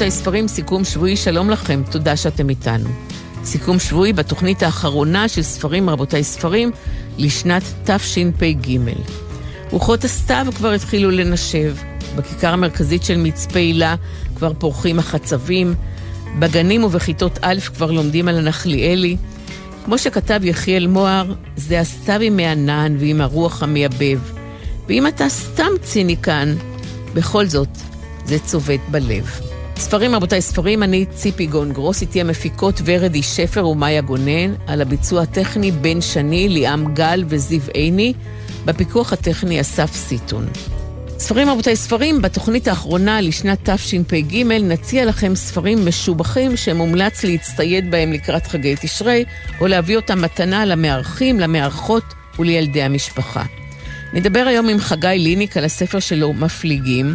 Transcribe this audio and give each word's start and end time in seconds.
רבותיי 0.00 0.18
ספרים, 0.18 0.48
סיכום 0.48 0.84
שבועי, 0.84 1.16
שלום 1.16 1.50
לכם, 1.50 1.82
תודה 1.90 2.16
שאתם 2.16 2.48
איתנו. 2.48 2.88
סיכום 3.44 3.78
שבועי 3.78 4.12
בתוכנית 4.12 4.62
האחרונה 4.62 5.28
של 5.28 5.42
ספרים 5.42 5.90
רבותיי 5.90 6.24
ספרים 6.24 6.70
לשנת 7.18 7.62
תשפ"ג. 7.84 8.78
רוחות 9.70 10.04
הסתיו 10.04 10.46
כבר 10.56 10.70
התחילו 10.70 11.10
לנשב, 11.10 11.76
בכיכר 12.16 12.52
המרכזית 12.52 13.02
של 13.02 13.16
מצפה 13.16 13.58
הילה 13.58 13.94
כבר 14.36 14.52
פורחים 14.58 14.98
החצבים, 14.98 15.74
בגנים 16.38 16.84
ובכיתות 16.84 17.38
א' 17.42 17.58
כבר 17.74 17.90
לומדים 17.90 18.28
על 18.28 18.38
הנחליאלי. 18.38 19.16
כמו 19.84 19.98
שכתב 19.98 20.40
יחיאל 20.44 20.86
מוהר, 20.86 21.34
זה 21.56 21.80
הסתיו 21.80 22.20
עם 22.20 22.38
הענן 22.38 22.96
ועם 22.98 23.20
הרוח 23.20 23.62
המייבב. 23.62 24.20
ואם 24.86 25.06
אתה 25.06 25.28
סתם 25.28 25.70
ציניקן, 25.82 26.54
בכל 27.14 27.46
זאת, 27.46 27.68
זה 28.24 28.38
צובט 28.38 28.80
בלב. 28.90 29.49
ספרים, 29.80 30.14
רבותיי, 30.14 30.42
ספרים, 30.42 30.82
אני 30.82 31.06
ציפי 31.06 31.46
גון 31.46 31.72
גרוס, 31.72 32.02
איתי 32.02 32.20
המפיקות 32.20 32.80
ורדי 32.84 33.22
שפר 33.22 33.68
ומאיה 33.68 34.00
גונן, 34.00 34.54
על 34.66 34.80
הביצוע 34.80 35.22
הטכני 35.22 35.72
בן 35.72 36.00
שני, 36.00 36.48
ליאם 36.48 36.94
גל 36.94 37.24
וזיו 37.28 37.60
עיני, 37.74 38.12
בפיקוח 38.64 39.12
הטכני 39.12 39.60
אסף 39.60 39.94
סיטון. 39.94 40.48
ספרים, 41.18 41.50
רבותיי, 41.50 41.76
ספרים, 41.76 42.22
בתוכנית 42.22 42.68
האחרונה 42.68 43.20
לשנת 43.20 43.70
תשפ"ג 43.70 44.42
נציע 44.62 45.04
לכם 45.04 45.34
ספרים 45.34 45.86
משובחים 45.86 46.56
שמומלץ 46.56 47.24
להצטייד 47.24 47.90
בהם 47.90 48.12
לקראת 48.12 48.46
חגי 48.46 48.74
תשרי, 48.80 49.24
או 49.60 49.66
להביא 49.66 49.96
אותם 49.96 50.22
מתנה 50.22 50.64
למארחים, 50.64 51.40
למארחות 51.40 52.04
ולילדי 52.38 52.82
המשפחה. 52.82 53.42
נדבר 54.12 54.44
היום 54.48 54.68
עם 54.68 54.78
חגי 54.78 55.16
ליניק 55.18 55.56
על 55.56 55.64
הספר 55.64 56.00
שלו, 56.00 56.32
מפליגים. 56.32 57.14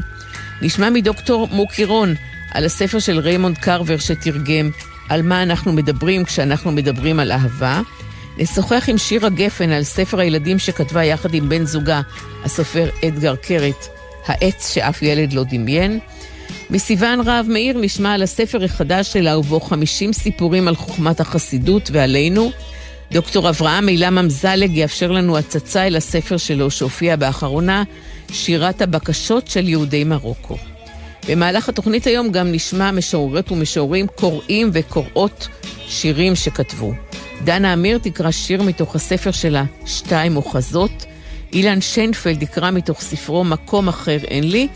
נשמע 0.61 0.89
מדוקטור 0.89 1.47
מוקי 1.51 1.85
רון 1.85 2.15
על 2.55 2.65
הספר 2.65 2.99
של 2.99 3.19
ריימונד 3.19 3.57
קרבר 3.57 3.97
שתרגם 3.97 4.69
על 5.09 5.21
מה 5.21 5.43
אנחנו 5.43 5.73
מדברים 5.73 6.23
כשאנחנו 6.23 6.71
מדברים 6.71 7.19
על 7.19 7.31
אהבה. 7.31 7.81
נשוחח 8.37 8.85
עם 8.89 8.97
שירה 8.97 9.29
גפן 9.29 9.69
על 9.69 9.83
ספר 9.83 10.19
הילדים 10.19 10.59
שכתבה 10.59 11.03
יחד 11.03 11.33
עם 11.33 11.49
בן 11.49 11.65
זוגה, 11.65 12.01
הסופר 12.43 12.89
אתגר 13.05 13.35
קרת, 13.35 13.87
העץ 14.25 14.73
שאף 14.73 15.01
ילד 15.01 15.33
לא 15.33 15.43
דמיין. 15.49 15.99
מסיוון 16.69 17.21
רהב 17.21 17.47
מאיר 17.49 17.77
נשמע 17.77 18.13
על 18.13 18.23
הספר 18.23 18.63
החדש 18.63 19.13
שלה 19.13 19.37
ובו 19.37 19.59
50 19.59 20.13
סיפורים 20.13 20.67
על 20.67 20.75
חוכמת 20.75 21.19
החסידות 21.19 21.89
ועלינו. 21.93 22.51
דוקטור 23.11 23.49
אברהם 23.49 23.89
אילם 23.89 24.17
אמזלג 24.17 24.77
יאפשר 24.77 25.11
לנו 25.11 25.37
הצצה 25.37 25.87
אל 25.87 25.95
הספר 25.95 26.37
שלו 26.37 26.71
שהופיע 26.71 27.15
באחרונה, 27.15 27.83
שירת 28.31 28.81
הבקשות 28.81 29.47
של 29.47 29.69
יהודי 29.69 30.03
מרוקו. 30.03 30.57
במהלך 31.27 31.69
התוכנית 31.69 32.07
היום 32.07 32.31
גם 32.31 32.51
נשמע 32.51 32.91
משוררות 32.91 33.51
ומשוררים 33.51 34.07
קוראים 34.07 34.69
וקוראות 34.73 35.47
שירים 35.87 36.35
שכתבו. 36.35 36.93
דנה 37.43 37.73
אמיר 37.73 37.97
תקרא 37.97 38.31
שיר 38.31 38.63
מתוך 38.63 38.95
הספר 38.95 39.31
שלה, 39.31 39.63
שתיים 39.85 40.37
אוחזות. 40.37 41.05
אילן 41.53 41.81
שיינפלד 41.81 42.43
יקרא 42.43 42.71
מתוך 42.71 43.01
ספרו 43.01 43.43
מקום 43.43 43.87
אחר 43.87 44.17
אין 44.27 44.51
לי, 44.51 44.67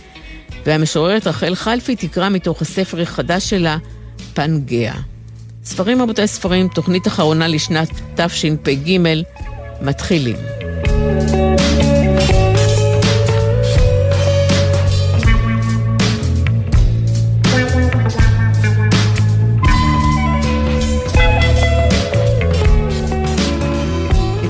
והמשוררת 0.65 1.27
רחל 1.27 1.55
חלפי 1.55 1.95
תקרא 1.95 2.29
מתוך 2.29 2.61
הספר 2.61 3.01
החדש 3.01 3.49
שלה, 3.49 3.77
פנגea. 4.35 4.97
ספרים 5.63 6.01
רבותיי 6.01 6.27
ספרים, 6.27 6.67
תוכנית 6.67 7.07
אחרונה 7.07 7.47
לשנת 7.47 7.89
תשפ"ג, 8.15 8.97
מתחילים. 9.81 10.58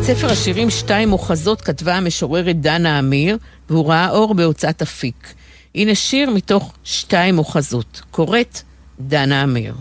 ספר 0.09 0.31
השירים 0.31 0.69
שתיים 0.69 1.13
אוחזות 1.13 1.61
כתבה 1.61 1.95
המשוררת 1.95 2.61
דנה 2.61 2.99
אמיר, 2.99 3.37
והוא 3.69 3.87
ראה 3.87 4.09
אור 4.09 4.33
בהוצאת 4.33 4.81
אפיק. 4.81 5.33
הנה 5.75 5.95
שיר 5.95 6.29
מתוך 6.29 6.73
שתיים 6.83 7.39
אוחזות, 7.39 8.01
קוראת 8.11 8.61
דנה 8.99 9.43
אמיר. 9.43 9.73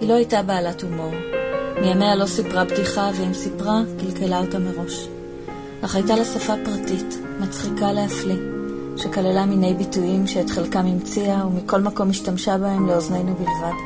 היא 0.00 0.08
לא 0.08 0.14
הייתה 0.14 0.42
בעלת 0.42 0.82
הומור. 0.82 1.14
מימיה 1.80 2.16
לא 2.16 2.26
סיפרה 2.26 2.64
בדיחה, 2.64 3.10
ואם 3.14 3.34
סיפרה, 3.34 3.80
קלקלה 4.00 4.38
אותה 4.38 4.58
מראש. 4.58 5.08
אך 5.84 5.94
הייתה 5.94 6.16
לה 6.16 6.24
שפה 6.24 6.54
פרטית, 6.64 7.18
מצחיקה 7.40 7.92
להפליא, 7.92 8.38
שכללה 8.96 9.46
מיני 9.46 9.74
ביטויים 9.74 10.26
שאת 10.26 10.50
חלקם 10.50 10.86
המציאה, 10.86 11.46
ומכל 11.46 11.80
מקום 11.80 12.10
השתמשה 12.10 12.58
בהם 12.58 12.86
לאוזנינו 12.86 13.34
בלבד. 13.34 13.76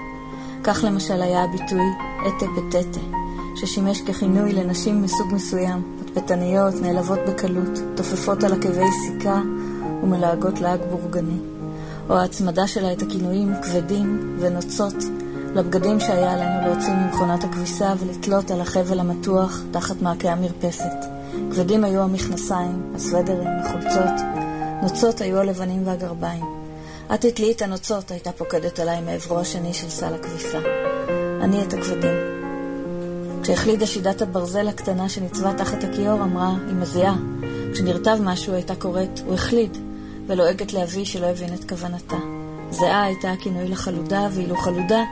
כך 0.65 0.85
למשל 0.85 1.23
היה 1.23 1.45
הביטוי 1.45 1.87
אתה 2.29 2.47
פטטה, 2.57 3.22
ששימש 3.57 4.01
ככינוי 4.01 4.53
לנשים 4.53 5.03
מסוג 5.03 5.35
מסוים, 5.35 5.99
פטפטניות, 6.01 6.75
נעלבות 6.83 7.19
בקלות, 7.29 7.79
תופפות 7.95 8.45
על 8.45 8.53
עקבי 8.53 8.87
סיכה 9.07 9.41
ומלהגות 10.03 10.61
לעג 10.61 10.81
בורגני. 10.91 11.39
או 12.09 12.17
ההצמדה 12.17 12.67
שלה 12.67 12.93
את 12.93 13.03
הכינויים 13.03 13.53
כבדים 13.63 14.37
ונוצות 14.41 14.95
לבגדים 15.55 16.01
שהיה 16.01 16.33
עלינו 16.33 16.69
להוציא 16.69 16.93
ממכונת 16.93 17.45
הכביסה 17.45 17.95
ולתלות 17.99 18.51
על 18.51 18.61
החבל 18.61 19.01
המתוח 19.01 19.61
תחת 19.71 20.03
מעקי 20.03 20.29
המרפסת. 20.29 21.07
כבדים 21.51 21.85
היו 21.85 22.03
המכנסיים, 22.03 22.93
הסוודרים, 22.95 23.49
החולצות. 23.65 24.21
נוצות 24.83 25.21
היו 25.21 25.39
הלבנים 25.39 25.87
והגרביים. 25.87 26.45
את 27.15 27.21
תתלי 27.21 27.53
את 27.53 27.63
הנוצות, 27.63 28.11
הייתה 28.11 28.33
פוקדת 28.33 28.79
עליי 28.79 29.01
מעברו 29.01 29.39
השני 29.39 29.75
של 29.75 29.89
סל 29.89 30.15
הכביסה. 30.15 30.59
אני 31.41 31.63
את 31.63 31.73
הכבדים. 31.73 32.42
כשהחלידה 33.43 33.87
שידת 33.87 34.23
הברזל 34.23 34.69
הקטנה 34.69 35.09
שניצבה 35.09 35.55
תחת 35.55 35.85
הכיור, 35.85 36.23
אמרה, 36.23 36.55
היא 36.67 36.75
מזיעה. 36.75 37.17
כשנרטב 37.73 38.19
משהו 38.21 38.55
הייתה 38.55 38.75
קוראת, 38.75 39.21
הוא 39.27 39.35
החליד, 39.35 39.77
ולועגת 40.27 40.73
לאבי 40.73 41.05
שלא 41.05 41.27
הבין 41.27 41.55
את 41.55 41.69
כוונתה. 41.69 42.17
זיעה 42.71 43.05
הייתה 43.05 43.33
הכינוי 43.33 43.69
לחלודה, 43.69 44.29
ואילו 44.33 44.57
חלודה 44.57 45.05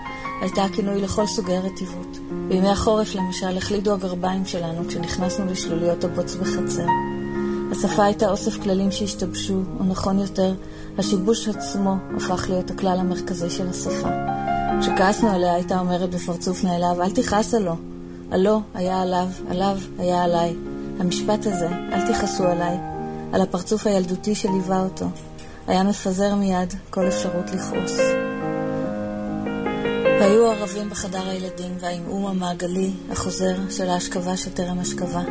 הייתה 0.42 0.64
הכינוי 0.64 1.00
לכל 1.00 1.26
סוגי 1.26 1.56
הרטיבות. 1.56 2.18
בימי 2.48 2.68
החורף, 2.68 3.14
למשל, 3.14 3.56
החלידו 3.56 3.92
הגרביים 3.92 4.46
שלנו 4.46 4.88
כשנכנסנו 4.88 5.46
לשלוליות 5.46 6.04
הבוץ 6.04 6.34
בחצר. 6.34 6.86
השפה 7.72 8.04
הייתה 8.04 8.30
אוסף 8.30 8.62
כללים 8.62 8.90
שהשתבשו, 8.90 9.62
או 9.80 9.84
נכון 9.84 10.18
יותר, 10.18 10.54
השיבוש 10.98 11.48
עצמו 11.48 11.96
הפך 12.16 12.46
להיות 12.48 12.70
הכלל 12.70 12.98
המרכזי 12.98 13.50
של 13.50 13.68
השפה. 13.68 14.08
כשכעסנו 14.80 15.30
עליה 15.30 15.54
הייתה 15.54 15.80
אומרת 15.80 16.10
בפרצוף 16.10 16.64
נעלב, 16.64 17.00
אל 17.00 17.10
תכעס 17.10 17.54
עלו. 17.54 17.89
עלו 18.30 18.60
היה 18.74 19.02
עליו, 19.02 19.28
עליו 19.50 19.78
היה 19.98 20.24
עליי. 20.24 20.56
המשפט 20.98 21.46
הזה, 21.46 21.68
אל 21.68 22.12
תכעסו 22.12 22.46
עליי, 22.46 22.76
על 23.32 23.40
הפרצוף 23.40 23.86
הילדותי 23.86 24.34
שליווה 24.34 24.80
אותו, 24.80 25.06
היה 25.66 25.82
מפזר 25.82 26.34
מיד 26.34 26.74
כל 26.90 27.08
אפשרות 27.08 27.50
לכעוס. 27.50 27.98
והיו 30.20 30.46
ערבים 30.46 30.90
בחדר 30.90 31.28
הילדים 31.28 31.76
והעמעום 31.80 32.26
המעגלי, 32.26 32.90
החוזר 33.10 33.56
של 33.70 33.90
ההשכבה 33.90 34.36
שטרם 34.36 34.78
השכבה. 34.78 35.22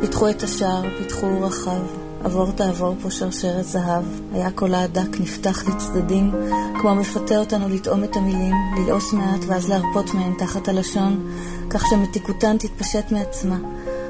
פיתחו 0.00 0.30
את 0.30 0.42
השער, 0.42 0.82
פיתחו 0.98 1.40
רחב, 1.40 1.80
עבור 2.24 2.52
תעבור 2.52 2.96
פה 3.02 3.10
שרשרת 3.10 3.64
זהב. 3.64 4.04
היה 4.32 4.50
קולה 4.50 4.82
הדק 4.82 5.20
נפתח 5.20 5.68
לצדדים, 5.68 6.32
כמו 6.80 6.94
מפתה 6.94 7.38
אותנו 7.38 7.68
לטעום 7.68 8.04
את 8.04 8.16
המילים, 8.16 8.54
ללעוס 8.76 9.12
מעט 9.12 9.40
ואז 9.46 9.68
להרפות 9.68 10.14
מהן 10.14 10.34
תחת 10.38 10.68
הלשון, 10.68 11.30
כך 11.70 11.84
שמתיקותן 11.90 12.56
תתפשט 12.58 13.12
מעצמה. 13.12 13.56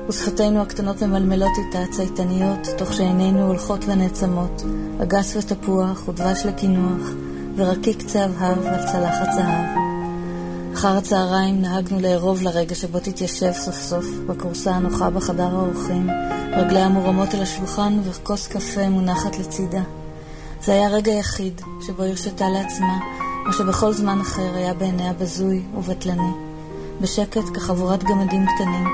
ושפתינו 0.09 0.63
הקטנות 0.63 1.03
ממלמלות 1.03 1.51
איתה, 1.59 1.79
צייתניות, 1.91 2.69
תוך 2.79 2.93
שעינינו 2.93 3.47
הולכות 3.47 3.85
ונעצמות, 3.87 4.63
אגס 5.03 5.37
ותפוח 5.37 6.09
ודבש 6.09 6.47
לקינוח, 6.47 7.09
ורקיק 7.57 8.03
צהבהב 8.03 8.67
על 8.67 8.87
צלחת 8.93 9.29
זהב. 9.35 9.79
אחר 10.75 10.97
הצהריים 10.97 11.63
נהגנו 11.63 12.01
לערוב 12.01 12.43
לרגע 12.43 12.75
שבו 12.75 12.99
תתיישב 12.99 13.53
סוף 13.53 13.81
סוף 13.81 14.07
בכורסה 14.27 14.71
הנוחה 14.71 15.11
בחדר 15.11 15.49
האורחים, 15.57 16.11
רגליה 16.53 16.89
מורמות 16.89 17.35
על 17.35 17.43
השולחן 17.43 18.01
וכוס 18.05 18.49
קפה 18.49 18.89
מונחת 18.89 19.39
לצידה. 19.39 20.00
זה 20.63 20.73
היה 20.73 20.89
רגע 20.89 21.13
יחיד 21.13 21.61
שבו 21.87 22.03
הרשתה 22.03 22.49
לעצמה 22.49 22.99
מה 23.47 23.53
שבכל 23.53 23.93
זמן 23.93 24.21
אחר 24.21 24.55
היה 24.55 24.75
בעיניה 24.75 25.13
בזוי 25.13 25.63
ובטלני. 25.75 26.33
בשקט, 27.01 27.45
כחבורת 27.55 28.05
גמדים 28.05 28.47
קטנים, 28.55 28.85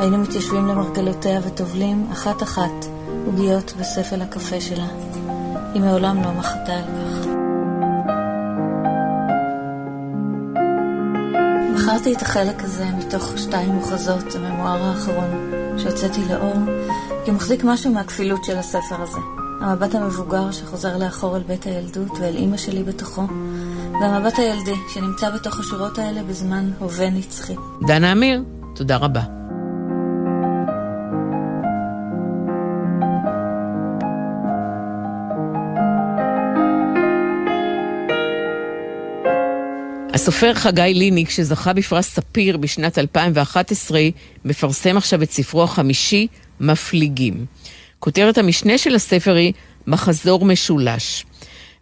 היינו 0.00 0.18
מתיישבים 0.18 0.66
למרגלותיה 0.66 1.40
וטובלים 1.44 2.06
אחת-אחת 2.12 2.86
עוגיות 3.26 3.72
בספל 3.80 4.22
הקפה 4.22 4.60
שלה. 4.60 4.86
היא 5.74 5.82
מעולם 5.82 6.22
לא 6.22 6.32
מחתה 6.32 6.72
על 6.72 6.84
כך. 6.84 7.28
בחרתי 11.74 12.14
את 12.14 12.22
החלק 12.22 12.64
הזה 12.64 12.84
מתוך 12.84 13.32
שתיים 13.36 13.70
מוחזות, 13.70 14.34
הממואר 14.34 14.82
האחרון 14.82 15.50
שהוצאתי 15.78 16.20
לאור, 16.24 16.56
כי 17.24 17.30
מחזיק 17.30 17.64
משהו 17.64 17.92
מהכפילות 17.92 18.44
של 18.44 18.56
הספר 18.56 19.02
הזה. 19.02 19.37
המבט 19.60 19.94
המבוגר 19.94 20.50
שחוזר 20.50 20.96
לאחור 20.96 21.36
אל 21.36 21.42
בית 21.42 21.66
הילדות 21.66 22.18
ואל 22.20 22.36
אימא 22.36 22.56
שלי 22.56 22.82
בתוכו, 22.82 23.22
והמבט 24.00 24.38
הילדי 24.38 24.74
שנמצא 24.94 25.30
בתוך 25.30 25.60
השורות 25.60 25.98
האלה 25.98 26.22
בזמן 26.22 26.70
הווה 26.78 27.10
נצחי. 27.10 27.54
דנה 27.86 28.12
אמיר, 28.12 28.42
תודה 28.74 28.96
רבה. 28.96 29.22
הסופר 40.14 40.54
חגי 40.54 40.94
ליניק, 40.94 41.30
שזכה 41.30 41.72
בפרס 41.72 42.08
ספיר 42.08 42.56
בשנת 42.56 42.98
2011, 42.98 44.00
מפרסם 44.44 44.96
עכשיו 44.96 45.22
את 45.22 45.30
ספרו 45.30 45.62
החמישי, 45.62 46.26
מפליגים. 46.60 47.46
כותרת 47.98 48.38
המשנה 48.38 48.78
של 48.78 48.94
הספר 48.94 49.34
היא 49.34 49.52
מחזור 49.86 50.44
משולש. 50.44 51.24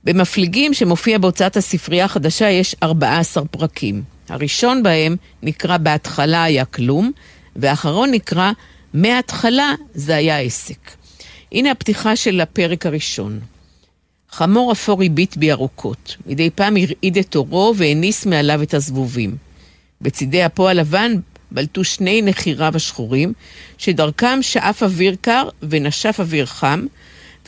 במפליגים, 0.04 0.74
שמופיע 0.74 1.18
בהוצאת 1.18 1.56
הספרייה 1.56 2.04
החדשה, 2.04 2.50
יש 2.50 2.76
14 2.82 3.44
פרקים. 3.44 4.02
הראשון 4.28 4.82
בהם 4.82 5.16
נקרא 5.42 5.76
בהתחלה 5.76 6.44
היה 6.44 6.64
כלום, 6.64 7.12
והאחרון 7.56 8.10
נקרא 8.10 8.52
מההתחלה 8.94 9.74
זה 9.94 10.16
היה 10.16 10.38
עסק. 10.38 10.90
הנה 11.52 11.70
הפתיחה 11.70 12.16
של 12.16 12.40
הפרק 12.40 12.86
הראשון. 12.86 13.40
חמור 14.30 14.72
אפור 14.72 15.02
הביט 15.02 15.36
בי 15.36 15.52
ארוכות. 15.52 16.16
מדי 16.26 16.50
פעם 16.50 16.76
הרעיד 16.76 17.18
את 17.18 17.34
עורו 17.34 17.74
והניס 17.76 18.26
מעליו 18.26 18.62
את 18.62 18.74
הזבובים. 18.74 19.36
בצידי 20.00 20.46
אפו 20.46 20.68
הלבן 20.68 21.12
בלטו 21.50 21.84
שני 21.84 22.22
נחיריו 22.22 22.72
השחורים, 22.76 23.32
שדרכם 23.78 24.38
שאף 24.42 24.82
אוויר 24.82 25.16
קר 25.20 25.48
ונשף 25.62 26.16
אוויר 26.18 26.46
חם, 26.46 26.86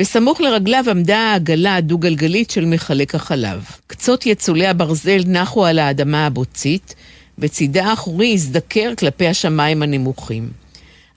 וסמוך 0.00 0.40
לרגליו 0.40 0.84
עמדה 0.90 1.18
העגלה 1.18 1.76
הדו-גלגלית 1.76 2.50
של 2.50 2.64
מחלק 2.64 3.14
החלב. 3.14 3.64
קצות 3.86 4.26
יצולי 4.26 4.66
הברזל 4.66 5.20
נחו 5.26 5.66
על 5.66 5.78
האדמה 5.78 6.26
הבוצית, 6.26 6.94
וצידה 7.38 7.86
האחורי 7.86 8.32
הזדקר 8.32 8.92
כלפי 8.98 9.28
השמיים 9.28 9.82
הנמוכים. 9.82 10.50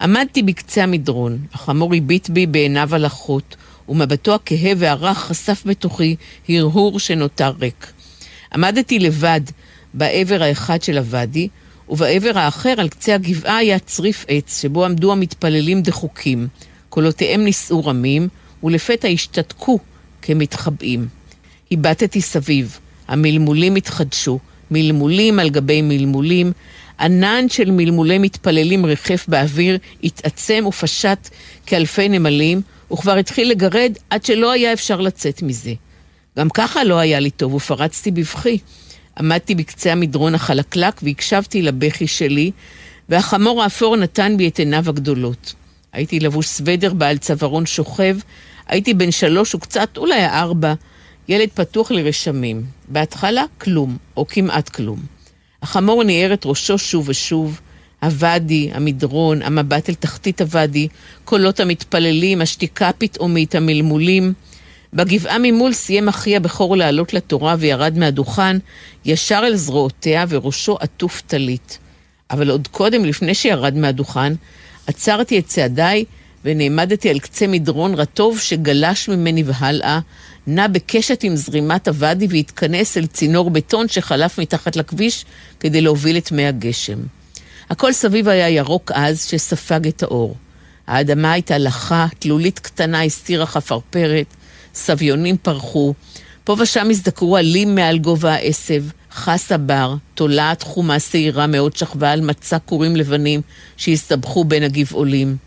עמדתי 0.01 0.43
בקצה 0.43 0.83
המדרון, 0.83 1.37
החמור 1.53 1.93
הביט 1.95 2.29
בי 2.29 2.45
בעיניו 2.45 2.95
הלחות, 2.95 3.55
ומבטו 3.89 4.35
הכהה 4.35 4.71
והרך 4.77 5.17
חשף 5.17 5.63
בתוכי 5.65 6.15
הרהור 6.49 6.99
שנותר 6.99 7.53
ריק. 7.59 7.93
עמדתי 8.53 8.99
לבד 8.99 9.41
בעבר 9.93 10.43
האחד 10.43 10.81
של 10.81 10.97
הוואדי, 10.97 11.47
ובעבר 11.91 12.31
האחר 12.35 12.73
על 12.77 12.89
קצה 12.89 13.15
הגבעה 13.15 13.57
היה 13.57 13.79
צריף 13.79 14.25
עץ, 14.27 14.61
שבו 14.61 14.85
עמדו 14.85 15.11
המתפללים 15.11 15.81
דחוקים. 15.81 16.47
קולותיהם 16.89 17.43
נישאו 17.43 17.85
רמים, 17.85 18.27
ולפתע 18.63 19.07
השתתקו 19.07 19.79
כמתחבאים. 20.21 21.07
הבטתי 21.71 22.21
סביב, 22.21 22.79
המלמולים 23.07 23.75
התחדשו, 23.75 24.39
מלמולים 24.71 25.39
על 25.39 25.49
גבי 25.49 25.81
מלמולים, 25.81 26.51
ענן 26.99 27.49
של 27.49 27.71
מלמולי 27.71 28.17
מתפללים 28.17 28.85
ריחף 28.85 29.25
באוויר, 29.27 29.77
התעצם 30.03 30.63
ופשט 30.67 31.29
כאלפי 31.65 32.09
נמלים, 32.09 32.61
וכבר 32.93 33.17
התחיל 33.17 33.49
לגרד 33.49 33.93
עד 34.09 34.25
שלא 34.25 34.51
היה 34.51 34.73
אפשר 34.73 35.01
לצאת 35.01 35.41
מזה. 35.41 35.73
גם 36.37 36.49
ככה 36.49 36.83
לא 36.83 36.99
היה 36.99 37.19
לי 37.19 37.29
טוב, 37.29 37.53
ופרצתי 37.53 38.11
בבכי. 38.11 38.57
עמדתי 39.17 39.55
בקצה 39.55 39.91
המדרון 39.91 40.35
החלקלק 40.35 41.01
והקשבתי 41.03 41.61
לבכי 41.61 42.07
שלי, 42.07 42.51
והחמור 43.09 43.63
האפור 43.63 43.95
נתן 43.97 44.37
בי 44.37 44.47
את 44.47 44.59
עיניו 44.59 44.89
הגדולות. 44.89 45.53
הייתי 45.93 46.19
לבוש 46.19 46.47
סוודר 46.47 46.93
בעל 46.93 47.17
צווארון 47.17 47.65
שוכב, 47.65 48.17
הייתי 48.67 48.93
בן 48.93 49.11
שלוש 49.11 49.55
וקצת, 49.55 49.97
אולי 49.97 50.25
ארבע, 50.25 50.73
ילד 51.27 51.49
פתוח 51.53 51.91
לרשמים. 51.91 52.63
בהתחלה 52.87 53.43
כלום, 53.57 53.97
או 54.17 54.27
כמעט 54.27 54.69
כלום. 54.69 54.99
החמור 55.61 56.03
ניער 56.03 56.33
את 56.33 56.41
ראשו 56.45 56.77
שוב 56.77 57.09
ושוב, 57.09 57.59
הוואדי, 58.03 58.69
המדרון, 58.73 59.41
המבט 59.41 59.89
אל 59.89 59.93
תחתית 59.95 60.41
הוואדי, 60.41 60.87
קולות 61.25 61.59
המתפללים, 61.59 62.41
השתיקה 62.41 62.89
הפתאומית, 62.89 63.55
המלמולים. 63.55 64.33
בגבעה 64.93 65.37
ממול 65.39 65.73
סיים 65.73 66.07
אחי 66.07 66.35
הבכור 66.35 66.77
לעלות 66.77 67.13
לתורה 67.13 67.55
וירד 67.59 67.97
מהדוכן, 67.97 68.57
ישר 69.05 69.41
אל 69.43 69.55
זרועותיה 69.55 70.25
וראשו 70.29 70.77
עטוף 70.79 71.21
טלית. 71.27 71.77
אבל 72.31 72.49
עוד 72.49 72.67
קודם, 72.67 73.05
לפני 73.05 73.35
שירד 73.35 73.77
מהדוכן, 73.77 74.33
עצרתי 74.87 75.39
את 75.39 75.45
צעדיי 75.45 76.05
ונעמדתי 76.45 77.09
על 77.09 77.19
קצה 77.19 77.47
מדרון 77.47 77.93
רטוב 77.93 78.39
שגלש 78.39 79.09
ממני 79.09 79.43
והלאה, 79.45 79.99
נע 80.47 80.67
בקשת 80.67 81.23
עם 81.23 81.35
זרימת 81.35 81.87
הוואדי 81.87 82.27
והתכנס 82.29 82.97
אל 82.97 83.05
צינור 83.05 83.49
בטון 83.49 83.87
שחלף 83.87 84.39
מתחת 84.39 84.75
לכביש 84.75 85.25
כדי 85.59 85.81
להוביל 85.81 86.17
את 86.17 86.31
מי 86.31 86.47
הגשם. 86.47 86.99
הכל 87.69 87.93
סביב 87.93 88.27
היה 88.27 88.49
ירוק 88.49 88.91
עז 88.91 89.25
שספג 89.25 89.87
את 89.87 90.03
האור. 90.03 90.35
האדמה 90.87 91.31
הייתה 91.31 91.57
לחה, 91.57 92.07
תלולית 92.19 92.59
קטנה 92.59 93.03
הסתירה 93.03 93.45
חפרפרת, 93.45 94.25
סביונים 94.73 95.37
פרחו, 95.37 95.93
פה 96.43 96.55
ושם 96.59 96.89
הזדקרו 96.89 97.37
עלים 97.37 97.75
מעל 97.75 97.97
גובה 97.97 98.33
העשב, 98.33 98.83
חס 99.11 99.51
הבר, 99.51 99.95
תולעת 100.15 100.63
חומה 100.63 100.99
שעירה 100.99 101.47
מאוד 101.47 101.75
שכבה 101.75 102.11
על 102.11 102.21
מצע 102.21 102.59
כורים 102.59 102.95
לבנים 102.95 103.41
שהסתבכו 103.77 104.43
בין 104.43 104.63
הגבעולים. 104.63 105.37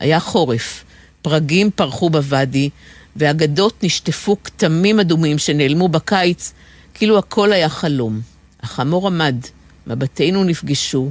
היה 0.00 0.20
חורף, 0.20 0.84
פרגים 1.22 1.70
פרחו 1.70 2.10
בוואדי, 2.10 2.70
ואגדות 3.16 3.84
נשטפו 3.84 4.36
כתמים 4.44 5.00
אדומים 5.00 5.38
שנעלמו 5.38 5.88
בקיץ, 5.88 6.52
כאילו 6.94 7.18
הכל 7.18 7.52
היה 7.52 7.68
חלום. 7.68 8.20
החמור 8.62 9.06
עמד, 9.06 9.36
מבטינו 9.86 10.44
נפגשו, 10.44 11.10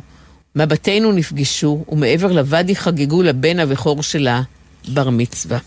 מבטינו 0.56 1.12
נפגשו, 1.12 1.86
ומעבר 1.90 2.32
לוואדי 2.32 2.76
חגגו 2.76 3.24
לבן 3.24 3.60
הבכור 3.60 4.04
שלה 4.04 4.42
בר 4.88 5.10
מצווה. 5.10 5.58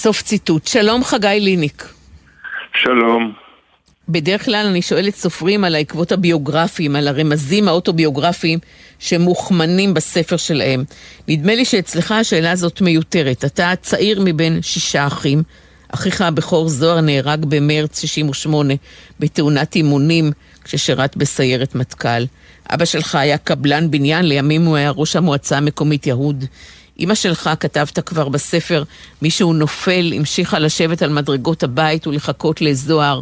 סוף 0.00 0.22
ציטוט. 0.22 0.66
שלום 0.66 1.04
חגי 1.04 1.38
ליניק. 1.40 1.88
שלום. 2.82 3.32
בדרך 4.08 4.44
כלל 4.44 4.66
אני 4.66 4.82
שואלת 4.82 5.14
סופרים 5.14 5.64
על 5.64 5.74
העקבות 5.74 6.12
הביוגרפיים, 6.12 6.96
על 6.96 7.08
הרמזים 7.08 7.68
האוטוביוגרפיים 7.68 8.58
שמוכמנים 8.98 9.94
בספר 9.94 10.36
שלהם. 10.36 10.84
נדמה 11.28 11.54
לי 11.54 11.64
שאצלך 11.64 12.12
השאלה 12.12 12.50
הזאת 12.50 12.80
מיותרת. 12.80 13.44
אתה 13.44 13.72
צעיר 13.80 14.22
מבין 14.24 14.62
שישה 14.62 15.06
אחים. 15.06 15.42
אחיך 15.88 16.20
הבכור 16.20 16.68
זוהר 16.68 17.00
נהרג 17.00 17.44
במרץ 17.48 18.00
68 18.00 18.74
בתאונת 19.20 19.76
אימונים 19.76 20.32
כששירת 20.64 21.16
בסיירת 21.16 21.74
מטכ"ל. 21.74 22.24
אבא 22.70 22.84
שלך 22.84 23.14
היה 23.14 23.38
קבלן 23.38 23.90
בניין, 23.90 24.24
לימים 24.24 24.64
הוא 24.64 24.76
היה 24.76 24.90
ראש 24.90 25.16
המועצה 25.16 25.56
המקומית 25.56 26.06
יהוד. 26.06 26.44
אמא 27.00 27.14
שלך, 27.14 27.50
כתבת 27.60 27.98
כבר 27.98 28.28
בספר, 28.28 28.82
מישהו 29.22 29.52
נופל, 29.52 30.12
המשיכה 30.16 30.58
לשבת 30.58 31.02
על 31.02 31.10
מדרגות 31.10 31.62
הבית 31.62 32.06
ולחכות 32.06 32.60
לזוהר. 32.60 33.20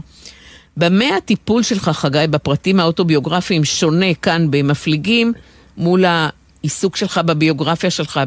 במה 0.77 1.17
הטיפול 1.17 1.63
שלך, 1.63 1.89
חגי, 1.89 2.25
בפרטים 2.31 2.81
האוטוביוגרפיים 2.81 3.65
שונה 3.65 4.15
כאן 4.15 4.51
במפליגים 4.51 5.33
מול 5.77 6.05
העיסוק 6.05 6.97
שלך 6.97 7.21
בביוגרפיה 7.27 7.91
שלך 7.91 8.21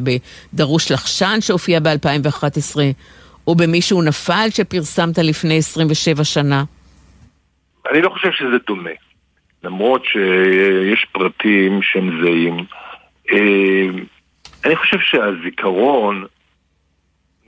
בדרוש 0.54 0.92
לחשן 0.92 1.38
שהופיע 1.42 1.80
ב-2011, 1.80 2.78
או 3.48 3.56
במישהו 3.56 4.02
נפל 4.02 4.48
שפרסמת 4.50 5.18
לפני 5.18 5.58
27 5.58 6.24
שנה? 6.24 6.64
אני 7.92 8.02
לא 8.02 8.10
חושב 8.10 8.30
שזה 8.32 8.58
דומה. 8.68 8.90
למרות 9.64 10.06
שיש 10.06 11.06
פרטים 11.12 11.80
שהם 11.82 12.22
זהים. 12.24 12.66
אני 14.66 14.76
חושב 14.76 15.00
שהזיכרון, 15.00 16.26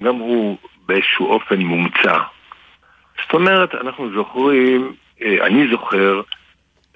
גם 0.04 0.16
הוא 0.16 0.58
באיזשהו 0.86 1.28
אופן 1.28 1.60
מומצא. 1.60 2.18
זאת 3.22 3.34
אומרת, 3.34 3.76
אנחנו 3.76 4.12
זוכרים, 4.14 4.94
אה, 5.22 5.46
אני 5.46 5.68
זוכר, 5.72 6.22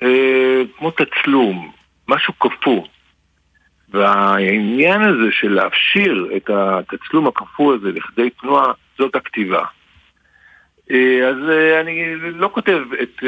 אה, 0.04 0.62
כמו 0.78 0.92
תצלום, 0.92 1.72
משהו 2.08 2.34
קפוא. 2.34 2.88
והעניין 3.90 5.02
הזה 5.02 5.32
של 5.32 5.54
להפשיר 5.54 6.30
את 6.38 6.50
התצלום 6.50 7.28
הקפוא 7.28 7.76
הזה 7.76 7.92
לכדי 7.92 8.30
תנועה, 8.30 8.72
זאת 8.98 9.16
הכתיבה. 9.16 9.64
אה, 10.92 11.28
אז 11.30 11.38
אני 11.82 12.16
לא 12.16 12.50
כותב 12.54 12.80
את 13.04 13.24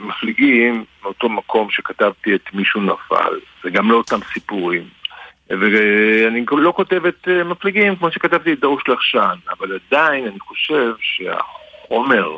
מפליגים 0.00 0.84
מאותו 1.02 1.28
מקום 1.28 1.70
שכתבתי 1.70 2.34
את 2.34 2.54
מישהו 2.54 2.80
נפל, 2.80 3.40
זה 3.62 3.70
גם 3.70 3.90
לא 3.90 3.96
אותם 3.96 4.18
סיפורים. 4.32 5.01
ואני 5.50 6.44
לא 6.52 6.72
כותב 6.76 7.06
את 7.06 7.28
מפליגים 7.44 7.96
כמו 7.96 8.12
שכתבתי 8.12 8.52
את 8.52 8.60
דרוש 8.60 8.82
לחשן, 8.88 9.36
אבל 9.50 9.78
עדיין 9.88 10.26
אני 10.26 10.40
חושב 10.40 10.92
שהחוק 11.00 11.62
החומר 11.92 12.36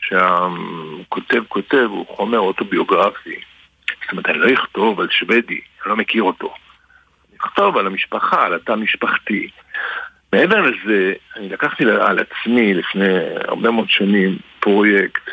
שהכותב 0.00 1.42
כותב 1.48 1.86
הוא 1.90 2.06
חומר 2.06 2.38
אוטוביוגרפי. 2.38 3.40
זאת 4.02 4.12
אומרת, 4.12 4.26
אני 4.26 4.38
לא 4.38 4.54
אכתוב 4.54 5.00
על 5.00 5.08
שוודי, 5.10 5.60
אני 5.82 5.90
לא 5.90 5.96
מכיר 5.96 6.22
אותו. 6.22 6.54
אני 7.28 7.38
אכתוב 7.40 7.76
על 7.76 7.86
המשפחה, 7.86 8.46
על 8.46 8.54
התא 8.54 8.72
משפחתי. 8.72 9.50
מעבר 10.32 10.60
לזה, 10.60 11.12
אני 11.36 11.48
לקחתי 11.48 11.84
על 11.84 12.18
עצמי 12.18 12.74
לפני 12.74 13.18
הרבה 13.48 13.70
מאוד 13.70 13.90
שנים 13.90 14.38
פרויקט 14.60 15.28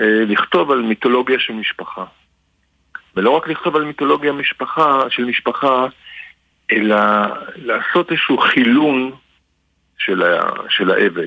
אה, 0.00 0.24
לכתוב 0.28 0.70
על 0.70 0.82
מיתולוגיה 0.82 1.38
של 1.38 1.52
משפחה. 1.52 2.04
ולא 3.16 3.30
רק 3.30 3.48
לכתוב 3.48 3.76
על 3.76 3.84
מיתולוגיה 3.84 4.32
משפחה, 4.32 5.02
של 5.10 5.24
משפחה, 5.24 5.86
אלא 6.72 6.96
לעשות 7.56 8.10
איזשהו 8.10 8.38
חילון 8.38 9.12
של, 9.98 10.22
ה, 10.22 10.50
של 10.68 10.90
האבל. 10.90 11.26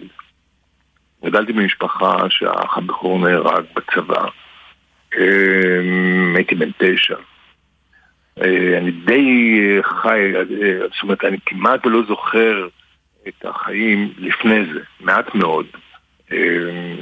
גדלתי 1.25 1.53
במשפחה 1.53 2.17
שהאח 2.29 2.77
הבכור 2.77 3.19
נהרג 3.19 3.63
בצבא. 3.75 4.25
אמ, 5.17 6.35
הייתי 6.35 6.55
בן 6.55 6.69
תשע. 6.77 7.15
אה, 8.41 8.77
אני 8.77 8.91
די 8.91 9.77
חי, 9.83 10.33
אה, 10.35 10.43
זאת 10.93 11.03
אומרת, 11.03 11.23
אני 11.23 11.37
כמעט 11.45 11.85
לא 11.85 12.01
זוכר 12.07 12.67
את 13.27 13.45
החיים 13.45 14.13
לפני 14.17 14.65
זה, 14.73 14.79
מעט 14.99 15.35
מאוד. 15.35 15.65
אמ, 16.31 16.97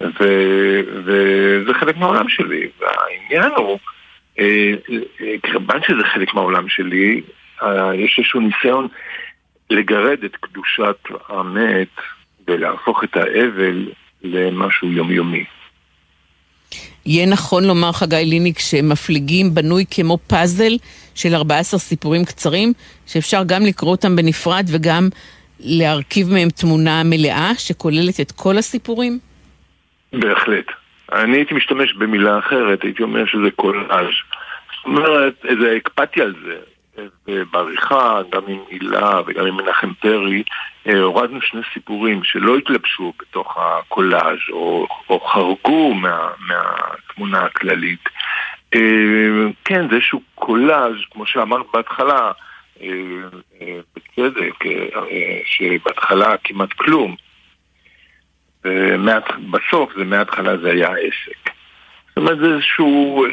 וזה 0.00 1.74
חלק 1.74 1.96
מהעולם 1.96 2.28
שלי, 2.28 2.68
והעניין 2.78 3.52
הוא, 3.56 3.78
אה, 4.38 4.72
כיוון 5.42 5.80
שזה 5.86 6.04
חלק 6.14 6.34
מהעולם 6.34 6.68
שלי, 6.68 7.20
יש 7.94 8.18
איזשהו 8.18 8.40
ניסיון 8.40 8.88
לגרד 9.70 10.24
את 10.24 10.36
קדושת 10.36 10.96
המת 11.28 11.88
ולהפוך 12.48 13.04
את 13.04 13.16
האבל 13.16 13.88
למשהו 14.22 14.92
יומיומי. 14.92 15.44
יהיה 17.06 17.26
נכון 17.26 17.64
לומר, 17.64 17.92
חגי 17.92 18.24
ליניק, 18.24 18.58
שמפליגים 18.58 19.54
בנוי 19.54 19.84
כמו 19.90 20.18
פאזל 20.26 20.72
של 21.14 21.34
14 21.34 21.80
סיפורים 21.80 22.24
קצרים, 22.24 22.72
שאפשר 23.06 23.42
גם 23.46 23.62
לקרוא 23.62 23.90
אותם 23.90 24.16
בנפרד 24.16 24.64
וגם 24.68 25.08
להרכיב 25.60 26.32
מהם 26.32 26.48
תמונה 26.50 27.02
מלאה 27.04 27.50
שכוללת 27.58 28.20
את 28.20 28.32
כל 28.32 28.58
הסיפורים? 28.58 29.18
בהחלט. 30.12 30.66
אני 31.12 31.36
הייתי 31.36 31.54
משתמש 31.54 31.94
במילה 31.94 32.38
אחרת, 32.38 32.82
הייתי 32.82 33.02
אומר 33.02 33.26
שזה 33.26 33.50
קולאז'. 33.56 34.14
זאת 34.76 34.84
אומרת, 34.84 35.34
איזה 35.44 35.74
הקפדתי 35.76 36.22
על 36.22 36.34
זה. 36.44 36.58
בעריכה, 37.50 38.20
גם 38.30 38.42
עם 38.48 38.58
הילה 38.70 39.20
וגם 39.26 39.46
עם 39.46 39.56
מנחם 39.56 39.92
פרי, 39.94 40.42
אה, 40.86 41.00
הורדנו 41.00 41.42
שני 41.42 41.60
סיפורים 41.72 42.24
שלא 42.24 42.56
התלבשו 42.56 43.12
בתוך 43.20 43.56
הקולאז' 43.58 44.38
או, 44.52 44.86
או 45.08 45.20
חרגו 45.20 45.94
מה, 45.94 46.28
מהתמונה 46.46 47.40
הכללית. 47.44 48.08
אה, 48.74 48.80
כן, 49.64 49.88
זה 49.88 49.94
איזשהו 49.94 50.22
קולאז', 50.34 50.96
כמו 51.10 51.26
שאמרת 51.26 51.66
בהתחלה, 51.74 52.32
אה, 52.82 52.88
בצדק, 53.96 54.64
שבהתחלה 55.44 56.36
כמעט 56.44 56.72
כלום. 56.72 57.16
בסוף 59.50 59.92
זה 59.96 60.04
מההתחלה 60.04 60.56
זה 60.56 60.70
היה 60.70 60.88
עסק. 60.88 61.50
זאת 62.08 62.16
אומרת, 62.16 62.38
זה 62.38 62.54
איזשהו 62.54 63.26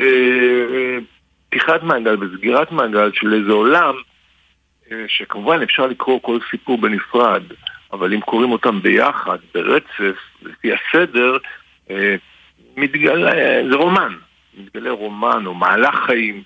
פתיחת 1.50 1.84
מעגל 1.84 2.24
וסגירת 2.24 2.72
מעגל 2.72 3.12
של 3.14 3.34
איזה 3.34 3.52
עולם 3.52 3.94
אה, 4.92 5.06
שכמובן 5.08 5.62
אפשר 5.62 5.88
לקרוא 5.88 6.20
כל 6.22 6.38
סיפור 6.52 6.78
בנפרד, 6.78 7.44
אבל 7.94 8.14
אם 8.14 8.22
קוראים 8.22 8.52
אותם 8.52 8.82
ביחד, 8.82 9.38
ברצף, 9.54 10.20
לפי 10.42 10.72
הסדר, 10.74 11.38
אה, 11.92 12.16
מתגלה, 12.78 13.32
זה 13.70 13.76
רומן, 13.76 14.16
מתגלה 14.58 14.92
רומן 14.92 15.46
או 15.46 15.54
מהלך 15.54 15.96
חיים 16.06 16.44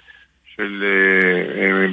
של 0.56 0.84
אה, 0.84 1.88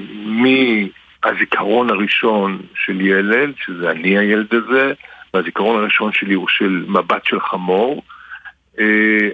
מהזיכרון 1.24 1.90
הראשון 1.90 2.62
של 2.74 3.00
ילד, 3.00 3.52
שזה 3.64 3.90
אני 3.90 4.18
הילד 4.18 4.54
הזה, 4.54 4.92
והזיכרון 5.34 5.80
הראשון 5.80 6.12
שלי 6.12 6.34
הוא 6.34 6.48
של 6.48 6.84
מבט 6.88 7.24
של 7.24 7.40
חמור, 7.40 8.02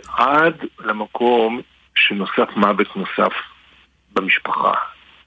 עד 0.09 0.65
למקום 0.81 1.61
שנוסף 1.97 2.57
מוות 2.57 2.97
נוסף 2.97 3.33
במשפחה. 4.13 4.73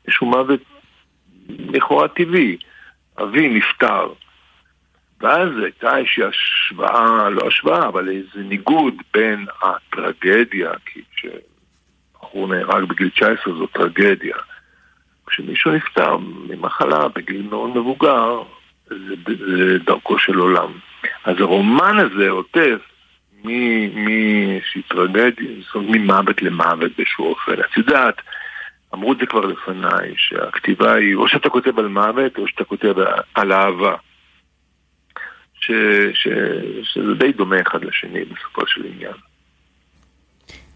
איזשהו 0.06 0.28
מוות 0.28 0.60
לכאורה 1.50 2.08
טבעי. 2.08 2.58
אבי 3.22 3.50
נפטר. 3.50 4.08
ואז 5.22 5.50
הייתה 5.64 5.98
איזושהי 5.98 6.24
השוואה, 6.24 7.30
לא 7.30 7.48
השוואה, 7.48 7.88
אבל 7.88 8.10
איזה 8.10 8.40
ניגוד 8.40 8.94
בין 9.14 9.46
הטרגדיה, 9.62 10.72
כי 10.86 11.02
כשבחור 11.16 12.48
נהרג 12.48 12.84
בגיל 12.84 13.10
19 13.10 13.54
זו 13.54 13.68
טרגדיה. 13.68 14.36
כשמישהו 15.28 15.72
נפטר 15.72 16.18
ממחלה 16.18 17.08
בגיל 17.08 17.48
מאוד 17.50 17.70
מבוגר, 17.70 18.44
זה, 18.90 19.16
זה 19.28 19.78
דרכו 19.86 20.20
של 20.20 20.38
עולם. 20.38 20.72
אז 21.24 21.36
הרומן 21.40 21.98
הזה 22.00 22.30
עוטף 22.30 22.80
מאיזושהי 23.44 24.82
זאת 24.88 25.10
אומרת 25.10 25.34
ממוות 25.76 26.42
למוות 26.42 26.92
באיזשהו 26.98 27.26
אופן. 27.26 27.54
את 27.54 27.78
יודעת, 27.78 28.16
אמרו 28.94 29.14
את 29.14 29.18
זה 29.18 29.26
כבר 29.26 29.46
לפניי, 29.46 30.14
שהכתיבה 30.18 30.94
היא 30.94 31.16
או 31.16 31.28
שאתה 31.28 31.50
כותב 31.50 31.80
על 31.80 31.88
מוות 31.88 32.38
או 32.38 32.48
שאתה 32.48 32.64
כותב 32.64 32.94
על 33.36 33.52
אהבה. 33.52 33.96
ש, 35.54 35.72
ש, 36.14 36.28
שזה 36.84 37.14
די 37.14 37.32
דומה 37.32 37.56
אחד 37.62 37.84
לשני 37.84 38.20
בסופו 38.26 38.68
של 38.68 38.82
עניין. 38.94 39.14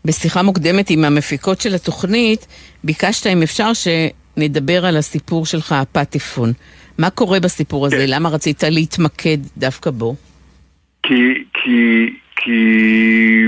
בשיחה 0.05 0.43
מוקדמת 0.43 0.89
עם 0.89 1.03
המפיקות 1.03 1.61
של 1.61 1.75
התוכנית, 1.75 2.47
ביקשת 2.83 3.27
אם 3.27 3.41
אפשר 3.43 3.71
שנדבר 3.73 4.85
על 4.85 4.97
הסיפור 4.97 5.45
שלך, 5.45 5.71
הפטפון. 5.71 6.53
מה 6.97 7.09
קורה 7.09 7.39
בסיפור 7.39 7.85
הזה? 7.85 7.95
כן. 7.95 8.13
למה 8.13 8.29
רצית 8.29 8.63
להתמקד 8.63 9.37
דווקא 9.57 9.91
בו? 9.91 10.15
כי, 11.03 11.43
כי, 11.53 12.13
כי 12.35 13.47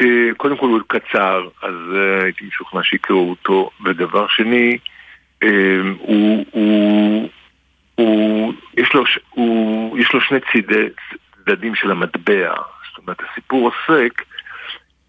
אה, 0.00 0.34
קודם 0.36 0.56
כל 0.56 0.66
הוא 0.66 0.80
קצר, 0.86 1.48
אז 1.62 1.74
אה, 1.94 2.22
הייתי 2.24 2.44
משוכנע 2.44 2.82
שיקראו 2.82 3.30
אותו. 3.30 3.70
ודבר 3.84 4.26
שני, 4.28 4.78
אה, 5.42 5.48
הוא, 5.98 6.44
הוא, 6.50 7.28
הוא, 7.94 8.52
יש, 8.76 8.94
לו, 8.94 9.04
הוא, 9.30 9.98
יש 9.98 10.12
לו 10.14 10.20
שני 10.20 10.38
צידי, 10.52 10.86
צדדים 11.44 11.74
של 11.74 11.90
המטבע. 11.90 12.54
זאת 12.90 12.98
אומרת, 12.98 13.20
הסיפור 13.30 13.70
עוסק, 13.70 14.22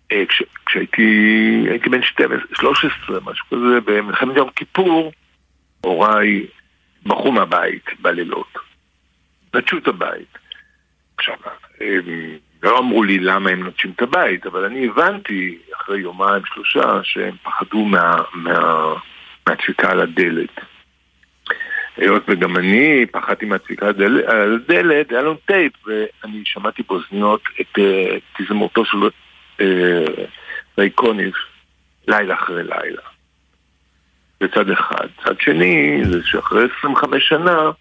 כש, 0.10 0.44
כשהייתי 0.66 1.02
הייתי 1.70 1.90
בן 1.90 2.04
12, 2.04 2.40
13, 2.54 3.20
משהו 3.26 3.46
כזה, 3.48 3.82
במלחמת 3.86 4.38
יום 4.38 4.50
כיפור, 4.56 5.12
הוריי 5.82 6.46
ברחו 7.06 7.32
מהבית 7.32 7.86
בלילות. 8.00 8.54
נטשו 9.56 9.78
את 9.78 9.88
הבית. 9.88 10.38
עכשיו, 11.18 11.36
לא 12.64 12.80
אמרו 12.80 13.04
לי 13.04 13.20
למה 13.20 13.50
הם 13.50 13.64
נוטשים 13.64 13.92
את 13.96 14.02
הבית, 14.02 14.46
אבל 14.46 14.66
אני 14.66 14.88
הבנתי 14.88 15.58
אחרי 15.76 16.00
יומיים 16.00 16.42
שלושה 16.46 17.00
שהם 17.04 17.36
פחדו 17.44 17.86
מה, 17.86 18.16
מה, 18.34 18.94
מהדפיקה 19.48 19.92
על 19.92 20.02
הדלת. 20.02 20.60
היות 21.98 22.24
וגם 22.28 22.58
אני 22.58 23.06
פחדתי 23.12 23.46
מהדפיקה 23.46 23.88
על 24.28 24.54
הדלת, 24.54 25.12
היה 25.12 25.22
לנו 25.22 25.36
טייפ, 25.46 25.74
ואני 25.88 26.42
שמעתי 26.46 26.84
באוזניות 26.90 27.42
את 27.62 27.78
uh, 27.78 28.44
תזמורתו 28.44 28.86
של 28.86 28.98
uh, 28.98 29.62
ריי 30.78 30.90
קוניף 30.90 31.36
לילה 32.08 32.34
אחרי 32.34 32.64
לילה. 32.64 33.02
בצד 34.44 34.70
אחד. 34.70 35.08
צד 35.24 35.40
שני, 35.40 36.02
זה 36.06 36.20
שאחרי 36.24 36.68
25 36.80 37.28
שנה, 37.28 37.72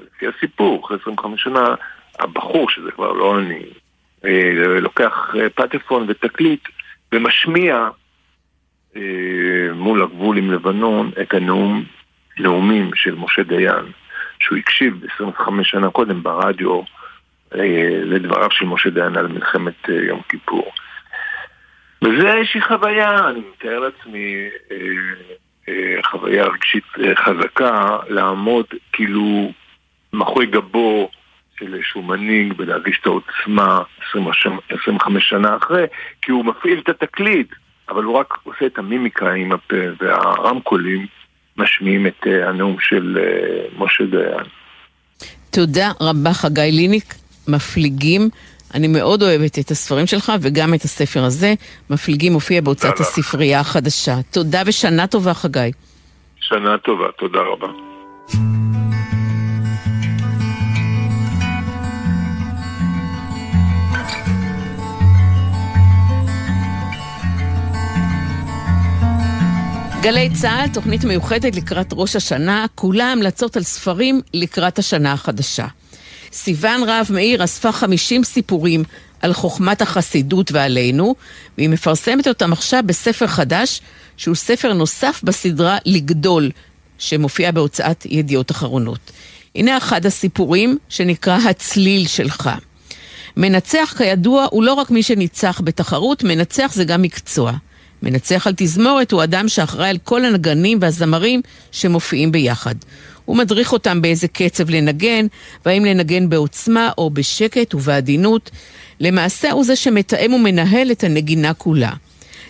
לפי 0.00 0.26
הסיפור, 0.26 0.84
אחרי 0.84 0.98
25 1.02 1.42
שנה, 1.42 1.74
הבחור, 2.20 2.70
שזה 2.70 2.90
כבר 2.90 3.12
לא 3.12 3.38
אני, 3.38 3.62
אה, 4.24 4.80
לוקח 4.80 5.34
אה, 5.38 5.50
פטפון 5.50 6.06
ותקליט 6.08 6.68
ומשמיע 7.12 7.88
אה, 8.96 9.02
מול 9.74 10.02
הגבול 10.02 10.38
עם 10.38 10.50
לבנון 10.50 11.10
את 11.22 11.34
הנאום, 11.34 11.84
נאומים 12.38 12.90
של 12.94 13.14
משה 13.14 13.42
דיין, 13.42 13.84
שהוא 14.38 14.58
הקשיב 14.58 15.04
25 15.14 15.70
שנה 15.70 15.90
קודם 15.90 16.22
ברדיו 16.22 16.82
לדבריו 18.04 18.50
של 18.50 18.64
משה 18.64 18.90
דיין 18.90 19.16
על 19.16 19.26
מלחמת 19.26 19.88
יום 19.88 20.20
כיפור. 20.28 20.72
וזה 22.04 22.34
איזושהי 22.34 22.60
חוויה, 22.60 23.28
אני 23.28 23.40
מתאר 23.40 23.78
לעצמי 23.78 24.48
חוויה 26.10 26.44
רגשית 26.44 26.84
חזקה, 27.16 27.98
לעמוד 28.08 28.64
כאילו 28.92 29.52
מאחורי 30.12 30.46
גבו 30.46 31.10
של 31.58 31.74
איזשהו 31.74 32.02
מנהיג 32.02 32.54
ולהגיש 32.56 32.98
את 33.00 33.06
העוצמה 33.06 33.82
25 34.80 35.28
שנה 35.28 35.56
אחרי, 35.56 35.84
כי 36.22 36.32
הוא 36.32 36.44
מפעיל 36.44 36.78
את 36.78 36.88
התקליט, 36.88 37.48
אבל 37.88 38.04
הוא 38.04 38.18
רק 38.18 38.34
עושה 38.44 38.66
את 38.66 38.78
המימיקה 38.78 39.32
עם 39.32 39.52
הפה, 39.52 39.76
והרמקולים 40.00 41.06
משמיעים 41.56 42.06
את 42.06 42.26
אה, 42.26 42.48
הנאום 42.48 42.76
של 42.80 43.18
אה, 43.20 43.84
משה 43.84 44.04
דיין. 44.04 44.46
תודה 45.50 45.90
רבה 46.00 46.32
חגי 46.32 46.70
ליניק, 46.72 47.14
מפליגים. 47.48 48.28
אני 48.74 48.88
מאוד 48.88 49.22
אוהבת 49.22 49.58
את 49.58 49.70
הספרים 49.70 50.06
שלך 50.06 50.32
וגם 50.40 50.74
את 50.74 50.82
הספר 50.82 51.24
הזה. 51.24 51.54
מפליגים 51.90 52.32
מופיע 52.32 52.60
בהוצאת 52.60 53.00
הספרייה 53.00 53.60
החדשה. 53.60 54.16
תודה 54.30 54.62
ושנה 54.66 55.06
טובה, 55.06 55.34
חגי. 55.34 55.72
שנה 56.40 56.78
טובה, 56.78 57.06
תודה 57.18 57.38
רבה. 57.40 57.66
גלי 70.02 70.30
צה"ל, 70.34 70.68
תוכנית 70.74 71.04
מיוחדת 71.04 71.56
לקראת 71.56 71.86
ראש 71.92 72.16
השנה, 72.16 72.66
כולה 72.74 73.12
המלצות 73.12 73.56
על 73.56 73.62
ספרים 73.62 74.20
לקראת 74.34 74.78
השנה 74.78 75.12
החדשה. 75.12 75.66
סיון 76.32 76.82
רהב 76.82 77.12
מאיר 77.12 77.44
אספה 77.44 77.72
50 77.72 78.24
סיפורים 78.24 78.84
על 79.22 79.32
חוכמת 79.32 79.82
החסידות 79.82 80.52
ועלינו, 80.52 81.14
והיא 81.58 81.68
מפרסמת 81.68 82.28
אותם 82.28 82.52
עכשיו 82.52 82.82
בספר 82.86 83.26
חדש, 83.26 83.80
שהוא 84.16 84.34
ספר 84.34 84.72
נוסף 84.72 85.20
בסדרה 85.24 85.78
לגדול, 85.86 86.50
שמופיע 86.98 87.50
בהוצאת 87.50 88.06
ידיעות 88.06 88.50
אחרונות. 88.50 89.10
הנה 89.54 89.76
אחד 89.76 90.06
הסיפורים 90.06 90.78
שנקרא 90.88 91.38
הצליל 91.38 92.06
שלך. 92.06 92.50
מנצח 93.36 93.94
כידוע 93.98 94.46
הוא 94.50 94.62
לא 94.62 94.72
רק 94.72 94.90
מי 94.90 95.02
שניצח 95.02 95.60
בתחרות, 95.64 96.24
מנצח 96.24 96.72
זה 96.74 96.84
גם 96.84 97.02
מקצוע. 97.02 97.52
מנצח 98.02 98.46
על 98.46 98.52
תזמורת 98.56 99.12
הוא 99.12 99.22
אדם 99.24 99.48
שאחראי 99.48 99.88
על 99.88 99.98
כל 100.04 100.24
הנגנים 100.24 100.78
והזמרים 100.80 101.42
שמופיעים 101.72 102.32
ביחד. 102.32 102.74
הוא 103.30 103.36
מדריך 103.36 103.72
אותם 103.72 104.02
באיזה 104.02 104.28
קצב 104.28 104.70
לנגן, 104.70 105.26
והאם 105.66 105.84
לנגן 105.84 106.28
בעוצמה 106.28 106.90
או 106.98 107.10
בשקט 107.10 107.74
ובעדינות. 107.74 108.50
למעשה 109.00 109.50
הוא 109.50 109.64
זה 109.64 109.76
שמתאם 109.76 110.32
ומנהל 110.32 110.90
את 110.90 111.04
הנגינה 111.04 111.54
כולה. 111.54 111.92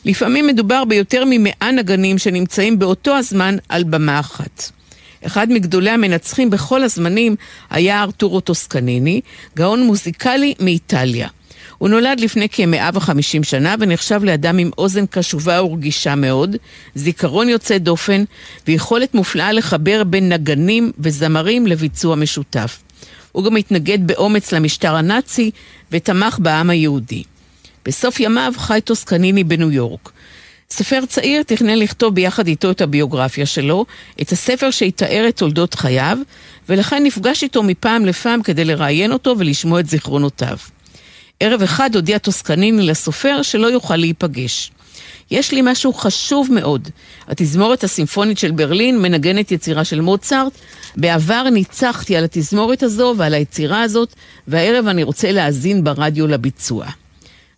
לפעמים 0.05 0.47
מדובר 0.47 0.85
ביותר 0.85 1.25
ממאה 1.27 1.71
נגנים 1.71 2.19
שנמצאים 2.19 2.79
באותו 2.79 3.17
הזמן 3.17 3.57
על 3.69 3.85
במה 3.85 4.21
אחת. 4.21 4.71
אחד 5.27 5.53
מגדולי 5.53 5.91
המנצחים 5.91 6.51
בכל 6.51 6.83
הזמנים 6.83 7.37
היה 7.71 8.03
ארתורו 8.03 8.41
טוסקניני, 8.41 9.21
גאון 9.57 9.83
מוזיקלי 9.83 10.55
מאיטליה. 10.61 11.29
הוא 11.81 11.89
נולד 11.89 12.21
לפני 12.21 12.49
כ-150 12.53 13.43
שנה 13.43 13.75
ונחשב 13.81 14.25
לאדם 14.25 14.59
עם 14.59 14.71
אוזן 14.79 15.07
קשובה 15.07 15.63
ורגישה 15.63 16.15
מאוד, 16.15 16.57
זיכרון 16.95 17.49
יוצא 17.49 17.79
דופן 17.79 18.25
ויכולת 18.67 19.15
מופלאה 19.15 19.53
לחבר 19.53 20.05
בין 20.05 20.33
נגנים 20.33 20.93
וזמרים 20.99 21.67
לביצוע 21.67 22.17
משותף. 22.17 22.83
הוא 23.33 23.45
גם 23.45 23.57
התנגד 23.57 24.07
באומץ 24.07 24.53
למשטר 24.53 24.97
הנאצי 24.97 25.51
ותמך 25.93 26.39
בעם 26.39 26.71
היהודי. 26.71 27.23
בסוף 27.85 28.21
ימיו 28.21 28.53
חי 28.57 28.81
טוסקניני 28.85 29.45
בניו 29.45 29.71
יורק. 29.71 30.11
סופר 30.71 31.01
צעיר 31.09 31.43
תכנן 31.43 31.79
לכתוב 31.79 32.15
ביחד 32.15 32.47
איתו 32.47 32.71
את 32.71 32.81
הביוגרפיה 32.81 33.47
שלו, 33.47 33.87
את 34.23 34.33
הספר 34.33 34.71
שיתאר 34.71 35.25
את 35.29 35.37
תולדות 35.37 35.75
חייו, 35.75 36.19
ולכן 36.69 37.03
נפגש 37.03 37.43
איתו 37.43 37.63
מפעם 37.63 38.07
לפעם 38.07 38.43
כדי 38.43 38.65
לראיין 38.65 39.13
אותו 39.13 39.35
ולשמוע 39.39 39.81
את 39.81 39.89
זיכרונותיו. 39.89 40.57
ערב 41.41 41.63
אחד 41.63 41.95
הודיע 41.95 42.19
טוסקניני 42.19 42.87
לסופר 42.87 43.43
שלא 43.43 43.67
יוכל 43.67 43.97
להיפגש. 43.97 44.71
יש 45.31 45.53
לי 45.53 45.61
משהו 45.65 45.93
חשוב 45.93 46.49
מאוד. 46.53 46.89
התזמורת 47.29 47.85
הסימפונית 47.85 48.39
של 48.39 48.51
ברלין 48.51 49.03
מנגנת 49.03 49.53
יצירה 49.53 49.85
של 49.85 50.01
מוצרט. 50.01 50.53
בעבר 50.97 51.47
ניצחתי 51.53 52.17
על 52.17 52.25
התזמורת 52.25 52.83
הזו 52.83 53.15
ועל 53.17 53.35
היצירה 53.35 53.83
הזאת, 53.83 54.15
והערב 54.49 54.87
אני 54.87 55.03
רוצה 55.03 55.33
להאזין 55.33 55.85
ברדיו 55.85 56.27
לביצוע. 56.27 56.87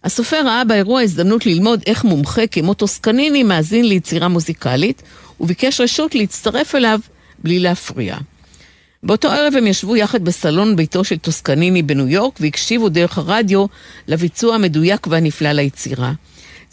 הסופר 0.05 0.47
ראה 0.47 0.65
באירוע 0.65 1.01
הזדמנות 1.01 1.47
ללמוד 1.47 1.83
איך 1.87 2.05
מומחה 2.05 2.47
כמו 2.47 2.75
טוסקניני 2.75 3.43
מאזין 3.43 3.89
ליצירה 3.89 4.29
מוזיקלית, 4.29 5.03
וביקש 5.41 5.81
רשות 5.81 6.15
להצטרף 6.15 6.75
אליו 6.75 7.01
בלי 7.39 7.59
להפריע. 7.59 8.17
באותו 9.05 9.29
ערב 9.29 9.55
הם 9.57 9.67
ישבו 9.67 9.97
יחד 9.97 10.25
בסלון 10.25 10.77
ביתו 10.77 11.05
של 11.05 11.19
טוסקניני 11.19 11.83
בניו 11.83 12.09
יורק 12.09 12.39
והקשיבו 12.41 12.89
דרך 12.89 13.19
הרדיו 13.19 13.67
לביצוע 14.09 14.55
המדויק 14.55 15.07
והנפלא 15.07 15.53
ליצירה. 15.53 16.13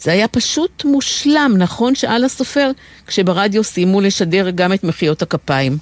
זה 0.00 0.12
היה 0.12 0.28
פשוט 0.28 0.84
מושלם, 0.84 1.54
נכון? 1.58 1.94
שאל 1.94 2.24
הסופר, 2.24 2.70
כשברדיו 3.06 3.64
סיימו 3.64 4.00
לשדר 4.00 4.50
גם 4.50 4.72
את 4.72 4.84
מחיאות 4.84 5.22
הכפיים. 5.22 5.78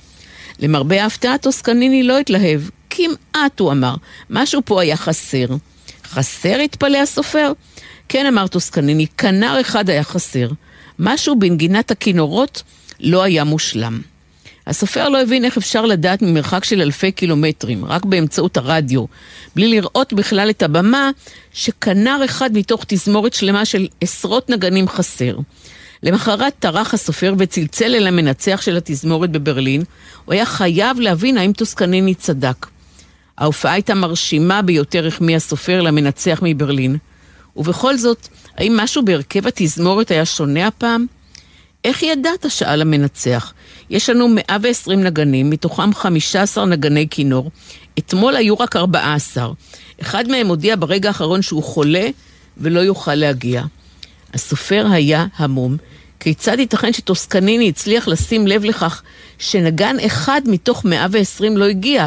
למרבה 0.60 1.02
ההפתעה, 1.02 1.38
טוסקניני 1.38 2.02
לא 2.02 2.18
התלהב. 2.18 2.60
כמעט, 2.90 3.60
הוא 3.60 3.72
אמר. 3.72 3.94
משהו 4.30 4.62
פה 4.64 4.82
היה 4.82 4.96
חסר. 4.96 5.46
חסר? 6.04 6.58
התפלא 6.58 6.98
הסופר. 6.98 7.52
כן, 8.08 8.26
אמר 8.26 8.46
טוסקניני, 8.46 9.06
כנר 9.18 9.60
אחד 9.60 9.90
היה 9.90 10.04
חסר. 10.04 10.48
משהו 10.98 11.38
בנגינת 11.38 11.90
הכינורות 11.90 12.62
לא 13.00 13.22
היה 13.22 13.44
מושלם. 13.44 14.00
הסופר 14.68 15.08
לא 15.08 15.22
הבין 15.22 15.44
איך 15.44 15.56
אפשר 15.56 15.86
לדעת 15.86 16.22
ממרחק 16.22 16.64
של 16.64 16.80
אלפי 16.80 17.12
קילומטרים, 17.12 17.84
רק 17.84 18.04
באמצעות 18.04 18.56
הרדיו, 18.56 19.04
בלי 19.56 19.68
לראות 19.68 20.12
בכלל 20.12 20.50
את 20.50 20.62
הבמה, 20.62 21.10
שכנר 21.52 22.20
אחד 22.24 22.50
מתוך 22.52 22.84
תזמורת 22.88 23.34
שלמה 23.34 23.64
של 23.64 23.86
עשרות 24.00 24.50
נגנים 24.50 24.88
חסר. 24.88 25.38
למחרת 26.02 26.52
טרח 26.58 26.94
הסופר 26.94 27.34
וצלצל 27.38 27.94
אל 27.94 28.06
המנצח 28.06 28.60
של 28.60 28.76
התזמורת 28.76 29.30
בברלין, 29.30 29.82
הוא 30.24 30.32
היה 30.34 30.46
חייב 30.46 31.00
להבין 31.00 31.38
האם 31.38 31.52
טוסקניני 31.52 32.14
צדק. 32.14 32.66
ההופעה 33.38 33.72
הייתה 33.72 33.94
מרשימה 33.94 34.62
ביותר, 34.62 35.06
החמיא 35.06 35.36
הסופר 35.36 35.80
למנצח 35.80 36.38
מברלין. 36.42 36.96
ובכל 37.56 37.96
זאת, 37.96 38.28
האם 38.56 38.76
משהו 38.76 39.04
בהרכב 39.04 39.46
התזמורת 39.46 40.10
היה 40.10 40.24
שונה 40.24 40.66
הפעם? 40.66 41.06
איך 41.84 42.02
ידעת? 42.02 42.46
שאל 42.48 42.80
המנצח. 42.82 43.52
יש 43.90 44.10
לנו 44.10 44.28
120 44.28 45.02
נגנים, 45.02 45.50
מתוכם 45.50 45.94
15 45.94 46.66
נגני 46.66 47.06
כינור. 47.10 47.50
אתמול 47.98 48.36
היו 48.36 48.54
רק 48.54 48.76
14. 48.76 49.52
אחד 50.00 50.28
מהם 50.28 50.46
הודיע 50.46 50.76
ברגע 50.76 51.08
האחרון 51.08 51.42
שהוא 51.42 51.62
חולה 51.62 52.08
ולא 52.56 52.80
יוכל 52.80 53.14
להגיע. 53.14 53.62
הסופר 54.34 54.86
היה 54.90 55.26
המום. 55.36 55.76
כיצד 56.20 56.58
ייתכן 56.58 56.92
שטוסקניני 56.92 57.68
הצליח 57.68 58.08
לשים 58.08 58.46
לב 58.46 58.64
לכך 58.64 59.02
שנגן 59.38 59.96
אחד 60.06 60.40
מתוך 60.46 60.84
120 60.84 61.56
לא 61.56 61.64
הגיע? 61.64 62.06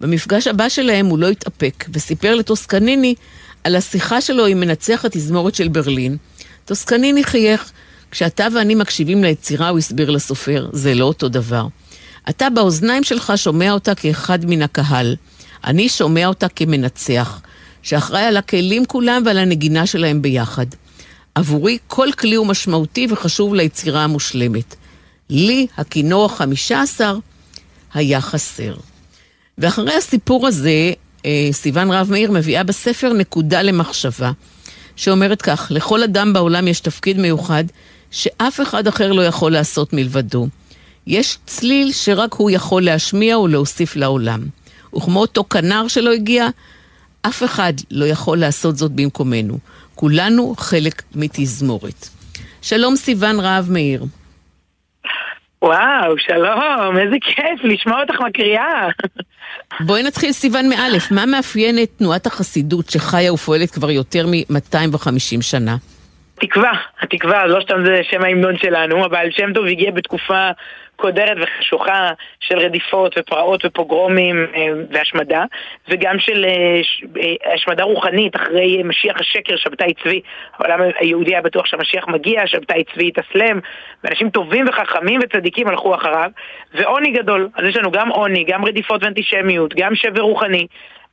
במפגש 0.00 0.46
הבא 0.46 0.68
שלהם 0.68 1.06
הוא 1.06 1.18
לא 1.18 1.28
התאפק, 1.28 1.84
וסיפר 1.92 2.34
לטוסקניני 2.34 3.14
על 3.64 3.76
השיחה 3.76 4.20
שלו 4.20 4.46
עם 4.46 4.60
מנצח 4.60 5.04
התזמורת 5.04 5.54
של 5.54 5.68
ברלין. 5.68 6.16
טוסקניני 6.64 7.24
חייך. 7.24 7.72
כשאתה 8.10 8.46
ואני 8.54 8.74
מקשיבים 8.74 9.24
ליצירה, 9.24 9.68
הוא 9.68 9.78
הסביר 9.78 10.10
לסופר, 10.10 10.68
זה 10.72 10.94
לא 10.94 11.04
אותו 11.04 11.28
דבר. 11.28 11.66
אתה 12.28 12.50
באוזניים 12.50 13.04
שלך 13.04 13.32
שומע 13.36 13.72
אותה 13.72 13.94
כאחד 13.94 14.38
מן 14.44 14.62
הקהל. 14.62 15.16
אני 15.64 15.88
שומע 15.88 16.26
אותה 16.26 16.48
כמנצח, 16.48 17.40
שאחראי 17.82 18.22
על 18.22 18.36
הכלים 18.36 18.86
כולם 18.86 19.22
ועל 19.26 19.38
הנגינה 19.38 19.86
שלהם 19.86 20.22
ביחד. 20.22 20.66
עבורי 21.34 21.78
כל 21.86 22.08
כלי 22.18 22.34
הוא 22.34 22.46
משמעותי 22.46 23.06
וחשוב 23.10 23.54
ליצירה 23.54 24.04
המושלמת. 24.04 24.74
לי, 25.30 25.66
הכינור 25.76 26.24
החמישה 26.24 26.82
עשר, 26.82 27.18
היה 27.94 28.20
חסר. 28.20 28.74
ואחרי 29.58 29.94
הסיפור 29.94 30.46
הזה, 30.46 30.92
אה, 31.26 31.48
סיון 31.52 31.90
רהב 31.90 32.10
מאיר 32.10 32.32
מביאה 32.32 32.62
בספר 32.62 33.12
נקודה 33.12 33.62
למחשבה, 33.62 34.32
שאומרת 34.96 35.42
כך, 35.42 35.66
לכל 35.70 36.02
אדם 36.02 36.32
בעולם 36.32 36.68
יש 36.68 36.80
תפקיד 36.80 37.18
מיוחד 37.18 37.64
שאף 38.10 38.60
אחד 38.60 38.86
אחר 38.86 39.12
לא 39.12 39.22
יכול 39.22 39.52
לעשות 39.52 39.92
מלבדו. 39.92 40.46
יש 41.06 41.38
צליל 41.46 41.92
שרק 41.92 42.34
הוא 42.34 42.50
יכול 42.50 42.82
להשמיע 42.82 43.38
ולהוסיף 43.38 43.96
לעולם. 43.96 44.40
וכמו 44.96 45.20
אותו 45.20 45.44
כנר 45.44 45.88
שלא 45.88 46.12
הגיע, 46.12 46.48
אף 47.22 47.42
אחד 47.42 47.72
לא 47.90 48.04
יכול 48.04 48.38
לעשות 48.38 48.76
זאת 48.76 48.92
במקומנו. 48.92 49.58
כולנו 49.94 50.54
חלק 50.58 51.02
מתזמורת. 51.14 52.08
שלום 52.62 52.96
סיון 52.96 53.40
רהב 53.40 53.70
מאיר. 53.70 54.04
וואו, 55.62 56.18
שלום, 56.18 56.98
איזה 56.98 57.16
כיף 57.20 57.64
לשמוע 57.64 58.00
אותך 58.00 58.20
מקריאה. 58.28 58.88
בואי 59.80 60.02
נתחיל 60.02 60.32
סיוון 60.32 60.68
מאלף, 60.68 61.10
מה 61.10 61.26
מאפיין 61.26 61.78
את 61.82 61.90
תנועת 61.96 62.26
החסידות 62.26 62.90
שחיה 62.90 63.32
ופועלת 63.32 63.70
כבר 63.70 63.90
יותר 63.90 64.26
מ-250 64.26 65.42
שנה? 65.42 65.76
התקווה, 66.42 66.72
התקווה, 67.00 67.46
לא 67.46 67.60
סתם 67.60 67.84
זה 67.84 68.00
שם 68.02 68.24
ההמנון 68.24 68.58
שלנו, 68.58 69.04
אבל 69.04 69.26
שם 69.30 69.52
טוב 69.52 69.66
הגיע 69.66 69.90
בתקופה 69.90 70.50
קודרת 71.00 71.36
וחשוכה 71.40 72.10
של 72.40 72.58
רדיפות 72.58 73.14
ופרעות 73.18 73.64
ופוגרומים 73.64 74.46
אה, 74.54 74.68
והשמדה, 74.90 75.44
וגם 75.88 76.18
של 76.18 76.44
אה, 76.44 76.80
אה, 77.22 77.54
השמדה 77.54 77.84
רוחנית 77.84 78.36
אחרי 78.36 78.82
משיח 78.82 79.20
השקר, 79.20 79.56
שבתאי 79.56 79.94
צבי. 80.02 80.20
העולם 80.58 80.80
היהודי 80.98 81.30
היה 81.30 81.42
בטוח 81.42 81.66
שהמשיח 81.66 82.08
מגיע, 82.08 82.46
שבתאי 82.46 82.84
צבי 82.94 83.08
התאסלם, 83.08 83.60
ואנשים 84.04 84.30
טובים 84.30 84.64
וחכמים 84.68 85.20
וצדיקים 85.22 85.68
הלכו 85.68 85.94
אחריו, 85.94 86.30
ועוני 86.74 87.10
גדול. 87.10 87.48
אז 87.54 87.64
יש 87.64 87.76
לנו 87.76 87.90
גם 87.90 88.08
עוני, 88.08 88.44
גם 88.44 88.64
רדיפות 88.64 89.04
ואנטישמיות, 89.04 89.74
גם 89.74 89.94
שבר 89.94 90.22
רוחני. 90.22 90.66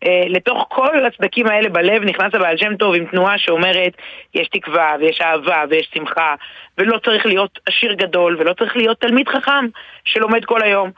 אה, 0.06 0.24
לתוך 0.28 0.66
כל 0.70 1.06
הסדקים 1.06 1.48
האלה 1.48 1.70
בלב 1.70 2.04
נכנס 2.04 2.36
הבעל 2.36 2.58
שם 2.58 2.76
טוב 2.76 2.96
עם 2.96 3.06
תנועה 3.06 3.38
שאומרת 3.38 3.98
יש 4.34 4.48
תקווה 4.48 4.96
ויש 5.00 5.22
אהבה 5.22 5.64
ויש 5.70 5.90
שמחה 5.94 6.36
ולא 6.78 6.98
צריך 7.06 7.26
להיות 7.26 7.60
עשיר 7.66 7.94
גדול 7.94 8.38
ולא 8.40 8.54
צריך 8.54 8.76
להיות 8.76 9.00
תלמיד 9.00 9.28
חכם 9.28 9.66
שלומד 10.06 10.46
כל 10.46 10.62
היום 10.62 10.92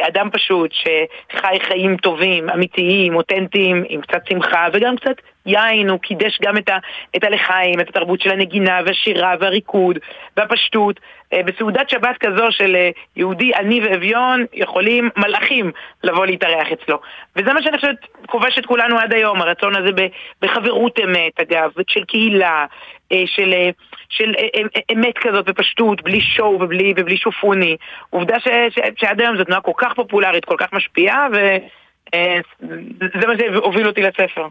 אדם 0.00 0.30
פשוט 0.30 0.70
שחי 0.72 1.58
חיים 1.62 1.96
טובים, 1.96 2.50
אמיתיים, 2.50 3.16
אותנטיים, 3.16 3.84
עם 3.88 4.00
קצת 4.00 4.20
שמחה 4.28 4.66
וגם 4.72 4.96
קצת 4.96 5.16
יין, 5.46 5.88
הוא 5.88 6.00
קידש 6.00 6.38
גם 6.42 6.56
את, 6.56 6.68
ה, 6.68 6.78
את 7.16 7.24
הלחיים, 7.24 7.80
את 7.80 7.88
התרבות 7.88 8.20
של 8.20 8.30
הנגינה 8.30 8.80
והשירה 8.86 9.34
והריקוד 9.40 9.98
והפשטות. 10.36 11.00
אה, 11.32 11.42
בסעודת 11.42 11.90
שבת 11.90 12.16
כזו 12.20 12.46
של 12.50 12.76
אה, 12.76 12.90
יהודי 13.16 13.54
עני 13.54 13.80
ואביון, 13.80 14.44
יכולים 14.54 15.10
מלאכים 15.16 15.70
לבוא 16.04 16.26
להתארח 16.26 16.68
אצלו. 16.72 17.00
וזה 17.36 17.52
מה 17.52 17.62
שאני 17.62 17.76
חושבת 17.76 17.96
כובש 18.26 18.58
את 18.58 18.66
כולנו 18.66 18.98
עד 18.98 19.12
היום, 19.14 19.42
הרצון 19.42 19.76
הזה 19.76 19.90
בחברות 20.42 20.98
אמת, 21.04 21.40
אגב, 21.40 21.70
של 21.88 22.04
קהילה, 22.04 22.66
אה, 23.12 23.22
של, 23.26 23.54
של 24.10 24.32
אמת 24.92 25.14
כזאת 25.20 25.44
ופשטות, 25.48 26.02
בלי 26.02 26.20
שואו 26.20 26.60
ובלי, 26.60 26.94
ובלי 26.96 27.16
שופוני. 27.16 27.76
עובדה 28.10 28.40
ש, 28.40 28.48
ש, 28.70 28.78
שעד 28.96 29.20
היום 29.20 29.36
זו 29.36 29.44
תנועה 29.44 29.60
כל 29.60 29.72
כך 29.78 29.92
פופולרית, 29.96 30.44
כל 30.44 30.56
כך 30.58 30.72
משפיעה, 30.72 31.26
וזה 31.32 33.26
מה 33.26 33.34
שהוביל 33.38 33.86
אותי 33.86 34.02
לספר. 34.02 34.46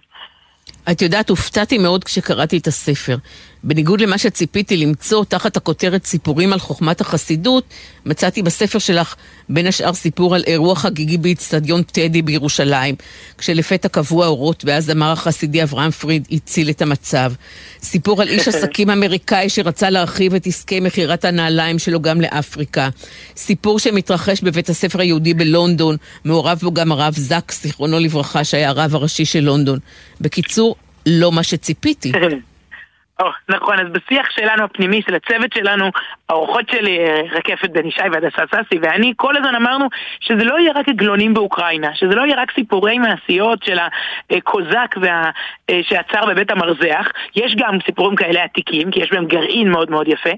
את 0.91 1.01
יודעת, 1.01 1.29
הופתעתי 1.29 1.77
מאוד 1.77 2.03
כשקראתי 2.03 2.57
את 2.57 2.67
הספר. 2.67 3.15
בניגוד 3.63 4.01
למה 4.01 4.17
שציפיתי 4.17 4.77
למצוא 4.77 5.23
תחת 5.23 5.57
הכותרת 5.57 6.05
סיפורים 6.05 6.53
על 6.53 6.59
חוכמת 6.59 7.01
החסידות, 7.01 7.63
מצאתי 8.05 8.41
בספר 8.41 8.79
שלך 8.79 9.15
בין 9.49 9.67
השאר 9.67 9.93
סיפור 9.93 10.35
על 10.35 10.43
אירוע 10.47 10.75
חגיגי 10.75 11.17
באיצטדיון 11.17 11.83
טדי 11.83 12.21
בירושלים, 12.21 12.95
כשלפתע 13.37 13.87
קבעו 13.87 14.23
האורות 14.23 14.63
ואז 14.65 14.91
אמר 14.91 15.11
החסידי 15.11 15.63
אברהם 15.63 15.91
פריד 15.91 16.27
הציל 16.31 16.69
את 16.69 16.81
המצב. 16.81 17.33
סיפור 17.81 18.21
על 18.21 18.27
איש 18.27 18.47
עסקים 18.51 18.89
אמריקאי 18.89 19.49
שרצה 19.49 19.89
להרחיב 19.89 20.35
את 20.35 20.47
עסקי 20.47 20.79
מכירת 20.79 21.25
הנעליים 21.25 21.79
שלו 21.79 22.01
גם 22.01 22.21
לאפריקה. 22.21 22.89
סיפור 23.35 23.79
שמתרחש 23.79 24.41
בבית 24.41 24.69
הספר 24.69 25.01
היהודי 25.01 25.33
בלונדון, 25.33 25.95
מעורב 26.25 26.59
בו 26.61 26.73
גם 26.73 26.91
הרב 26.91 27.13
זק, 27.17 27.51
זיכרונו 27.61 27.99
לברכה, 27.99 28.43
שהיה 28.43 28.69
הרב 28.69 28.95
הראשי 28.95 29.25
של 29.25 29.39
לונדון. 29.39 29.79
בקיצור, 30.21 30.75
לא 31.05 31.31
מה 31.31 31.43
שציפיתי. 31.43 32.11
נכון, 33.49 33.79
אז 33.79 33.87
בשיח 33.91 34.29
שלנו 34.29 34.63
הפנימי, 34.63 35.01
של 35.01 35.15
הצוות 35.15 35.53
שלנו, 35.53 35.91
האורחות 36.29 36.69
שלי, 36.69 36.99
אה, 36.99 37.21
רקפת 37.31 37.69
בן 37.69 37.87
ישי 37.87 38.01
והדסה 38.11 38.43
ססי 38.47 38.79
ואני, 38.81 39.13
כל 39.15 39.37
הזמן 39.37 39.55
אמרנו 39.55 39.87
שזה 40.19 40.43
לא 40.43 40.59
יהיה 40.59 40.71
רק 40.75 40.89
עגלונים 40.89 41.33
באוקראינה, 41.33 41.95
שזה 41.95 42.15
לא 42.15 42.21
יהיה 42.21 42.41
רק 42.41 42.51
סיפורי 42.51 42.99
מעשיות 42.99 43.63
של 43.63 43.77
הקוזק 44.29 44.95
וה... 45.01 45.29
אה, 45.69 45.79
שעצר 45.83 46.25
בבית 46.25 46.51
המרזח, 46.51 47.07
יש 47.35 47.55
גם 47.55 47.77
סיפורים 47.85 48.15
כאלה 48.15 48.43
עתיקים, 48.43 48.91
כי 48.91 48.99
יש 48.99 49.11
בהם 49.11 49.25
גרעין 49.25 49.71
מאוד 49.71 49.91
מאוד 49.91 50.07
יפה, 50.07 50.29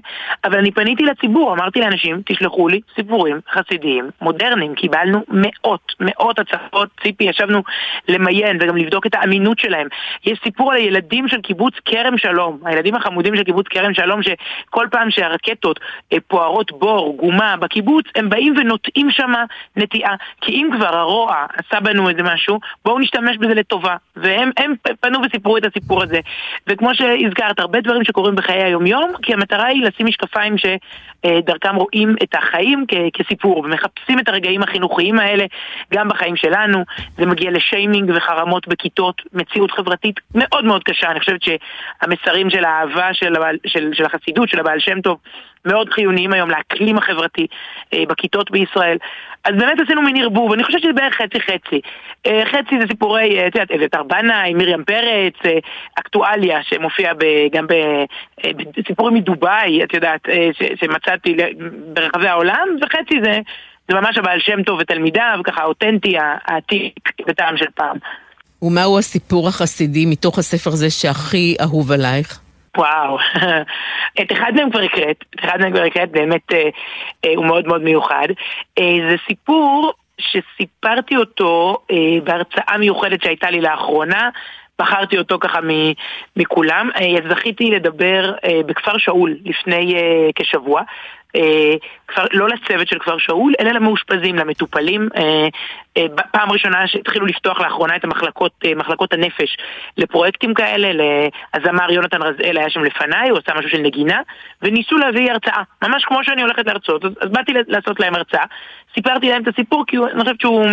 אבל 0.44 0.58
אני 0.58 0.70
פניתי 0.70 1.04
לציבור, 1.04 1.52
אמרתי 1.52 1.80
לאנשים, 1.80 2.22
תשלחו 2.26 2.68
לי 2.68 2.80
סיפורים 2.94 3.40
חסידיים 3.52 4.10
מודרניים, 4.20 4.74
קיבלנו 4.74 5.24
מאות, 5.28 5.92
מאות 6.00 6.38
הצפות, 6.38 6.88
ציפי, 7.02 7.24
ישבנו 7.24 7.62
למיין 8.08 8.58
וגם 8.60 8.76
לבדוק 8.76 9.06
את 9.06 9.14
האמינות 9.14 9.58
שלהם. 9.58 9.86
יש 10.26 10.38
סיפור 10.44 10.72
על 10.72 10.78
הילדים 10.78 11.28
של 11.28 11.40
קיבוץ 11.40 11.74
כרם 11.84 12.18
שלום, 12.18 12.58
הילדים 12.72 12.94
החמודים 12.94 13.36
של 13.36 13.44
קיבוץ 13.44 13.66
כרם 13.68 13.94
שלום, 13.94 14.20
שכל 14.22 14.86
פעם 14.90 15.10
שהרקטות 15.10 15.80
אה, 16.12 16.18
פוערות 16.26 16.72
בור, 16.72 17.16
גומה, 17.16 17.56
בקיבוץ, 17.56 18.04
הם 18.16 18.28
באים 18.28 18.54
ונוטעים 18.56 19.10
שם 19.10 19.32
נטיעה. 19.76 20.14
כי 20.40 20.52
אם 20.52 20.70
כבר 20.76 20.96
הרוע 20.96 21.46
עשה 21.56 21.80
בנו 21.80 22.08
איזה 22.08 22.22
משהו, 22.22 22.58
בואו 22.84 22.98
נשתמש 22.98 23.36
בזה 23.36 23.54
לטובה. 23.54 23.96
והם 24.16 24.50
פנו 25.00 25.18
וסיפרו 25.22 25.56
את 25.56 25.64
הסיפור 25.64 26.02
הזה. 26.02 26.20
וכמו 26.66 26.94
שהזכרת, 26.94 27.60
הרבה 27.60 27.80
דברים 27.80 28.04
שקורים 28.04 28.34
בחיי 28.34 28.62
היומיום, 28.62 29.12
כי 29.22 29.34
המטרה 29.34 29.66
היא 29.66 29.84
לשים 29.84 30.06
משקפיים 30.06 30.54
שדרכם 30.58 31.76
רואים 31.76 32.14
את 32.22 32.34
החיים 32.34 32.84
כסיפור, 33.14 33.58
ומחפשים 33.58 34.18
את 34.18 34.28
הרגעים 34.28 34.62
החינוכיים 34.62 35.18
האלה 35.18 35.44
גם 35.94 36.08
בחיים 36.08 36.36
שלנו. 36.36 36.84
זה 37.16 37.26
מגיע 37.26 37.50
לשיימינג 37.50 38.12
וחרמות 38.14 38.68
בכיתות, 38.68 39.22
מציאות 39.32 39.70
חברתית 39.70 40.20
מאוד 40.34 40.64
מאוד 40.64 40.84
קשה. 40.84 41.10
אני 41.10 41.20
חושבת 41.20 41.40
שהמסרים 41.42 42.50
של 42.50 42.61
האהבה 42.64 43.14
של, 43.14 43.32
של, 43.66 43.90
של 43.92 44.04
החסידות, 44.04 44.48
של 44.48 44.60
הבעל 44.60 44.78
שם 44.78 45.00
טוב, 45.00 45.18
מאוד 45.64 45.88
חיוניים 45.88 46.32
היום 46.32 46.50
לאקלים 46.50 46.98
החברתי 46.98 47.46
אה, 47.94 48.02
בכיתות 48.08 48.50
בישראל. 48.50 48.96
אז 49.44 49.54
באמת 49.58 49.80
עשינו 49.84 50.02
מין 50.02 50.16
ערבוב, 50.16 50.52
אני 50.52 50.64
חושבת 50.64 50.82
שזה 50.82 50.92
בערך 50.92 51.14
חצי-חצי. 51.14 51.80
אה, 52.26 52.42
חצי 52.46 52.74
זה 52.80 52.86
סיפורי, 52.88 53.38
אה, 53.38 53.46
את 53.46 53.54
יודעת, 53.54 53.70
אביתר 53.70 54.02
בנאי, 54.02 54.54
מרים 54.54 54.84
פרץ, 54.84 55.34
אה, 55.44 55.58
אקטואליה 55.94 56.62
שמופיע 56.62 57.12
ב, 57.14 57.24
גם 57.52 57.66
בסיפורים 58.76 59.14
מדובאי, 59.14 59.84
את 59.84 59.94
יודעת, 59.94 60.20
שמצאתי 60.80 61.36
ברחבי 61.94 62.28
העולם, 62.28 62.68
וחצי 62.82 63.14
זה, 63.24 63.40
זה 63.88 63.94
ממש 63.94 64.18
הבעל 64.18 64.40
שם 64.40 64.62
טוב 64.62 64.78
ותלמידיו, 64.80 65.40
ככה 65.44 65.64
אותנטי, 65.64 66.16
העתיק, 66.18 66.94
בטעם 67.26 67.56
של 67.56 67.66
פעם. 67.74 67.96
ומהו 68.62 68.98
הסיפור 68.98 69.48
החסידי 69.48 70.06
מתוך 70.06 70.38
הספר 70.38 70.70
הזה 70.70 70.90
שהכי 70.90 71.56
אהוב 71.60 71.92
עלייך? 71.92 72.41
וואו, 72.76 73.18
את 74.22 74.32
אחד 74.32 74.52
מהם 74.54 74.70
כבר 74.70 74.80
הקראת, 74.80 75.24
את 75.34 75.44
אחד 75.44 75.60
מהם 75.60 75.72
כבר 75.72 75.82
הקראת, 75.82 76.10
באמת 76.10 76.52
אה, 76.52 76.68
אה, 77.24 77.32
הוא 77.36 77.46
מאוד 77.46 77.66
מאוד 77.66 77.82
מיוחד. 77.82 78.28
אה, 78.78 78.96
זה 79.10 79.16
סיפור 79.26 79.92
שסיפרתי 80.18 81.16
אותו 81.16 81.78
אה, 81.90 82.20
בהרצאה 82.24 82.78
מיוחדת 82.78 83.22
שהייתה 83.22 83.50
לי 83.50 83.60
לאחרונה. 83.60 84.30
בחרתי 84.82 85.18
אותו 85.18 85.38
ככה 85.40 85.58
מכולם. 86.36 86.90
אה, 86.96 87.30
זכיתי 87.30 87.70
לדבר 87.70 88.32
אה, 88.44 88.60
בכפר 88.66 88.98
שאול 88.98 89.36
לפני 89.44 89.94
אה, 89.94 90.30
כשבוע, 90.34 90.82
כפר, 92.08 92.24
לא 92.32 92.48
לצוות 92.48 92.88
של 92.88 92.98
כפר 92.98 93.18
שאול, 93.18 93.52
אלא 93.60 93.70
למאושפזים, 93.70 94.36
למטופלים. 94.36 95.08
פעם 96.32 96.52
ראשונה 96.52 96.86
שהתחילו 96.86 97.26
לפתוח 97.26 97.60
לאחרונה 97.60 97.96
את 97.96 98.04
המחלקות, 98.04 98.52
מחלקות 98.76 99.12
הנפש 99.12 99.56
לפרויקטים 99.96 100.54
כאלה, 100.54 100.88
הזמר 101.54 101.92
יונתן 101.92 102.22
רזאל 102.22 102.58
היה 102.58 102.70
שם 102.70 102.80
לפניי, 102.80 103.28
הוא 103.28 103.38
עשה 103.38 103.58
משהו 103.58 103.70
של 103.70 103.78
נגינה, 103.78 104.20
וניסו 104.62 104.98
להביא 104.98 105.32
הרצאה, 105.32 105.62
ממש 105.82 106.04
כמו 106.04 106.24
שאני 106.24 106.42
הולכת 106.42 106.66
להרצות, 106.66 107.04
אז 107.04 107.28
באתי 107.30 107.52
לעשות 107.68 108.00
להם 108.00 108.14
הרצאה, 108.14 108.44
סיפרתי 108.94 109.28
להם 109.28 109.42
את 109.42 109.48
הסיפור 109.48 109.84
כי 109.86 109.96
אני 109.96 110.20
חושבת 110.20 110.40
שהוא... 110.40 110.66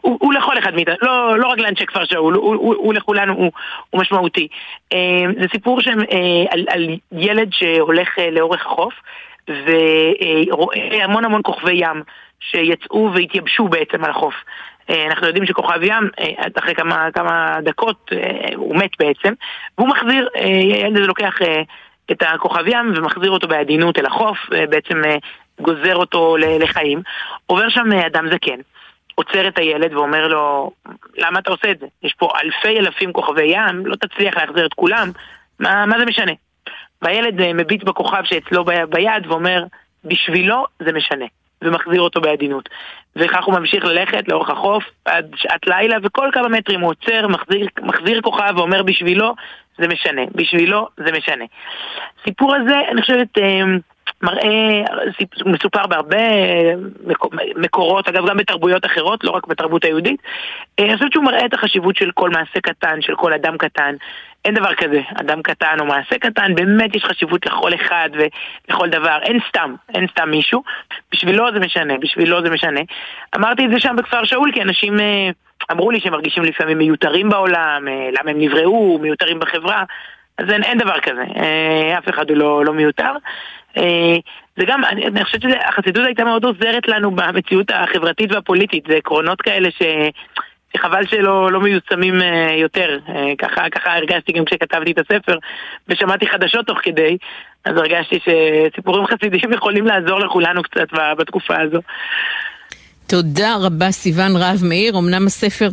הוא, 0.00 0.34
לכל 0.34 0.58
אחד 0.58 0.74
מאיתנו, 0.74 0.96
לא, 1.02 1.38
לא 1.38 1.46
רק 1.46 1.58
לאנשי 1.58 1.86
כפר 1.86 2.04
שאול, 2.04 2.34
הוא, 2.34 2.54
הוא, 2.54 2.74
הוא 2.74 2.94
לכולנו, 2.94 3.34
הוא, 3.34 3.52
הוא 3.90 4.00
משמעותי. 4.00 4.48
אה, 4.92 5.24
זה 5.40 5.46
סיפור 5.52 5.80
שם, 5.80 5.98
אה, 6.00 6.44
על, 6.50 6.64
על 6.68 6.96
ילד 7.12 7.48
שהולך 7.52 8.18
אה, 8.18 8.30
לאורך 8.30 8.66
החוף 8.66 8.94
ורואה 9.48 11.04
המון 11.04 11.24
המון 11.24 11.40
כוכבי 11.44 11.72
ים 11.74 12.02
שיצאו 12.40 13.10
והתייבשו 13.14 13.68
בעצם 13.68 14.04
על 14.04 14.10
החוף. 14.10 14.34
אנחנו 15.06 15.26
יודעים 15.26 15.46
שכוכב 15.46 15.82
ים, 15.82 16.08
אחרי 16.58 16.74
כמה, 16.74 17.08
כמה 17.14 17.56
דקות, 17.62 18.10
הוא 18.54 18.76
מת 18.76 18.90
בעצם, 18.98 19.32
והוא 19.78 19.88
מחזיר, 19.88 20.28
הילד 20.34 20.96
הזה 20.96 21.06
לוקח 21.06 21.34
את 22.10 22.22
הכוכב 22.22 22.66
ים 22.66 22.92
ומחזיר 22.96 23.30
אותו 23.30 23.48
בעדינות 23.48 23.98
אל 23.98 24.06
החוף, 24.06 24.38
בעצם 24.50 25.02
גוזר 25.60 25.96
אותו 25.96 26.36
לחיים. 26.36 27.02
עובר 27.46 27.68
שם 27.68 27.92
אדם 28.06 28.28
זקן. 28.32 28.60
עוצר 29.20 29.48
את 29.48 29.58
הילד 29.58 29.94
ואומר 29.94 30.28
לו, 30.28 30.70
למה 31.16 31.38
אתה 31.38 31.50
עושה 31.50 31.70
את 31.70 31.78
זה? 31.78 31.86
יש 32.02 32.14
פה 32.18 32.28
אלפי 32.44 32.78
אלפים 32.78 33.12
כוכבי 33.12 33.42
ים, 33.42 33.86
לא 33.86 33.96
תצליח 33.96 34.36
להחזיר 34.36 34.66
את 34.66 34.74
כולם, 34.74 35.10
מה, 35.60 35.86
מה 35.86 35.98
זה 35.98 36.04
משנה? 36.04 36.32
והילד 37.02 37.40
אה, 37.40 37.52
מביט 37.52 37.84
בכוכב 37.84 38.22
שאצלו 38.24 38.64
ביד 38.64 39.26
ואומר, 39.26 39.64
בשבילו 40.04 40.66
זה 40.82 40.92
משנה, 40.92 41.24
ומחזיר 41.62 42.00
אותו 42.00 42.20
בעדינות. 42.20 42.68
וכך 43.16 43.44
הוא 43.44 43.54
ממשיך 43.54 43.84
ללכת 43.84 44.28
לאורך 44.28 44.50
החוף 44.50 44.84
עד 45.04 45.30
שעת 45.36 45.66
לילה, 45.66 45.96
וכל 46.02 46.30
כמה 46.32 46.48
מטרים 46.48 46.80
הוא 46.80 46.90
עוצר, 46.90 47.28
מחזיר, 47.28 47.66
מחזיר 47.82 48.20
כוכב 48.20 48.52
ואומר 48.56 48.82
בשבילו 48.82 49.34
זה 49.78 49.88
משנה, 49.88 50.22
בשבילו 50.34 50.88
זה 50.96 51.12
משנה. 51.12 51.44
הסיפור 52.20 52.54
הזה, 52.54 52.80
אני 52.90 53.00
חושבת... 53.00 53.38
אה, 54.24 54.28
מראה, 54.28 54.82
מסופר 55.46 55.86
בהרבה 55.86 56.18
מקורות, 57.56 58.08
אגב 58.08 58.28
גם 58.28 58.36
בתרבויות 58.36 58.86
אחרות, 58.86 59.24
לא 59.24 59.30
רק 59.30 59.46
בתרבות 59.46 59.84
היהודית. 59.84 60.20
אה, 60.78 60.84
אני 60.84 60.94
חושבת 60.94 61.12
שהוא 61.12 61.24
מראה 61.24 61.46
את 61.46 61.54
החשיבות 61.54 61.96
של 61.96 62.10
כל 62.14 62.30
מעשה 62.30 62.60
קטן, 62.62 63.02
של 63.02 63.14
כל 63.14 63.32
אדם 63.32 63.58
קטן. 63.58 63.94
אין 64.44 64.54
דבר 64.54 64.74
כזה, 64.74 65.00
אדם 65.20 65.42
קטן 65.42 65.76
או 65.80 65.84
מעשה 65.84 66.18
קטן, 66.18 66.54
באמת 66.54 66.96
יש 66.96 67.04
חשיבות 67.04 67.46
לכל 67.46 67.74
אחד 67.74 68.08
ולכל 68.12 68.88
דבר, 68.88 69.18
אין 69.22 69.38
סתם, 69.48 69.74
אין 69.94 70.06
סתם 70.10 70.30
מישהו. 70.30 70.62
בשבילו 71.12 71.52
זה 71.52 71.60
משנה, 71.60 71.94
בשבילו 72.00 72.42
זה 72.42 72.50
משנה. 72.50 72.80
אמרתי 73.36 73.66
את 73.66 73.70
זה 73.70 73.80
שם 73.80 73.96
בכפר 73.96 74.24
שאול, 74.24 74.50
כי 74.52 74.62
אנשים 74.62 75.00
אה, 75.00 75.30
אמרו 75.72 75.90
לי 75.90 76.00
שהם 76.00 76.12
מרגישים 76.12 76.42
לפעמים 76.42 76.78
מיותרים 76.78 77.28
בעולם, 77.28 77.88
אה, 77.88 78.08
למה 78.20 78.30
הם 78.30 78.40
נבראו, 78.40 78.98
מיותרים 79.02 79.38
בחברה. 79.38 79.84
אז 80.40 80.50
אין, 80.50 80.62
אין 80.62 80.78
דבר 80.78 81.00
כזה, 81.00 81.22
אף 81.98 82.08
אחד 82.08 82.30
הוא 82.30 82.36
לא, 82.36 82.64
לא 82.64 82.72
מיותר. 82.72 83.12
אה, 83.76 84.16
זה 84.56 84.64
גם, 84.66 84.84
אני, 84.84 85.06
אני 85.06 85.24
חושבת 85.24 85.42
שהחסידות 85.42 86.06
הייתה 86.06 86.24
מאוד 86.24 86.44
עוזרת 86.44 86.88
לנו 86.88 87.10
במציאות 87.10 87.70
החברתית 87.74 88.32
והפוליטית, 88.32 88.84
זה 88.88 88.94
עקרונות 88.96 89.40
כאלה 89.40 89.70
ש... 89.70 89.82
שחבל 90.76 91.06
שלא 91.06 91.52
לא 91.52 91.60
מיושמים 91.60 92.22
אה, 92.22 92.54
יותר. 92.56 92.98
אה, 93.08 93.32
ככה, 93.38 93.70
ככה 93.70 93.96
הרגשתי 93.96 94.32
גם 94.32 94.44
כשכתבתי 94.44 94.90
את 94.90 94.98
הספר, 94.98 95.38
ושמעתי 95.88 96.26
חדשות 96.26 96.66
תוך 96.66 96.78
כדי, 96.82 97.16
אז 97.64 97.76
הרגשתי 97.76 98.18
שסיפורים 98.24 99.06
חסידיים 99.06 99.52
יכולים 99.58 99.86
לעזור 99.86 100.20
לכולנו 100.20 100.62
קצת 100.62 100.88
בתקופה 101.18 101.54
הזו. 101.60 101.78
תודה 103.06 103.56
רבה 103.66 103.90
סיון 103.90 104.36
רהב 104.36 104.64
מאיר, 104.68 104.98
אמנם 104.98 105.26
הספר 105.26 105.68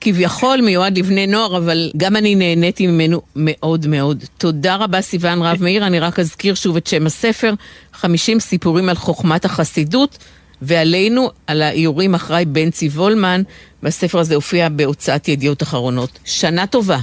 כביכול 0.00 0.60
מיועד 0.60 0.98
לבני 0.98 1.26
נוער, 1.26 1.56
אבל 1.56 1.90
גם 1.96 2.16
אני 2.16 2.34
נהניתי 2.34 2.86
ממנו 2.86 3.22
מאוד 3.36 3.86
מאוד. 3.86 4.24
תודה 4.38 4.76
רבה 4.76 5.00
סיון 5.00 5.42
רהב 5.42 5.62
מאיר, 5.62 5.86
אני 5.86 6.00
רק 6.00 6.18
אזכיר 6.18 6.54
שוב 6.54 6.76
את 6.76 6.86
שם 6.86 7.06
הספר, 7.06 7.54
50 7.92 8.40
סיפורים 8.40 8.88
על 8.88 8.96
חוכמת 8.96 9.44
החסידות. 9.44 10.18
ועלינו, 10.62 11.30
על 11.46 11.62
האיורים 11.62 12.14
אחראי 12.14 12.44
בנצי 12.44 12.88
וולמן, 12.88 13.42
והספר 13.82 14.18
הזה 14.18 14.34
הופיע 14.34 14.68
בהוצאת 14.68 15.28
ידיעות 15.28 15.62
אחרונות. 15.62 16.18
שנה 16.24 16.66
טובה. 16.66 16.98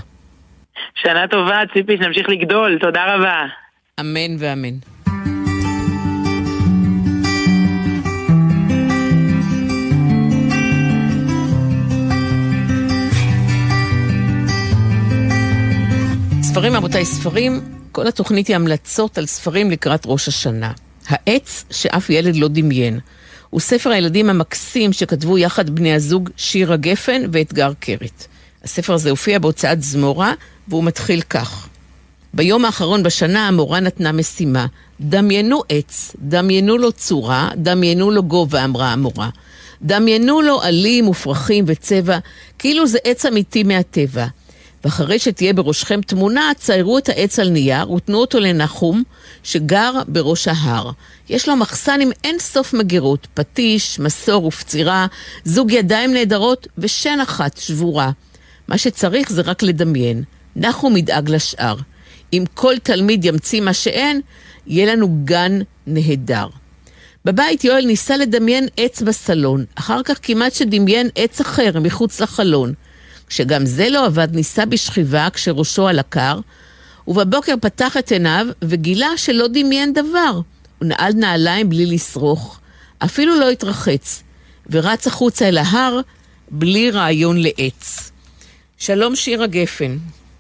שנה 0.96 1.28
טובה, 1.28 1.62
ציפי, 1.74 1.98
שנמשיך 1.98 2.30
לגדול, 2.30 2.78
תודה 2.82 3.16
רבה. 3.16 3.46
אמן 4.00 4.36
ואמן. 4.40 4.74
ספרים, 16.52 16.76
רבותיי, 16.76 17.06
ספרים, 17.06 17.62
כל 17.92 18.08
התוכנית 18.08 18.48
היא 18.48 18.56
המלצות 18.56 19.18
על 19.18 19.26
ספרים 19.26 19.72
לקראת 19.72 20.02
ראש 20.06 20.28
השנה. 20.28 20.72
העץ 21.08 21.66
שאף 21.70 22.10
ילד 22.10 22.36
לא 22.36 22.48
דמיין. 22.48 23.00
הוא 23.50 23.62
ספר 23.62 23.90
הילדים 23.90 24.30
המקסים 24.30 24.94
שכתבו 24.94 25.38
יחד 25.38 25.70
בני 25.70 25.94
הזוג 25.94 26.30
שירה 26.38 26.78
גפן 26.78 27.22
ואתגר 27.32 27.72
קרת. 27.80 28.28
הספר 28.64 28.94
הזה 28.94 29.10
הופיע 29.10 29.40
בהוצאת 29.40 29.84
זמורה, 29.84 30.34
והוא 30.68 30.84
מתחיל 30.84 31.22
כך: 31.22 31.68
ביום 32.34 32.66
האחרון 32.66 33.04
בשנה 33.04 33.48
המורה 33.48 33.80
נתנה 33.80 34.12
משימה. 34.12 34.66
דמיינו 35.02 35.62
עץ, 35.70 36.16
דמיינו 36.20 36.78
לו 36.78 36.92
צורה, 36.92 37.50
דמיינו 37.56 38.12
לו 38.12 38.24
גובה, 38.24 38.64
אמרה 38.64 38.94
המורה. 38.94 39.30
דמיינו 39.82 40.42
לו 40.42 40.62
עלים 40.62 41.08
ופרחים 41.08 41.64
וצבע, 41.68 42.18
כאילו 42.60 42.88
זה 42.88 42.98
עץ 43.04 43.26
אמיתי 43.26 43.64
מהטבע. 43.64 44.28
ואחרי 44.84 45.20
שתהיה 45.20 45.54
בראשכם 45.54 46.02
תמונה, 46.02 46.52
ציירו 46.58 46.98
את 46.98 47.10
העץ 47.10 47.40
על 47.40 47.50
נייר 47.50 47.92
ותנו 47.92 48.18
אותו 48.18 48.40
לנחום, 48.40 49.04
שגר 49.44 49.92
בראש 50.08 50.48
ההר. 50.48 50.92
יש 51.30 51.50
לו 51.50 51.56
מחסן 51.56 52.02
עם 52.02 52.10
אין 52.24 52.40
סוף 52.40 52.74
מגירות, 52.74 53.28
פטיש, 53.34 54.00
מסור 54.00 54.46
ופצירה, 54.46 55.08
זוג 55.46 55.72
ידיים 55.72 56.14
נהדרות 56.14 56.68
ושן 56.78 57.20
אחת 57.24 57.58
שבורה. 57.58 58.12
מה 58.68 58.78
שצריך 58.78 59.32
זה 59.32 59.42
רק 59.42 59.64
לדמיין. 59.64 60.24
נחום 60.56 60.98
ידאג 60.98 61.30
לשאר. 61.30 61.76
אם 62.34 62.44
כל 62.54 62.74
תלמיד 62.84 63.26
ימציא 63.26 63.62
מה 63.62 63.74
שאין, 63.74 64.22
יהיה 64.68 64.96
לנו 64.96 65.18
גן 65.24 65.60
נהדר. 65.88 66.48
בבית 67.26 67.64
יואל 67.64 67.86
ניסה 67.86 68.18
לדמיין 68.18 68.68
עץ 68.78 69.02
בסלון, 69.02 69.66
אחר 69.76 70.04
כך 70.04 70.20
כמעט 70.22 70.54
שדמיין 70.54 71.10
עץ 71.16 71.42
אחר 71.42 71.80
מחוץ 71.82 72.20
לחלון. 72.20 72.74
כשגם 73.32 73.66
זה 73.66 73.90
לא 73.90 74.06
עבד, 74.06 74.28
ניסה 74.32 74.66
בשכיבה 74.66 75.28
כשראשו 75.30 75.88
על 75.88 76.00
הקר, 76.00 76.40
ובבוקר 77.08 77.54
פתח 77.62 77.98
את 77.98 78.12
עיניו 78.12 78.46
וגילה 78.62 79.08
שלא 79.18 79.48
דמיין 79.48 79.94
דבר. 79.94 80.42
הוא 80.80 80.88
נעל 80.88 81.14
נעליים 81.14 81.70
בלי 81.70 81.86
לשרוך, 81.86 82.60
אפילו 83.04 83.40
לא 83.40 83.50
התרחץ, 83.50 84.24
ורץ 84.70 85.08
החוצה 85.08 85.48
אל 85.48 85.58
ההר 85.58 86.00
בלי 86.50 86.92
רעיון 86.92 87.38
לעץ. 87.38 88.12
שלום 88.78 89.16
שירה 89.16 89.48
גפן. 89.48 89.98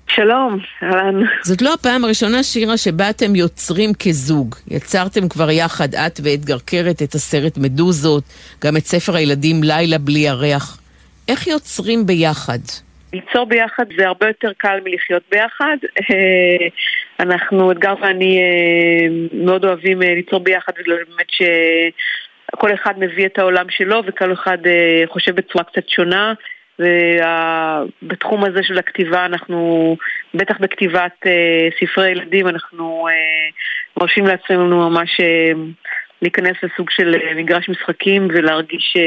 שלום, 0.08 0.60
אהלן. 0.84 1.24
זאת 1.44 1.62
לא 1.62 1.74
הפעם 1.74 2.04
הראשונה, 2.04 2.44
שירה, 2.44 2.78
שבה 2.78 3.10
אתם 3.10 3.36
יוצרים 3.36 3.94
כזוג. 3.94 4.56
יצרתם 4.68 5.28
כבר 5.28 5.52
יחד, 5.52 5.96
את 5.96 6.20
ואתגר 6.24 6.58
קרת, 6.66 7.02
את 7.02 7.16
הסרט 7.16 7.58
מדוזות, 7.58 8.24
גם 8.62 8.78
את 8.78 8.86
ספר 8.86 9.16
הילדים 9.16 9.64
לילה 9.64 9.98
בלי 9.98 10.20
ירח. 10.20 10.81
איך 11.32 11.48
יוצרים 11.48 12.06
ביחד? 12.06 12.60
ליצור 13.14 13.46
ביחד 13.46 13.86
זה 13.98 14.08
הרבה 14.08 14.28
יותר 14.28 14.52
קל 14.58 14.80
מלחיות 14.84 15.24
ביחד. 15.32 15.78
אה, 16.12 16.68
אנחנו, 17.20 17.72
אתגר 17.72 17.94
ואני 18.02 18.38
אה, 18.38 19.08
מאוד 19.34 19.66
אוהבים 19.66 20.04
אה, 20.04 20.16
ליצור 20.16 20.40
ביחד 20.40 20.74
בגלל 20.80 20.96
באמת 20.96 21.28
שכל 21.30 22.74
אחד 22.74 23.00
מביא 23.00 23.26
את 23.26 23.40
העולם 23.40 23.66
שלו 23.70 24.02
וכל 24.06 24.34
אחד 24.34 24.58
חושב 25.08 25.36
בצורה 25.36 25.64
קצת 25.64 25.90
שונה. 25.90 26.34
ובתחום 26.80 28.44
הזה 28.46 28.64
של 28.64 28.78
הכתיבה 28.78 29.26
אנחנו, 29.26 29.98
בטח 30.34 30.58
בכתיבת 30.60 31.26
ספרי 31.80 32.10
ילדים, 32.10 32.48
אנחנו 32.48 33.08
מרשים 33.98 34.26
לעצמנו 34.26 34.90
ממש 34.90 35.22
להיכנס 36.22 36.58
לסוג 36.64 36.90
של 36.90 37.16
מגרש 37.36 37.70
משחקים 37.70 38.28
ולהרגיש 38.32 38.98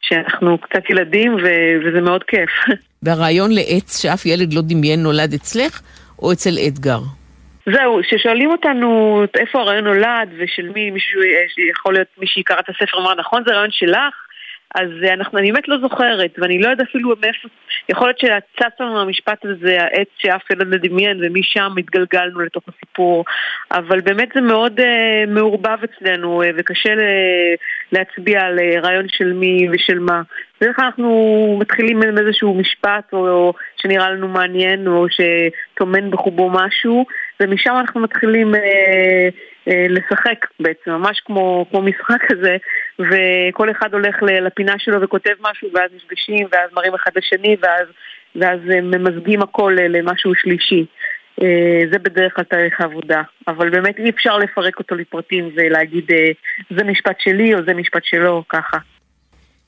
שאנחנו 0.00 0.58
קצת 0.58 0.90
ילדים 0.90 1.34
ו- 1.34 1.78
וזה 1.84 2.00
מאוד 2.00 2.24
כיף. 2.24 2.50
והרעיון 3.02 3.50
לעץ 3.52 4.02
שאף 4.02 4.26
ילד 4.26 4.52
לא 4.52 4.62
דמיין 4.62 5.02
נולד 5.02 5.32
אצלך 5.34 5.80
או 6.22 6.32
אצל 6.32 6.54
אתגר? 6.68 6.98
זהו, 7.66 8.00
כששואלים 8.02 8.50
אותנו 8.50 9.22
איפה 9.34 9.60
הרעיון 9.60 9.84
נולד 9.84 10.28
ושל 10.38 10.68
מי, 10.74 10.90
מישהו, 10.90 11.20
יכול 11.70 11.92
להיות 11.92 12.08
מי 12.18 12.26
שיקרא 12.26 12.60
את 12.60 12.68
הספר 12.68 12.98
אמר 12.98 13.14
נכון 13.14 13.42
זה 13.46 13.52
רעיון 13.54 13.70
שלך 13.70 14.14
אז 14.74 14.88
אה, 15.04 15.14
אנחנו, 15.14 15.38
אני 15.38 15.52
באמת 15.52 15.68
לא 15.68 15.76
זוכרת, 15.80 16.30
ואני 16.38 16.58
לא 16.58 16.68
יודעת 16.68 16.88
אפילו 16.88 17.14
מאיפה, 17.20 17.48
יכול 17.88 18.08
להיות 18.08 18.18
שצץ 18.18 18.80
לנו 18.80 19.00
המשפט 19.00 19.44
הזה, 19.44 19.82
העץ 19.82 20.08
שאף 20.18 20.50
ילד 20.50 20.68
מדמיין, 20.68 21.20
ומשם 21.22 21.72
התגלגלנו 21.78 22.40
לתוך 22.40 22.62
הסיפור, 22.68 23.24
אבל 23.72 24.00
באמת 24.00 24.28
זה 24.34 24.40
מאוד 24.40 24.80
uh, 24.80 24.84
מעורבב 25.28 25.78
אצלנו, 25.84 26.42
uh, 26.42 26.46
וקשה 26.56 26.94
ל- 26.94 27.54
להצביע 27.92 28.40
על 28.40 28.58
uh, 28.58 28.86
רעיון 28.86 29.06
של 29.08 29.32
מי 29.32 29.68
ושל 29.72 29.98
מה. 29.98 30.22
בדרך 30.60 30.76
כלל 30.76 30.84
אנחנו 30.84 31.56
מתחילים 31.60 32.02
עם 32.02 32.18
איזשהו 32.18 32.54
משפט, 32.54 33.12
או, 33.12 33.28
או 33.28 33.52
שנראה 33.76 34.10
לנו 34.10 34.28
מעניין, 34.28 34.86
או 34.86 35.06
שטומן 35.10 36.10
בחובו 36.10 36.50
משהו, 36.50 37.06
ומשם 37.40 37.74
אנחנו 37.80 38.00
מתחילים 38.00 38.54
uh, 38.54 38.58
uh, 38.58 39.72
לשחק 39.88 40.46
בעצם, 40.60 40.90
ממש 40.90 41.20
כמו, 41.20 41.66
כמו 41.70 41.82
משחק 41.82 42.20
כזה. 42.28 42.56
וכל 42.98 43.70
אחד 43.70 43.92
הולך 43.92 44.16
לפינה 44.22 44.74
שלו 44.78 45.00
וכותב 45.00 45.34
משהו, 45.40 45.68
ואז 45.74 45.90
נפגשים, 45.96 46.46
ואז 46.52 46.70
מראים 46.72 46.94
אחד 46.94 47.10
לשני, 47.16 47.56
ואז, 47.62 47.86
ואז 48.36 48.60
ממזגים 48.82 49.42
הכל 49.42 49.76
למשהו 49.78 50.34
שלישי. 50.34 50.86
אה, 51.42 51.80
זה 51.92 51.98
בדרך 51.98 52.34
כלל 52.34 52.44
תאריך 52.44 52.80
העבודה, 52.80 53.22
אבל 53.48 53.70
באמת 53.70 53.98
אי 53.98 54.10
אפשר 54.10 54.38
לפרק 54.38 54.78
אותו 54.78 54.94
לפרטים 54.94 55.50
ולהגיד 55.56 56.04
אה, 56.12 56.30
זה 56.76 56.84
משפט 56.84 57.20
שלי 57.20 57.54
או 57.54 57.58
זה 57.66 57.74
משפט 57.74 58.04
שלו, 58.04 58.44
ככה. 58.48 58.78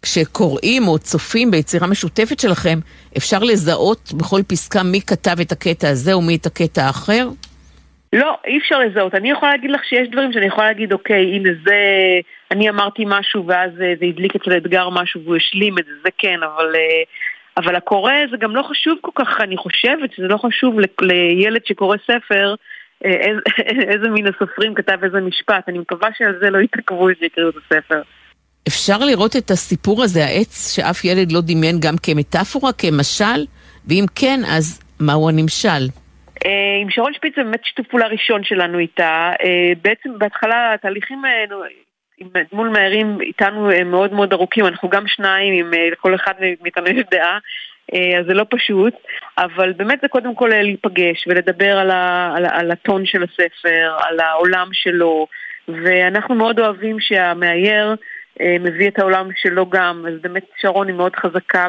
כשקוראים 0.03 0.89
או 0.89 0.99
צופים 0.99 1.51
ביצירה 1.51 1.87
משותפת 1.87 2.41
שלכם, 2.41 2.79
אפשר 3.17 3.39
לזהות 3.39 4.13
בכל 4.19 4.41
פסקה 4.49 4.83
מי 4.83 5.01
כתב 5.01 5.41
את 5.41 5.53
הקטע 5.53 5.89
הזה 5.89 6.17
ומי 6.17 6.37
את 6.37 6.47
הקטע 6.47 6.83
האחר? 6.83 7.29
לא, 8.13 8.39
אי 8.47 8.59
אפשר 8.59 8.79
לזהות. 8.79 9.15
אני 9.15 9.31
יכולה 9.31 9.53
להגיד 9.53 9.71
לך 9.71 9.85
שיש 9.85 10.09
דברים 10.09 10.33
שאני 10.33 10.47
יכולה 10.47 10.67
להגיד, 10.67 10.93
אוקיי, 10.93 11.37
הנה 11.37 11.51
זה, 11.65 11.75
אני 12.51 12.71
אמרתי 12.71 13.05
משהו 13.07 13.47
ואז 13.47 13.71
אה, 13.71 13.93
זה 14.01 14.07
הדליק 14.07 14.37
אצל 14.37 14.57
אתגר 14.57 14.89
משהו 14.89 15.21
והוא 15.25 15.37
השלים 15.37 15.79
את 15.79 15.85
זה, 15.85 15.93
זה 16.03 16.09
כן, 16.19 16.37
אבל, 16.43 16.75
אבל 17.65 17.77
הקורא 17.77 18.13
זה 18.31 18.37
גם 18.37 18.57
לא 18.57 18.63
חשוב 18.63 18.99
כל 19.01 19.11
כך, 19.15 19.41
אני 19.41 19.57
חושבת 19.57 20.13
שזה 20.13 20.27
לא 20.27 20.37
חשוב 20.37 20.77
לילד 21.03 21.61
שקורא 21.67 21.97
ספר 21.97 22.55
אה, 23.05 23.11
איזה, 23.27 23.41
איזה 23.93 24.09
מין 24.09 24.27
הסופרים 24.27 24.75
כתב 24.75 24.99
איזה 25.05 25.21
משפט. 25.21 25.69
אני 25.69 25.79
מקווה 25.79 26.09
שעל 26.19 26.39
זה 26.43 26.51
לא 26.51 26.59
יתעכבו 26.59 27.09
שיקראו 27.21 27.49
את 27.49 27.55
הספר. 27.57 28.03
אפשר 28.69 28.99
לראות 28.99 29.37
את 29.37 29.51
הסיפור 29.51 30.03
הזה, 30.03 30.25
העץ 30.25 30.75
שאף 30.77 31.05
ילד 31.05 31.33
לא 31.33 31.41
דמיין 31.41 31.77
גם 31.81 31.95
כמטאפורה, 32.03 32.73
כמשל? 32.73 33.41
ואם 33.89 34.05
כן, 34.15 34.41
אז 34.47 34.83
מהו 35.01 35.29
הנמשל? 35.29 35.83
אה, 36.47 36.79
עם 36.83 36.91
שרון 36.91 37.13
שפיץ 37.15 37.35
זה 37.37 37.43
באמת 37.43 37.65
שיתוף 37.65 37.87
פעולה 37.87 38.07
ראשון 38.07 38.45
שלנו 38.45 38.79
איתה. 38.79 39.33
אה, 39.45 39.73
בעצם 39.83 40.19
בהתחלה 40.19 40.75
התהליכים 40.75 41.23
מול 42.53 42.69
מהרים 42.69 43.21
איתנו 43.21 43.71
הם 43.71 43.91
מאוד 43.91 44.13
מאוד 44.13 44.33
ארוכים, 44.33 44.67
אנחנו 44.67 44.89
גם 44.89 45.07
שניים, 45.07 45.67
עם 45.67 45.75
אה, 45.75 45.89
כל 46.01 46.15
אחד 46.15 46.33
מאיתנו 46.63 46.87
יש 46.87 47.05
דעה, 47.11 47.39
אז 48.19 48.27
זה 48.27 48.35
לא 48.35 48.45
פשוט, 48.51 48.95
אבל 49.39 49.73
באמת 49.73 49.99
זה 50.03 50.09
קודם 50.09 50.35
כל 50.35 50.51
להיפגש 50.53 51.27
ולדבר 51.27 51.79
על, 51.79 51.91
ה, 51.91 52.33
על, 52.37 52.47
על 52.51 52.71
הטון 52.71 53.07
של 53.07 53.23
הספר, 53.23 53.97
על 53.99 54.21
העולם 54.21 54.69
שלו, 54.73 55.27
ואנחנו 55.69 56.35
מאוד 56.35 56.61
אוהבים 56.61 57.01
שהמאייר 57.01 57.95
מביא 58.61 58.89
את 58.89 58.99
העולם 58.99 59.29
שלו 59.37 59.71
גם, 59.71 60.05
אז 60.09 60.15
באמת 60.21 60.45
שרון 60.61 60.89
היא 60.89 60.97
מאוד 60.97 61.17
חזקה 61.17 61.67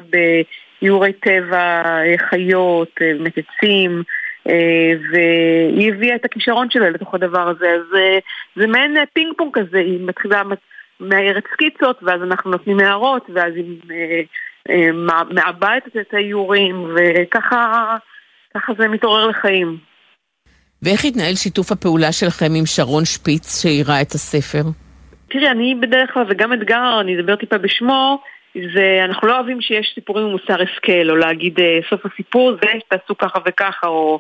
באיורי 0.82 1.14
טבע, 1.14 1.84
חיות. 2.30 2.92
אה, 3.02 3.14
והיא 4.46 5.94
הביאה 5.94 6.16
את 6.16 6.26
הכישרון 6.26 6.70
שלה 6.70 6.90
לתוך 6.90 7.14
הדבר 7.14 7.50
הזה, 7.50 7.66
אז 7.70 7.96
אה, 7.96 8.20
זה 8.56 8.68
מעין 8.68 8.98
אה, 8.98 9.04
פינג 9.14 9.34
פונג 9.38 9.52
כזה, 9.54 9.78
היא 9.78 10.00
מתחילה 10.02 10.42
מאיירת 11.00 11.44
סקיצות, 11.54 12.00
ואז 12.04 12.22
אנחנו 12.24 12.52
נותנים 12.52 12.80
הערות, 12.80 13.30
ואז 13.34 13.54
היא 13.56 13.80
מעבדת 15.34 15.98
את 16.02 16.14
האיורים, 16.14 16.96
וככה 16.96 17.98
זה 18.78 18.88
מתעורר 18.88 19.28
לחיים. 19.28 19.78
ואיך 20.82 21.06
התנהל 21.06 21.36
שיתוף 21.36 21.72
הפעולה 21.72 22.12
שלכם 22.12 22.52
עם 22.56 22.66
שרון 22.66 23.06
שפיץ, 23.06 23.62
שאירה 23.62 24.02
את 24.02 24.12
הספר? 24.12 24.64
תראי, 25.30 25.50
אני 25.50 25.76
בדרך 25.82 26.14
כלל, 26.14 26.26
וגם 26.30 26.54
אתגר, 26.54 26.98
אני 27.02 27.20
אדבר 27.20 27.36
טיפה 27.36 27.58
בשמו, 27.58 28.22
זה, 28.56 29.02
אנחנו 29.06 29.28
לא 29.28 29.36
אוהבים 29.36 29.62
שיש 29.62 29.92
סיפורים 29.96 30.26
מוסר 30.26 30.62
השכל, 30.62 31.10
או 31.10 31.16
להגיד 31.16 31.60
אה, 31.60 31.80
סוף 31.90 32.06
הסיפור 32.06 32.52
זה 32.52 32.70
שתעשו 32.80 33.18
ככה 33.18 33.40
וככה, 33.46 33.88
או... 33.88 34.20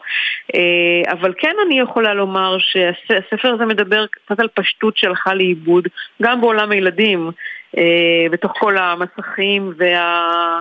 אה, 0.56 1.12
אבל 1.12 1.34
כן 1.38 1.56
אני 1.66 1.80
יכולה 1.80 2.14
לומר 2.14 2.58
שהספר 2.60 3.54
הזה 3.54 3.66
מדבר 3.66 4.06
קצת 4.08 4.40
על 4.40 4.48
פשטות 4.48 4.98
שהלכה 4.98 5.34
לאיבוד, 5.34 5.88
גם 6.22 6.42
בעולם 6.42 6.72
הילדים, 6.72 7.32
אה, 7.78 8.26
בתוך 8.32 8.52
כל 8.60 8.78
המסכים 8.78 9.74
וה, 9.78 10.60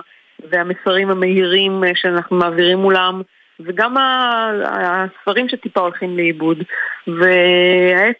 והמסרים 0.49 1.09
המהירים 1.09 1.83
שאנחנו 1.95 2.37
מעבירים 2.37 2.77
מולם. 2.77 3.21
וגם 3.65 3.95
הספרים 3.97 5.49
שטיפה 5.49 5.79
הולכים 5.79 6.17
לאיבוד. 6.17 6.63
והעץ 7.07 8.17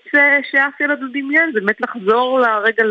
שאף 0.51 0.81
ילד 0.81 0.99
לא 1.01 1.07
דמיין 1.09 1.51
זה 1.53 1.59
באמת 1.59 1.81
לחזור 1.81 2.39
לרגע 2.39 2.83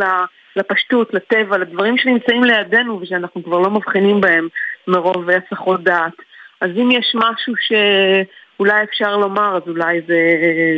לפשטות, 0.56 1.14
לטבע, 1.14 1.58
לדברים 1.58 1.98
שנמצאים 1.98 2.44
לידינו 2.44 3.00
ושאנחנו 3.02 3.44
כבר 3.44 3.58
לא 3.58 3.70
מבחינים 3.70 4.20
בהם 4.20 4.48
מרוב 4.88 5.24
הסחות 5.30 5.84
דעת. 5.84 6.12
אז 6.60 6.70
אם 6.76 6.90
יש 6.90 7.14
משהו 7.14 7.54
שאולי 7.60 8.84
אפשר 8.84 9.16
לומר, 9.16 9.56
אז 9.56 9.62
אולי 9.68 10.00
זה, 10.06 10.18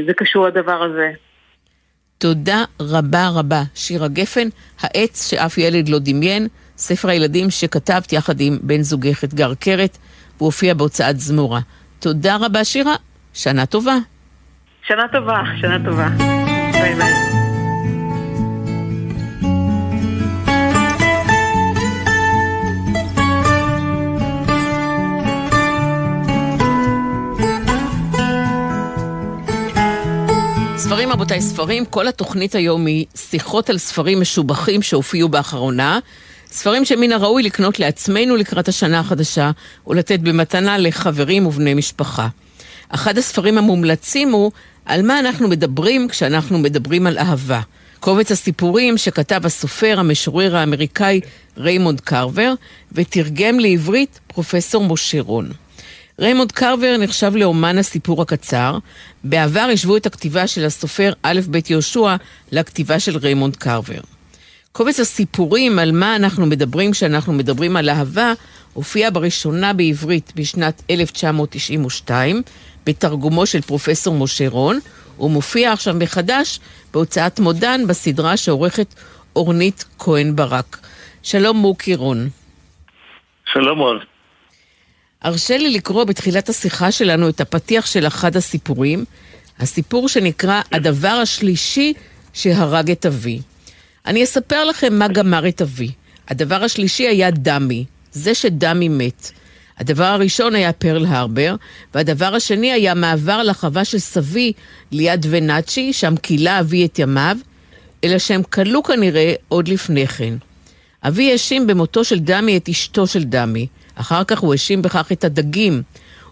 זה 0.07 0.15
קשור 0.15 0.47
לדבר 0.47 0.83
הזה. 0.83 1.11
תודה 2.19 2.65
רבה 2.81 3.29
רבה. 3.35 3.63
שירה 3.75 4.09
גפן, 4.09 4.49
העץ 4.81 5.31
שאף 5.31 5.59
ילד 5.59 5.89
לא 5.89 5.99
דמיין, 5.99 6.49
ספר 6.77 7.09
הילדים 7.09 7.51
שכתבת 7.51 8.13
יחד 8.13 8.41
עם 8.41 8.59
בן 8.63 8.83
זוגך 8.83 9.25
אתגר 9.25 9.55
קרת. 9.55 9.99
הוא 10.39 10.47
הופיע 10.47 10.75
בהוצאת 10.75 11.21
זמורה. 11.21 11.61
תודה 12.01 12.37
רבה, 12.41 12.65
שירה. 12.65 12.95
שנה 13.35 13.67
טובה. 13.67 13.95
שנה 14.83 15.09
טובה, 15.13 15.43
שנה 15.61 15.79
טובה. 15.85 16.09
ביי 16.73 16.95
ביי. 16.95 17.22
ספרים 30.83 31.12
רבותיי, 31.12 31.40
ספרים, 31.40 31.85
כל 31.85 32.09
התוכנית 32.09 32.55
היום 32.55 32.87
היא 32.87 33.07
שיחות 33.14 33.71
על 33.71 33.79
ספרים 33.79 34.21
משובחים 34.21 34.83
שהופיעו 34.83 35.29
באחרונה. 35.29 35.99
ספרים 36.51 36.85
שמן 36.85 37.12
הראוי 37.12 37.42
לקנות 37.42 37.79
לעצמנו 37.79 38.37
לקראת 38.37 38.68
השנה 38.68 39.01
החדשה, 39.01 39.51
ולתת 39.87 40.21
במתנה 40.21 40.79
לחברים 40.79 41.47
ובני 41.47 41.75
משפחה. 41.75 42.29
אחד 42.88 43.18
הספרים 43.18 43.59
המומלצים 43.59 44.33
הוא 44.33 44.53
על 44.85 45.03
מה 45.03 45.18
אנחנו 45.18 45.49
מדברים 45.49 46.09
כשאנחנו 46.09 46.59
מדברים 46.59 47.07
על 47.07 47.18
אהבה. 47.18 47.61
קובץ 48.01 48.33
הסיפורים 48.33 48.99
שכתב 48.99 49.47
הסופר, 49.47 49.99
המשורר 49.99 50.57
האמריקאי 50.57 51.21
ריימונד 51.57 52.01
קרבר, 52.01 52.55
ותרגם 52.92 53.61
לעברית 53.61 54.21
פרופסור 54.27 54.85
משה 54.85 55.21
רון. 55.21 55.53
ריימונד 56.23 56.53
קרבר 56.53 56.97
נחשב 56.99 57.33
לאומן 57.37 57.79
הסיפור 57.79 58.23
הקצר. 58.23 58.79
בעבר 59.25 59.69
השוו 59.73 59.97
את 59.97 60.07
הכתיבה 60.07 60.47
של 60.47 60.65
הסופר 60.65 61.13
א' 61.23 61.41
ב' 61.51 61.59
יהושע 61.71 62.17
לכתיבה 62.53 63.01
של 63.01 63.17
ריימונד 63.17 63.57
קרבר. 63.57 64.01
קובץ 64.73 65.01
הסיפורים 65.01 65.79
על 65.79 65.93
מה 65.93 66.17
אנחנו 66.17 66.47
מדברים 66.47 66.93
כשאנחנו 66.93 67.33
מדברים 67.33 67.77
על 67.77 67.89
אהבה, 67.89 68.33
הופיע 68.73 69.11
בראשונה 69.11 69.73
בעברית 69.73 70.33
בשנת 70.37 70.83
1992, 70.91 72.43
בתרגומו 72.87 73.47
של 73.47 73.61
פרופסור 73.61 74.15
משה 74.15 74.49
רון, 74.49 74.79
ומופיע 75.21 75.73
עכשיו 75.73 75.95
מחדש 75.95 76.61
בהוצאת 76.93 77.41
מודן 77.41 77.87
בסדרה 77.87 78.37
שעורכת 78.37 78.95
אורנית 79.37 79.85
כהן 79.99 80.37
ברק. 80.37 80.79
שלום 81.23 81.57
מוקי 81.57 81.95
רון. 81.95 82.29
שלום 83.53 83.79
רון. 83.79 84.12
הרשה 85.23 85.59
לי 85.59 85.71
לקרוא 85.71 86.05
בתחילת 86.05 86.49
השיחה 86.49 86.93
שלנו 86.93 87.29
את 87.29 87.41
הפתיח 87.41 87.87
של 87.87 88.07
אחד 88.07 88.37
הסיפורים, 88.37 89.05
הסיפור 89.59 90.09
שנקרא 90.09 90.61
הדבר 90.73 91.09
השלישי 91.09 91.93
שהרג 92.33 92.91
את 92.91 93.07
אבי. 93.07 93.41
אני 94.07 94.25
אספר 94.25 94.65
לכם 94.65 94.95
מה 94.95 95.09
גמר 95.09 95.49
את 95.49 95.63
אבי. 95.63 95.91
הדבר 96.29 96.65
השלישי 96.65 97.07
היה 97.09 97.31
דמי, 97.31 97.85
זה 98.13 98.35
שדמי 98.35 98.89
מת. 98.89 99.31
הדבר 99.79 100.05
הראשון 100.05 100.55
היה 100.55 100.73
פרל 100.73 101.07
הרבר, 101.07 101.57
והדבר 101.95 102.35
השני 102.35 102.73
היה 102.73 102.95
מעבר 102.95 103.43
לחווה 103.43 103.85
של 103.85 103.99
סבי 103.99 104.53
ליד 104.93 105.27
ונאצ'י, 105.31 105.93
שם 105.93 106.15
כילה 106.23 106.61
אבי 106.61 106.87
את 106.87 106.99
ימיו, 106.99 107.37
אלא 108.05 108.19
שהם 108.19 108.43
כלו 108.43 108.83
כנראה 108.83 109.35
עוד 109.49 109.69
לפני 109.69 110.07
כן. 110.07 110.35
אבי 111.03 111.33
האשים 111.33 111.67
במותו 111.67 112.05
של 112.05 112.19
דמי 112.19 112.57
את 112.57 112.69
אשתו 112.69 113.07
של 113.07 113.25
דמי, 113.25 113.67
אחר 113.95 114.25
כך 114.25 114.39
הוא 114.39 114.53
האשים 114.53 114.83
בכך 114.83 115.13
את 115.13 115.25
הדגים, 115.25 115.83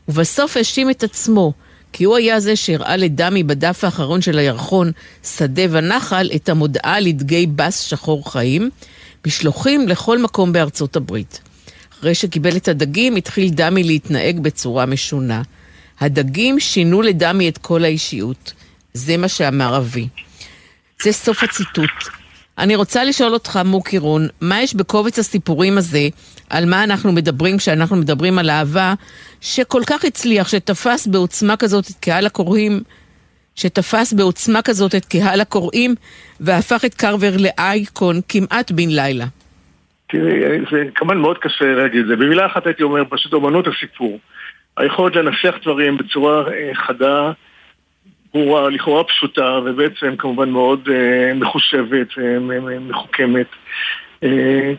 ובסוף 0.09 0.57
האשים 0.57 0.91
את 0.91 1.03
עצמו, 1.03 1.53
כי 1.93 2.05
הוא 2.05 2.17
היה 2.17 2.41
זה 2.41 2.57
שהראה 2.57 2.97
לדמי 2.97 3.43
בדף 3.43 3.85
האחרון 3.85 4.23
של 4.23 4.39
הירחון, 4.39 4.93
שדה 5.25 5.63
ונחל, 5.71 6.31
את 6.37 6.49
המודעה 6.49 7.01
לדגי 7.01 7.47
בס 7.47 7.81
שחור 7.81 8.33
חיים, 8.33 8.71
משלוחים 9.27 9.89
לכל 9.89 10.19
מקום 10.19 10.53
בארצות 10.53 10.97
הברית. 10.97 11.41
אחרי 11.93 12.15
שקיבל 12.15 12.57
את 12.57 12.69
הדגים, 12.69 13.17
התחיל 13.17 13.51
דמי 13.51 13.85
להתנהג 13.85 14.41
בצורה 14.41 14.87
משונה. 14.87 15.43
הדגים 16.01 16.61
שינו 16.61 17.03
לדמי 17.03 17.49
את 17.49 17.59
כל 17.59 17.85
האישיות. 17.85 18.53
זה 18.95 19.17
מה 19.17 19.29
שאמר 19.29 19.77
אבי. 19.77 20.09
זה 21.03 21.13
סוף 21.13 21.43
הציטוט. 21.43 22.20
אני 22.59 22.77
רוצה 22.77 23.05
לשאול 23.05 23.33
אותך, 23.33 23.59
מוקי 23.65 23.99
רון, 23.99 24.27
מה 24.41 24.63
יש 24.63 24.75
בקובץ 24.75 25.19
הסיפורים 25.19 25.79
הזה 25.79 26.09
על 26.51 26.65
מה 26.71 26.85
אנחנו 26.85 27.13
מדברים 27.13 27.59
כשאנחנו 27.59 27.97
מדברים 27.97 28.39
על 28.39 28.51
אהבה, 28.51 28.95
שכל 29.41 29.83
כך 29.87 30.05
הצליח, 30.05 30.49
שתפס 30.49 31.07
בעוצמה 31.07 31.57
כזאת 31.57 31.85
את 31.91 31.97
קהל 32.01 32.27
הקוראים, 32.27 32.81
שתפס 33.55 34.13
בעוצמה 34.13 34.63
כזאת 34.63 34.95
את 34.95 35.05
קהל 35.05 35.41
הקוראים, 35.41 35.95
והפך 36.41 36.85
את 36.85 36.95
קרבר 36.95 37.33
לאייקון 37.39 38.21
כמעט 38.29 38.71
בן 38.71 38.89
לילה. 38.89 39.25
תראי, 40.09 40.59
זה 40.71 40.85
כמובן 40.95 41.19
מאוד 41.19 41.39
קשה 41.39 41.65
להגיד 41.65 42.01
את 42.01 42.07
זה. 42.07 42.17
במילה 42.17 42.47
אחת 42.47 42.67
הייתי 42.67 42.83
אומר, 42.83 43.03
פשוט 43.11 43.33
אומנות 43.33 43.67
הסיפור. 43.67 44.19
היכולת 44.77 45.17
לנסח 45.17 45.55
דברים 45.63 45.97
בצורה 45.97 46.49
אה, 46.49 46.71
חדה, 46.75 47.33
ברורה, 48.35 48.71
לכאורה 48.71 49.05
פשוטה, 49.05 49.59
ובעצם 49.65 50.17
כמובן 50.17 50.51
מאוד 50.51 50.89
אה, 50.93 51.35
מחושבת, 51.35 52.09
אה, 52.19 52.39
מחוכמת. 52.81 53.47
אה, 54.23 54.73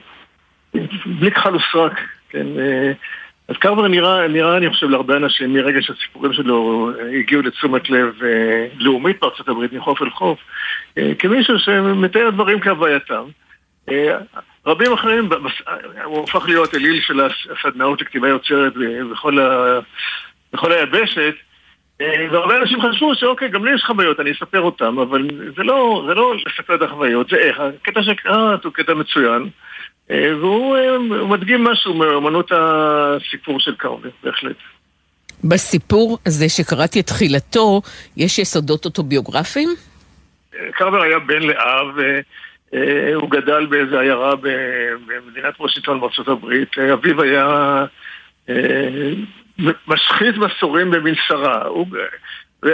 בלי 1.05 1.31
כחל 1.31 1.55
וסרק, 1.55 1.99
כן. 2.29 2.47
אה, 2.59 2.91
אז 3.47 3.57
קרבר 3.57 3.87
נראה, 3.87 4.27
נראה, 4.27 4.57
אני 4.57 4.69
חושב, 4.69 4.89
להרבה 4.89 5.17
אנשים, 5.17 5.53
מרגע 5.53 5.81
שהסיפורים 5.81 6.33
שלו 6.33 6.91
הגיעו 7.19 7.41
לתשומת 7.41 7.89
לב 7.89 8.23
אה, 8.23 8.67
לאומית 8.77 9.19
בארצות 9.21 9.49
הברית, 9.49 9.73
מחוף 9.73 10.01
אל 10.01 10.09
חוף, 10.09 10.39
אה, 10.97 11.11
כמישהו 11.19 11.59
שמתאר 11.59 12.29
דברים 12.29 12.59
כהווייתם. 12.59 13.23
רבים 14.65 14.93
אחרים, 14.93 15.29
הוא 16.03 16.23
הפך 16.23 16.45
להיות 16.47 16.75
אליל 16.75 17.01
של 17.01 17.19
הסדנאות 17.51 18.01
לכתיבה 18.01 18.27
יוצרת 18.29 18.73
בכל, 19.11 19.39
ה, 19.39 19.79
בכל 20.53 20.71
היבשת, 20.71 21.33
והרבה 22.31 22.57
אנשים 22.57 22.81
חשבו 22.81 23.15
שאוקיי, 23.15 23.49
גם 23.49 23.65
לי 23.65 23.75
יש 23.75 23.83
חוויות, 23.83 24.19
אני 24.19 24.31
אספר 24.31 24.61
אותן, 24.61 24.85
אבל 24.85 25.27
זה 25.57 25.63
לא, 25.63 26.03
זה 26.07 26.13
לא 26.13 26.35
לספר 26.35 26.75
את 26.75 26.81
החוויות, 26.81 27.29
זה 27.29 27.35
איך, 27.35 27.59
הקטע 27.59 28.03
שקראת 28.03 28.63
הוא 28.65 28.73
קטע 28.73 28.93
מצוין. 28.93 29.49
אה, 30.11 30.35
והוא 30.39 30.77
אה, 30.77 30.99
מדגים 31.25 31.63
משהו 31.63 31.93
מאמנות 31.93 32.51
הסיפור 32.55 33.59
של 33.59 33.75
קרבר, 33.75 34.09
בהחלט. 34.23 34.55
בסיפור 35.43 36.17
הזה 36.25 36.49
שקראתי 36.49 36.99
את 36.99 37.07
תחילתו, 37.07 37.81
יש 38.17 38.39
יסודות 38.39 38.85
אוטוביוגרפיים? 38.85 39.69
קרבר 40.71 41.01
היה 41.01 41.19
בן 41.19 41.43
לאב, 41.43 41.99
אה, 42.73 43.13
הוא 43.15 43.29
גדל 43.29 43.65
באיזו 43.65 43.99
עיירה 43.99 44.35
במדינת 44.35 45.59
וושינגטון 45.59 45.99
בארצות 45.99 46.27
הברית. 46.27 46.77
אביו 46.77 47.21
היה 47.21 47.85
משחית 49.87 50.35
מסורים 50.37 50.91
במנסרה. 50.91 51.63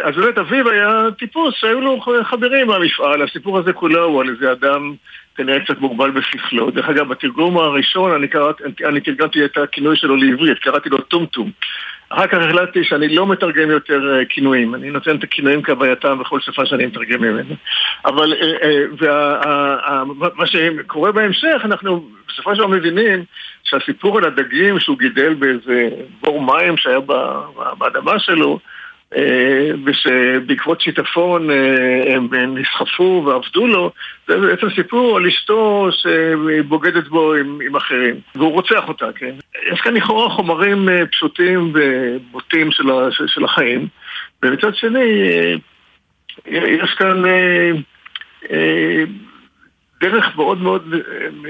אז 0.04 0.16
באמת 0.16 0.38
אביו 0.38 0.70
היה 0.70 1.12
טיפוס 1.18 1.56
שהיו 1.56 1.82
לו 1.82 2.00
חברים 2.24 2.68
מהמפעל, 2.68 3.22
הסיפור 3.22 3.58
הזה 3.58 3.74
כולו 3.74 4.04
הוא 4.04 4.22
על 4.22 4.30
איזה 4.30 4.52
אדם 4.52 4.94
כנראה 5.36 5.60
קצת 5.60 5.80
מוגבל 5.80 6.12
בשכלו. 6.12 6.72
דרך 6.72 6.90
אגב, 6.90 7.08
בתרגום 7.08 7.58
הראשון 7.58 8.12
אני, 8.12 8.28
קראת, 8.28 8.56
אני 8.90 9.02
תרגמתי 9.02 9.46
את 9.46 9.58
הכינוי 9.58 9.98
שלו 9.98 10.16
לעברית, 10.16 10.60
קראתי 10.60 10.90
לו 10.90 10.98
טומטום. 10.98 11.52
אחר 12.10 12.28
כך 12.28 12.38
החלטתי 12.38 12.84
שאני 12.84 13.16
לא 13.16 13.28
מתרגם 13.28 13.70
יותר 13.70 14.16
אה, 14.16 14.26
כינויים, 14.26 14.76
אני 14.76 14.90
נותן 14.90 15.16
את 15.16 15.24
הכינויים 15.24 15.62
כהווייתם 15.62 16.20
בכל 16.20 16.40
שפה 16.40 16.66
שאני 16.66 16.86
מתרגם 16.86 17.22
ממנו. 17.22 17.56
אבל 18.06 18.34
מה 20.36 20.48
שקורה 20.48 21.12
בהמשך, 21.12 21.62
אנחנו 21.64 22.10
בסופו 22.28 22.56
של 22.56 22.58
דבר 22.58 22.68
מבינים 22.68 23.24
שהסיפור 23.64 24.18
על 24.18 24.26
הדגים 24.26 24.80
שהוא 24.80 24.98
גידל 25.00 25.34
באיזה 25.34 25.90
בור 26.22 26.42
מים 26.42 26.78
שהיה 26.78 27.00
באדמה 27.78 28.20
שלו, 28.20 28.52
אה, 28.52 28.77
ושבעקבות 29.86 30.82
שיטפון 30.82 31.50
אה, 31.50 32.16
הם 32.16 32.30
נסחפו 32.58 33.24
ועבדו 33.26 33.68
לו, 33.68 33.92
זה 34.28 34.38
בעצם 34.38 34.68
סיפור 34.76 35.18
על 35.18 35.28
אשתו 35.28 35.90
שבוגדת 35.92 37.08
בו 37.08 37.34
עם, 37.34 37.60
עם 37.68 37.76
אחרים, 37.76 38.16
והוא 38.36 38.52
רוצח 38.52 38.88
אותה, 38.88 39.06
כן? 39.16 39.36
יש 39.74 39.82
כאן 39.82 39.94
לכאורה 39.94 40.30
חומרים 40.30 40.90
אה, 40.90 41.06
פשוטים 41.12 41.74
ובוטים 41.74 42.72
של, 42.72 42.84
של 43.28 43.44
החיים, 43.44 43.88
ומצד 44.44 44.76
שני, 44.76 45.22
יש 46.48 46.94
כאן 46.98 47.24
דרך 50.02 50.36
מאוד 50.36 50.62
מאוד 50.62 50.96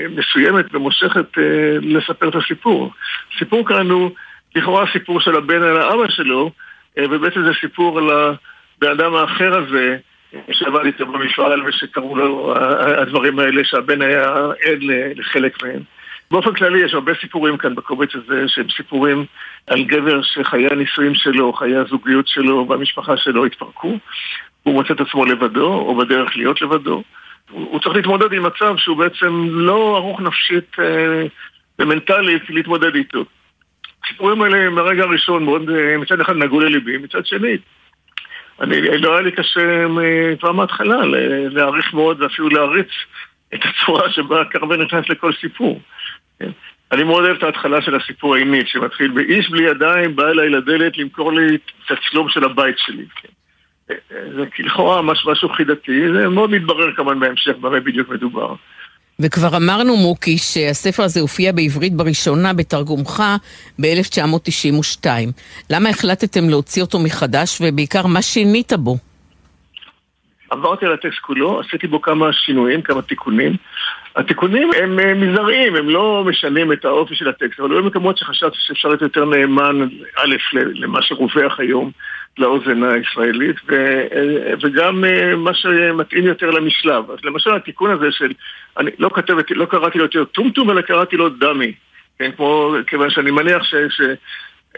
מסוימת 0.09 0.65
ומושכת 0.75 1.37
לספר 1.81 2.29
את 2.29 2.35
הסיפור. 2.35 2.91
הסיפור 3.35 3.67
כאן 3.67 3.89
הוא 3.89 4.11
לכאורה 4.55 4.85
סיפור 4.93 5.21
של 5.21 5.35
הבן 5.35 5.63
על 5.63 5.77
האבא 5.77 6.09
שלו, 6.09 6.45
אה, 6.45 6.66
ובעצם 6.97 7.43
זה 7.43 7.51
סיפור 7.61 7.99
על 7.99 8.09
הבן 8.09 8.91
אדם 8.91 9.15
האחר 9.15 9.57
הזה 9.57 9.97
שעבד 10.51 10.85
איתו 10.85 11.05
במפעל 11.05 11.67
ושקראו 11.67 12.15
לו 12.15 12.53
הדברים 13.01 13.39
האלה 13.39 13.63
שהבן 13.63 14.01
היה 14.01 14.35
עד 14.65 14.79
לחלק 15.15 15.63
מהם. 15.63 15.81
באופן 16.31 16.53
כללי 16.53 16.79
יש 16.79 16.93
הרבה 16.93 17.11
סיפורים 17.21 17.57
כאן 17.57 17.75
בקובץ 17.75 18.09
הזה 18.15 18.43
שהם 18.47 18.69
סיפורים 18.77 19.25
על 19.67 19.83
גבר 19.83 20.21
שחיי 20.21 20.67
הנישואים 20.71 21.15
שלו, 21.15 21.53
חיי 21.53 21.75
הזוגיות 21.75 22.27
שלו 22.27 22.65
והמשפחה 22.69 23.17
שלו 23.17 23.45
התפרקו. 23.45 23.97
הוא 24.63 24.73
מוצא 24.73 24.93
את 24.93 25.01
עצמו 25.01 25.25
לבדו 25.25 25.73
או 25.73 25.95
בדרך 25.95 26.37
להיות 26.37 26.61
לבדו. 26.61 27.03
הוא 27.49 27.79
צריך 27.79 27.95
להתמודד 27.95 28.33
עם 28.33 28.43
מצב 28.43 28.77
שהוא 28.77 28.97
בעצם 28.97 29.47
לא 29.49 29.95
ערוך 29.97 30.21
נפשית 30.21 30.75
אה, 30.79 31.23
ומנטלית 31.79 32.49
להתמודד 32.49 32.95
איתו. 32.95 33.25
הסיפורים 34.05 34.41
האלה 34.41 34.69
מהרגע 34.69 35.03
הראשון 35.03 35.45
מאוד, 35.45 35.69
אה, 35.69 35.97
מצד 35.97 36.21
אחד 36.21 36.35
נגעו 36.35 36.59
לליבי, 36.59 36.97
מצד 36.97 37.25
שני, 37.25 37.57
אני, 38.61 38.81
לא 38.81 39.13
היה 39.13 39.21
לי 39.21 39.31
קשה 39.31 39.85
אה, 39.85 40.35
כבר 40.39 40.51
מההתחלה 40.51 40.97
להעריך 41.51 41.93
מאוד 41.93 42.21
ואפילו 42.21 42.49
להריץ 42.49 42.89
את 43.53 43.59
הצורה 43.65 44.11
שבה 44.11 44.45
קרבן 44.45 44.81
נכנס 44.81 45.09
לכל 45.09 45.31
סיפור. 45.41 45.81
כן? 46.39 46.49
אני 46.91 47.03
מאוד 47.03 47.23
אוהב 47.23 47.37
את 47.37 47.43
ההתחלה 47.43 47.81
של 47.81 47.95
הסיפור 47.95 48.35
העינית, 48.35 48.67
שמתחיל 48.67 49.11
באיש 49.11 49.49
בלי 49.49 49.63
ידיים 49.63 50.15
בא 50.15 50.29
אליי 50.29 50.49
לדלת 50.49 50.97
למכור 50.97 51.33
לי 51.33 51.55
את 51.55 51.91
הצלום 51.91 52.29
של 52.29 52.43
הבית 52.43 52.75
שלי. 52.77 53.05
כן? 53.15 53.29
אה, 53.91 53.95
זה 54.35 54.43
לכאורה 54.59 55.01
משהו 55.01 55.49
חידתי, 55.49 56.13
זה 56.13 56.29
מאוד 56.29 56.49
מתברר 56.49 56.95
כמובן 56.95 57.19
בהמשך 57.19 57.57
במה 57.57 57.79
בדיוק 57.79 58.09
מדובר. 58.09 58.55
וכבר 59.19 59.57
אמרנו, 59.57 59.95
מוקי, 59.97 60.37
שהספר 60.37 61.03
הזה 61.03 61.19
הופיע 61.19 61.51
בעברית 61.51 61.93
בראשונה 61.93 62.53
בתרגומך 62.53 63.23
ב-1992. 63.81 65.05
למה 65.69 65.89
החלטתם 65.89 66.49
להוציא 66.49 66.81
אותו 66.81 66.99
מחדש, 66.99 67.61
ובעיקר 67.61 68.07
מה 68.07 68.21
שינית 68.21 68.73
בו? 68.73 68.97
עברתי 70.49 70.85
על 70.85 70.93
הטקסט 70.93 71.19
כולו, 71.21 71.59
עשיתי 71.59 71.87
בו 71.87 72.01
כמה 72.01 72.33
שינויים, 72.33 72.81
כמה 72.81 73.01
תיקונים. 73.01 73.55
התיקונים 74.15 74.69
הם 74.81 74.99
אה, 74.99 75.13
מזעריים, 75.13 75.75
הם 75.75 75.89
לא 75.89 76.23
משנים 76.27 76.71
את 76.71 76.85
האופי 76.85 77.15
של 77.15 77.29
הטקסט, 77.29 77.59
אבל 77.59 77.71
היו 77.71 77.83
מקומות 77.83 78.17
שחשבתי 78.17 78.57
שאפשר 78.59 78.87
להיות 78.87 79.01
יותר 79.01 79.25
נאמן, 79.25 79.87
א', 80.17 80.35
למה 80.53 81.01
שרווח 81.01 81.59
היום, 81.59 81.91
לאוזן 82.39 82.83
הישראלית, 82.83 83.55
ו, 83.69 83.73
אה, 84.15 84.53
וגם 84.61 85.05
אה, 85.05 85.35
מה 85.35 85.53
שמתאים 85.53 86.25
יותר 86.25 86.49
למשלב. 86.51 87.11
אז 87.11 87.17
למשל 87.23 87.55
התיקון 87.55 87.91
הזה 87.91 88.11
של, 88.11 88.31
אני 88.77 88.91
לא, 88.99 89.09
כתבת, 89.13 89.51
לא 89.51 89.65
קראתי 89.65 89.97
לו 89.97 90.03
יותר 90.03 90.25
טומטום, 90.25 90.69
אלא 90.69 90.81
קראתי 90.81 91.17
לו 91.17 91.29
דמי. 91.29 91.73
כן, 92.19 92.31
כמו, 92.31 92.75
כיוון 92.87 93.09
שאני 93.09 93.31
מניח 93.31 93.63
ש... 93.63 93.75
ש 93.75 94.01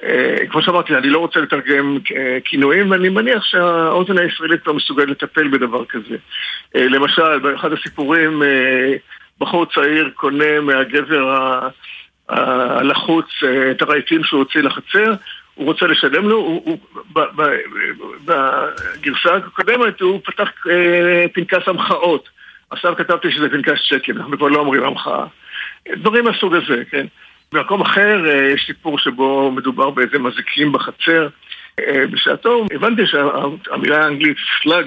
אה, 0.03 0.35
כמו 0.49 0.61
שאמרתי, 0.61 0.95
אני 0.95 1.09
לא 1.09 1.19
רוצה 1.19 1.39
לתרגם 1.39 1.97
כינויים, 2.45 2.91
ואני 2.91 3.09
מניח 3.09 3.43
שהאוזן 3.43 4.17
הישראלית 4.17 4.67
לא 4.67 4.73
מסוגלת 4.73 5.09
לטפל 5.09 5.47
בדבר 5.47 5.85
כזה. 5.85 6.15
למשל, 6.75 7.39
באחד 7.39 7.73
הסיפורים, 7.73 8.43
בחור 9.39 9.65
צעיר 9.65 10.09
קונה 10.15 10.59
מהגבר 10.61 11.59
הלחוץ 12.29 13.25
את 13.71 13.81
הרהיטים 13.81 14.23
שהוא 14.23 14.39
הוציא 14.39 14.61
לחצר, 14.61 15.13
הוא 15.59 15.65
רוצה 15.65 15.87
לשלם 15.87 16.29
לו, 16.29 16.37
הוא, 16.37 16.61
הוא, 16.65 16.77
ב, 17.13 17.19
ב, 17.19 17.43
בגרסה 18.25 19.35
הקודמת 19.35 20.01
הוא 20.01 20.19
פתח 20.25 20.49
אה, 20.69 21.25
פנקס 21.33 21.67
המחאות. 21.67 22.29
עכשיו 22.69 22.95
כתבתי 22.95 23.31
שזה 23.31 23.49
פנקס 23.49 23.79
צ'קים, 23.89 24.17
אנחנו 24.17 24.37
כבר 24.37 24.47
לא 24.47 24.59
אומרים 24.59 24.83
המחאה. 24.83 25.25
דברים 25.97 26.25
מהסוג 26.25 26.55
הזה, 26.55 26.83
כן. 26.91 27.05
במקום 27.53 27.81
אחר 27.81 28.29
אה, 28.29 28.51
יש 28.53 28.63
סיפור 28.67 28.99
שבו 28.99 29.51
מדובר 29.51 29.89
באיזה 29.89 30.19
מזיקים 30.19 30.71
בחצר. 30.71 31.27
אה, 31.79 32.07
בשעתו 32.11 32.65
הבנתי 32.73 33.01
שהמילה 33.07 34.03
האנגלית 34.03 34.37
slug 34.63 34.85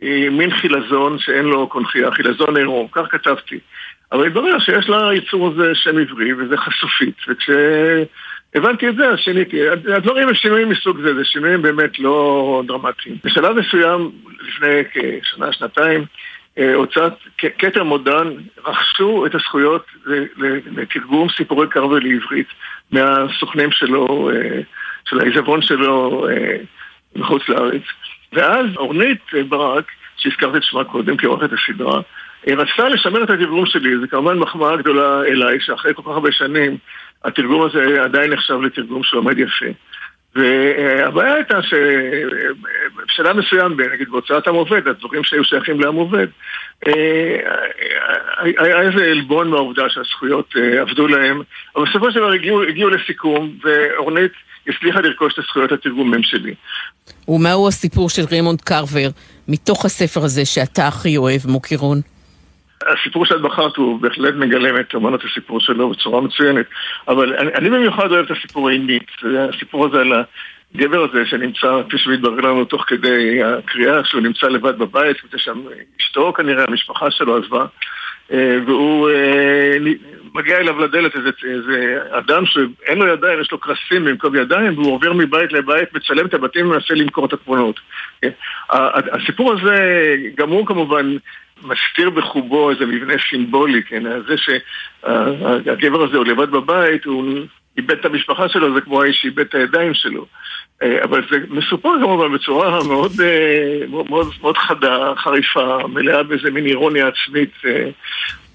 היא 0.00 0.30
מין 0.30 0.50
חילזון 0.50 1.18
שאין 1.18 1.44
לו 1.44 1.68
קונכייה, 1.68 2.10
חילזון 2.10 2.56
עירום, 2.56 2.86
כך 2.92 3.02
כתבתי. 3.10 3.58
אבל 4.12 4.26
התברר 4.26 4.58
שיש 4.58 4.88
ליצור 4.88 5.48
הזה 5.48 5.74
שם 5.74 5.98
עברי 5.98 6.32
וזה 6.32 6.56
חשופית, 6.56 7.16
וכש... 7.28 7.50
הבנתי 8.56 8.88
את 8.88 8.96
זה, 8.96 9.08
אז 9.08 9.18
שיניתי. 9.18 9.68
הדברים 9.68 10.28
הם 10.28 10.34
שינויים 10.34 10.68
מסוג 10.68 11.00
זה, 11.00 11.14
זה 11.14 11.24
שינויים 11.24 11.62
באמת 11.62 11.98
לא 11.98 12.62
דרמטיים. 12.66 13.16
בשלב 13.24 13.56
מסוים, 13.58 14.10
לפני 14.48 14.82
כשנה, 15.22 15.52
שנתיים, 15.52 16.04
אה, 16.58 16.74
הוצאת 16.74 17.12
כתר 17.38 17.84
מודן 17.84 18.28
רכשו 18.66 19.26
את 19.26 19.34
הזכויות 19.34 19.86
לתרגום 20.76 21.28
סיפורי 21.36 21.68
קרווה 21.68 21.98
לעברית 22.00 22.46
מהסוכנים 22.90 23.70
שלו, 23.72 24.30
אה, 24.30 24.60
של 25.08 25.20
העיזבון 25.20 25.62
שלו 25.62 26.28
אה, 26.28 26.56
מחוץ 27.16 27.48
לארץ. 27.48 27.82
ואז 28.32 28.66
אורנית 28.76 29.22
ברק, 29.48 29.84
שהזכרתי 30.16 30.56
את 30.56 30.62
שמה 30.62 30.84
קודם 30.84 31.16
כעורכת 31.16 31.50
הסדרה, 31.52 32.00
רצתה 32.48 32.88
לשמר 32.88 33.24
את 33.24 33.30
התרגום 33.30 33.66
שלי, 33.66 33.98
זה 33.98 34.06
כמובן 34.06 34.38
מחמאה 34.38 34.76
גדולה 34.76 35.22
אליי, 35.22 35.60
שאחרי 35.60 35.94
כל 35.94 36.02
כך 36.02 36.08
הרבה 36.08 36.32
שנים 36.32 36.76
התרגום 37.26 37.62
הזה 37.62 38.02
עדיין 38.02 38.32
נחשב 38.32 38.60
לתרגום 38.60 39.02
שעומד 39.02 39.38
יפה. 39.38 39.66
והבעיה 40.36 41.34
הייתה 41.34 41.58
שבשלב 41.62 43.36
מסוים, 43.36 43.80
נגיד 43.92 44.08
בהוצאת 44.10 44.48
עם 44.48 44.54
עובד, 44.54 44.88
הדברים 44.88 45.24
שהיו 45.24 45.44
שייכים 45.44 45.80
לעם 45.80 45.94
עובד, 45.94 46.26
אה, 46.86 47.38
היה 48.38 48.80
איזה 48.80 49.04
עלבון 49.04 49.48
מהעובדה 49.50 49.82
שהזכויות 49.88 50.54
אה, 50.56 50.80
עבדו 50.80 51.08
להם, 51.08 51.42
אבל 51.76 51.84
בסופו 51.84 52.12
של 52.12 52.18
דבר 52.18 52.32
הגיעו, 52.32 52.62
הגיעו 52.62 52.90
לסיכום, 52.90 53.58
ואורנית 53.64 54.32
הצליחה 54.68 55.00
לרכוש 55.00 55.32
את 55.32 55.38
הזכויות 55.38 55.72
התרגומים 55.72 56.22
שלי. 56.22 56.54
ומהו 57.28 57.68
הסיפור 57.68 58.10
של 58.10 58.22
רימונד 58.30 58.60
קרבר 58.60 59.08
מתוך 59.48 59.84
הספר 59.84 60.24
הזה 60.24 60.44
שאתה 60.44 60.88
הכי 60.88 61.16
אוהב, 61.16 61.40
מוקירון? 61.44 62.00
הסיפור 62.92 63.26
שאת 63.26 63.40
בחרת 63.40 63.76
הוא 63.76 64.00
בהחלט 64.00 64.34
מגלם 64.34 64.80
את 64.80 64.94
אמנות 64.94 65.24
הסיפור 65.24 65.60
שלו 65.60 65.90
בצורה 65.90 66.20
מצוינת 66.20 66.66
אבל 67.08 67.36
אני, 67.36 67.54
אני 67.54 67.70
במיוחד 67.70 68.12
אוהב 68.12 68.24
את 68.24 68.36
הסיפור 68.36 68.68
העינית, 68.68 69.10
הסיפור 69.54 69.86
הזה 69.86 70.00
על 70.00 70.12
הגבר 70.74 71.04
הזה 71.10 71.26
שנמצא, 71.26 71.82
כפי 71.88 71.98
שמתברר 71.98 72.40
לנו 72.40 72.64
תוך 72.64 72.84
כדי 72.86 73.42
הקריאה, 73.42 74.04
שהוא 74.04 74.20
נמצא 74.20 74.46
לבד 74.46 74.78
בבית, 74.78 75.16
שם 75.36 75.62
אשתו 76.00 76.32
כנראה, 76.32 76.64
המשפחה 76.68 77.10
שלו 77.10 77.36
עזבה 77.36 77.66
אה, 78.32 78.58
והוא 78.66 79.10
אה, 79.10 79.76
מגיע 80.34 80.56
אליו 80.56 80.80
לדלת 80.80 81.16
איזה, 81.16 81.30
איזה 81.44 81.98
אדם 82.10 82.46
שאין 82.46 82.98
לו 82.98 83.06
ידיים, 83.06 83.40
יש 83.40 83.52
לו 83.52 83.58
קרסים 83.58 84.04
במקום 84.04 84.36
ידיים 84.36 84.78
והוא 84.78 84.94
עובר 84.94 85.12
מבית 85.12 85.52
לבית, 85.52 85.94
מצלם 85.94 86.26
את 86.26 86.34
הבתים 86.34 86.70
ומנסה 86.70 86.94
למכור 86.94 87.26
את 87.26 87.32
התמונות. 87.32 87.80
כן? 88.22 88.30
הסיפור 89.12 89.52
הזה, 89.52 90.14
גם 90.34 90.48
הוא 90.48 90.66
כמובן 90.66 91.16
מסתיר 91.62 92.10
בחובו 92.10 92.70
איזה 92.70 92.86
מבנה 92.86 93.14
סימבולי, 93.30 93.82
כן? 93.82 94.02
זה 94.28 94.34
שהגבר 94.36 96.02
הזה 96.02 96.16
הוא 96.16 96.26
לבד 96.26 96.50
בבית, 96.50 97.04
הוא 97.04 97.46
איבד 97.76 97.98
את 97.98 98.04
המשפחה 98.04 98.48
שלו, 98.48 98.74
זה 98.74 98.80
כמו 98.80 99.02
האיש 99.02 99.16
שאיבד 99.22 99.40
את 99.40 99.54
הידיים 99.54 99.94
שלו. 99.94 100.26
אה, 100.82 101.04
אבל 101.04 101.22
זה 101.30 101.36
מסופר 101.48 101.92
כמובן 102.00 102.32
בצורה 102.32 102.84
מאוד, 102.84 103.12
אה, 103.20 103.86
מאוד, 103.88 104.26
מאוד 104.40 104.56
חדה, 104.56 105.12
חריפה, 105.16 105.78
מלאה 105.88 106.22
באיזה 106.22 106.50
מין 106.50 106.66
אירוניה 106.66 107.08
עצמית 107.08 107.52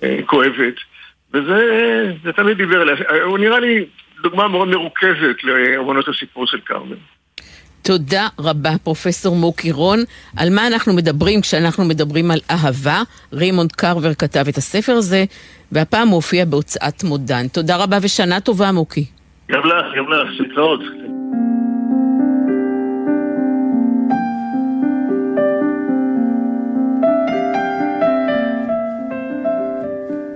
אה, 0.04 0.20
כואבת. 0.26 0.76
וזה 1.34 2.32
תמיד 2.36 2.58
דיבר 2.58 2.82
אליה. 2.82 2.96
הוא 3.24 3.38
נראה 3.38 3.60
לי 3.60 3.86
דוגמה 4.22 4.48
מאוד 4.48 4.68
מרוכזת 4.68 5.44
לאמנות 5.44 6.08
הסיפור 6.08 6.48
של 6.48 6.60
קרמן. 6.60 6.96
תודה 7.92 8.28
רבה, 8.40 8.70
פרופסור 8.84 9.36
מוקי 9.36 9.72
רון. 9.72 10.00
על 10.38 10.50
מה 10.50 10.68
אנחנו 10.68 10.94
מדברים 10.94 11.42
כשאנחנו 11.42 11.86
מדברים 11.86 12.32
על 12.32 12.40
אהבה? 12.50 13.02
רימונד 13.34 13.72
קרבר 13.72 14.14
כתב 14.14 14.46
את 14.50 14.58
הספר 14.58 14.92
הזה, 14.92 15.26
והפעם 15.72 16.08
הוא 16.08 16.16
הופיע 16.16 16.46
בהוצאת 16.46 17.04
מודן. 17.04 17.48
תודה 17.48 17.78
רבה 17.78 17.98
ושנה 18.02 18.40
טובה, 18.40 18.72
מוקי. 18.72 19.06
גם 19.52 19.60
לך, 19.60 19.86
גם 19.98 20.12
לך, 20.12 20.40
להתראות. 20.40 20.80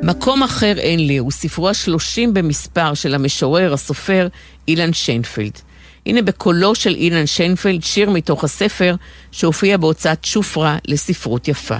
מקום 0.04 0.44
אחר 0.44 0.74
אין 0.78 1.08
לי 1.08 1.18
הוא 1.18 1.32
ספרו 1.32 1.70
השלושים 1.70 2.34
במספר 2.34 2.94
של 2.94 3.16
המשורר, 3.16 3.74
הסופר, 3.74 4.28
אילן 4.68 4.94
שיינפלד. 4.94 5.65
הנה 6.06 6.22
בקולו 6.22 6.76
של 6.76 6.90
אילן 6.90 7.26
שיינפלד 7.26 7.84
שיר 7.84 8.10
מתוך 8.10 8.44
הספר 8.44 8.96
שהופיע 9.32 9.78
בהוצאת 9.78 10.26
שופרה 10.26 10.78
לספרות 10.88 11.48
יפה. 11.48 11.78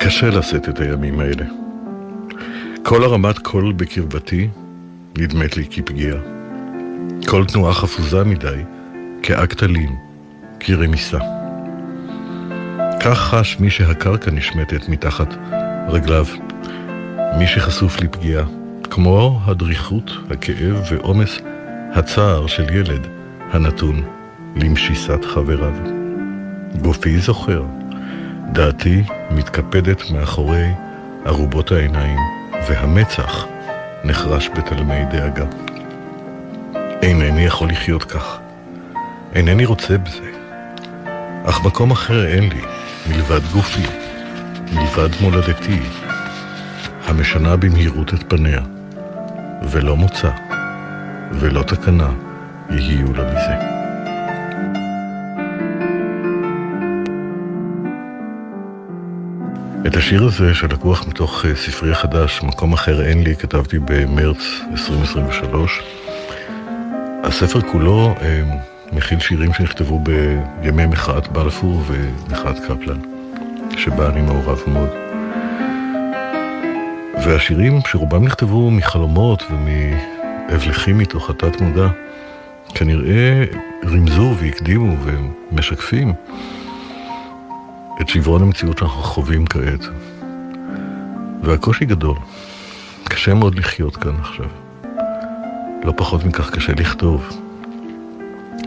קשה 0.00 0.28
לשאת 0.30 0.68
את 0.68 0.80
הימים 0.80 1.20
האלה. 1.20 1.44
כל 2.82 3.04
הרמת 3.04 3.38
קול 3.38 3.72
בקרבתי 3.72 4.48
נדמת 5.18 5.56
לי 5.56 5.66
כפגיעה. 5.70 6.18
כל 7.26 7.44
תנועה 7.44 7.72
חפוזה 7.74 8.24
מדי, 8.24 8.62
כאקט 9.22 9.62
אלים, 9.62 9.96
כרמיסה. 10.60 11.18
כך 13.00 13.18
חש 13.18 13.56
מי 13.60 13.70
שהקרקע 13.70 14.30
נשמטת 14.30 14.88
מתחת 14.88 15.34
רגליו. 15.88 16.26
מי 17.38 17.46
שחשוף 17.46 18.00
לפגיעה, 18.00 18.44
כמו 18.90 19.40
הדריכות, 19.44 20.10
הכאב 20.30 20.82
ועומס 20.90 21.40
הצער 21.94 22.46
של 22.46 22.74
ילד 22.74 23.06
הנתון 23.52 24.02
למשיסת 24.56 25.24
חבריו. 25.24 25.74
גופי 26.82 27.18
זוכר, 27.18 27.62
דעתי 28.52 29.02
מתקפדת 29.30 30.10
מאחורי 30.10 30.66
ארובות 31.26 31.72
העיניים, 31.72 32.18
והמצח 32.68 33.46
נחרש 34.04 34.48
בתלמי 34.48 35.04
דאגה. 35.10 35.44
אינני 37.02 37.44
יכול 37.44 37.68
לחיות 37.68 38.04
כך. 38.04 38.38
אינני 39.34 39.64
רוצה 39.64 39.98
בזה. 39.98 40.30
אך 41.44 41.64
מקום 41.64 41.90
אחר 41.90 42.26
אין 42.26 42.48
לי, 42.48 42.60
מלבד 43.10 43.40
גופי, 43.52 43.82
מלבד 44.72 45.08
מולדתי, 45.20 45.78
המשנה 47.06 47.56
במהירות 47.56 48.14
את 48.14 48.22
פניה, 48.28 48.60
ולא 49.70 49.96
מוצא, 49.96 50.30
ולא 51.32 51.62
תקנה 51.62 52.08
יהיו 52.70 53.12
לה 53.14 53.24
מזה. 53.24 53.80
את 59.86 59.96
השיר 59.96 60.24
הזה, 60.24 60.54
שלקוח 60.54 61.06
מתוך 61.08 61.44
אה, 61.44 61.54
ספרי 61.54 61.92
החדש, 61.92 62.42
מקום 62.42 62.72
אחר 62.72 63.02
אין 63.02 63.22
לי, 63.22 63.36
כתבתי 63.36 63.78
במרץ 63.78 64.60
2023. 64.72 65.80
הספר 67.24 67.60
כולו 67.60 68.14
אה, 68.20 68.42
מכיל 68.92 69.20
שירים 69.20 69.52
שנכתבו 69.52 70.00
בימי 70.60 70.86
מחאת 70.86 71.28
בלפור 71.28 71.82
ומחאת 71.86 72.58
קפלן, 72.58 72.98
שבה 73.76 74.08
אני 74.08 74.20
מעורב 74.20 74.58
מאוד. 74.66 74.90
והשירים 77.24 77.80
שרובם 77.86 78.24
נכתבו 78.24 78.70
מחלומות 78.70 79.42
ומהבלחים 80.50 80.98
מתוך 80.98 81.30
התת 81.30 81.60
מודע, 81.60 81.88
כנראה 82.74 83.44
רימזו 83.84 84.34
והקדימו 84.38 84.96
ומשקפים 85.04 86.12
את 88.00 88.08
שברון 88.08 88.42
המציאות 88.42 88.78
שאנחנו 88.78 89.02
חווים 89.02 89.46
כעת. 89.46 89.86
והקושי 91.42 91.84
גדול. 91.84 92.16
קשה 93.04 93.34
מאוד 93.34 93.58
לחיות 93.58 93.96
כאן 93.96 94.14
עכשיו. 94.20 94.46
לא 95.84 95.92
פחות 95.96 96.24
מכך 96.24 96.50
קשה 96.50 96.72
לכתוב. 96.72 97.40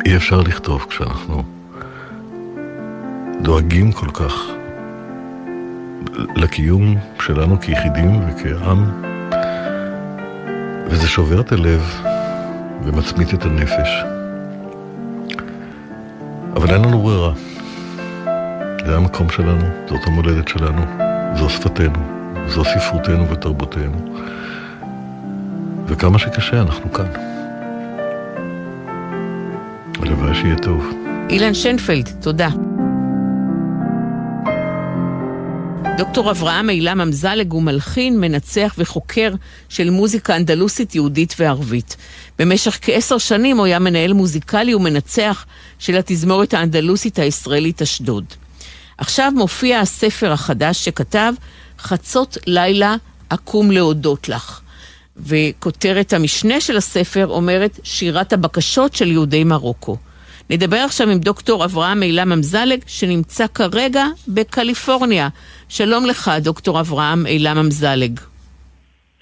אי 0.05 0.15
אפשר 0.15 0.41
לכתוב 0.41 0.85
כשאנחנו 0.89 1.43
דואגים 3.41 3.91
כל 3.91 4.09
כך 4.13 4.33
לקיום 6.35 6.97
שלנו 7.25 7.61
כיחידים 7.61 8.21
וכעם, 8.27 9.12
וזה 10.93 11.07
שובר 11.07 11.41
את 11.41 11.51
הלב 11.51 12.01
ומצמית 12.83 13.33
את 13.33 13.45
הנפש. 13.45 14.03
אבל 16.55 16.73
אין 16.73 16.85
לנו 16.85 17.01
ברירה. 17.01 17.33
זה 18.85 18.95
המקום 18.95 19.29
שלנו, 19.29 19.65
זאת 19.89 20.07
המולדת 20.07 20.47
שלנו, 20.47 20.81
זו 21.35 21.49
שפתנו, 21.49 21.99
זו 22.47 22.63
ספרותנו 22.63 23.29
ותרבותנו. 23.29 24.17
וכמה 25.87 26.19
שקשה, 26.19 26.61
אנחנו 26.61 26.93
כאן. 26.93 27.05
הלוואי 29.99 30.35
שיהיה 30.35 30.55
טוב. 30.55 30.93
אילן 31.29 31.53
שנפלד, 31.53 32.09
תודה. 32.21 32.49
דוקטור 35.97 36.31
אברהם 36.31 36.69
אילם 36.69 37.01
אמזלג 37.01 37.51
הוא 37.51 37.63
מלחין, 37.63 38.19
מנצח 38.19 38.75
וחוקר 38.77 39.33
של 39.69 39.89
מוזיקה 39.89 40.35
אנדלוסית 40.35 40.95
יהודית 40.95 41.35
וערבית. 41.39 41.97
במשך 42.39 42.79
כעשר 42.81 43.17
שנים 43.17 43.57
הוא 43.57 43.65
היה 43.65 43.79
מנהל 43.79 44.13
מוזיקלי 44.13 44.75
ומנצח 44.75 45.45
של 45.79 45.97
התזמורת 45.97 46.53
האנדלוסית 46.53 47.19
הישראלית 47.19 47.81
אשדוד. 47.81 48.25
עכשיו 48.97 49.31
מופיע 49.35 49.79
הספר 49.79 50.31
החדש 50.31 50.85
שכתב, 50.85 51.33
חצות 51.79 52.37
לילה 52.47 52.95
אקום 53.29 53.71
להודות 53.71 54.29
לך. 54.29 54.61
וכותרת 55.17 56.13
המשנה 56.13 56.61
של 56.61 56.77
הספר 56.77 57.27
אומרת 57.27 57.79
שירת 57.83 58.33
הבקשות 58.33 58.95
של 58.95 59.11
יהודי 59.11 59.43
מרוקו. 59.43 59.97
נדבר 60.49 60.77
עכשיו 60.77 61.09
עם 61.09 61.19
דוקטור 61.19 61.65
אברהם 61.65 62.03
אילם 62.03 62.31
אמזלג, 62.31 62.79
שנמצא 62.87 63.47
כרגע 63.47 64.05
בקליפורניה. 64.27 65.29
שלום 65.69 66.05
לך, 66.05 66.31
דוקטור 66.41 66.79
אברהם 66.79 67.25
אילם 67.27 67.57
אמזלג. 67.57 68.19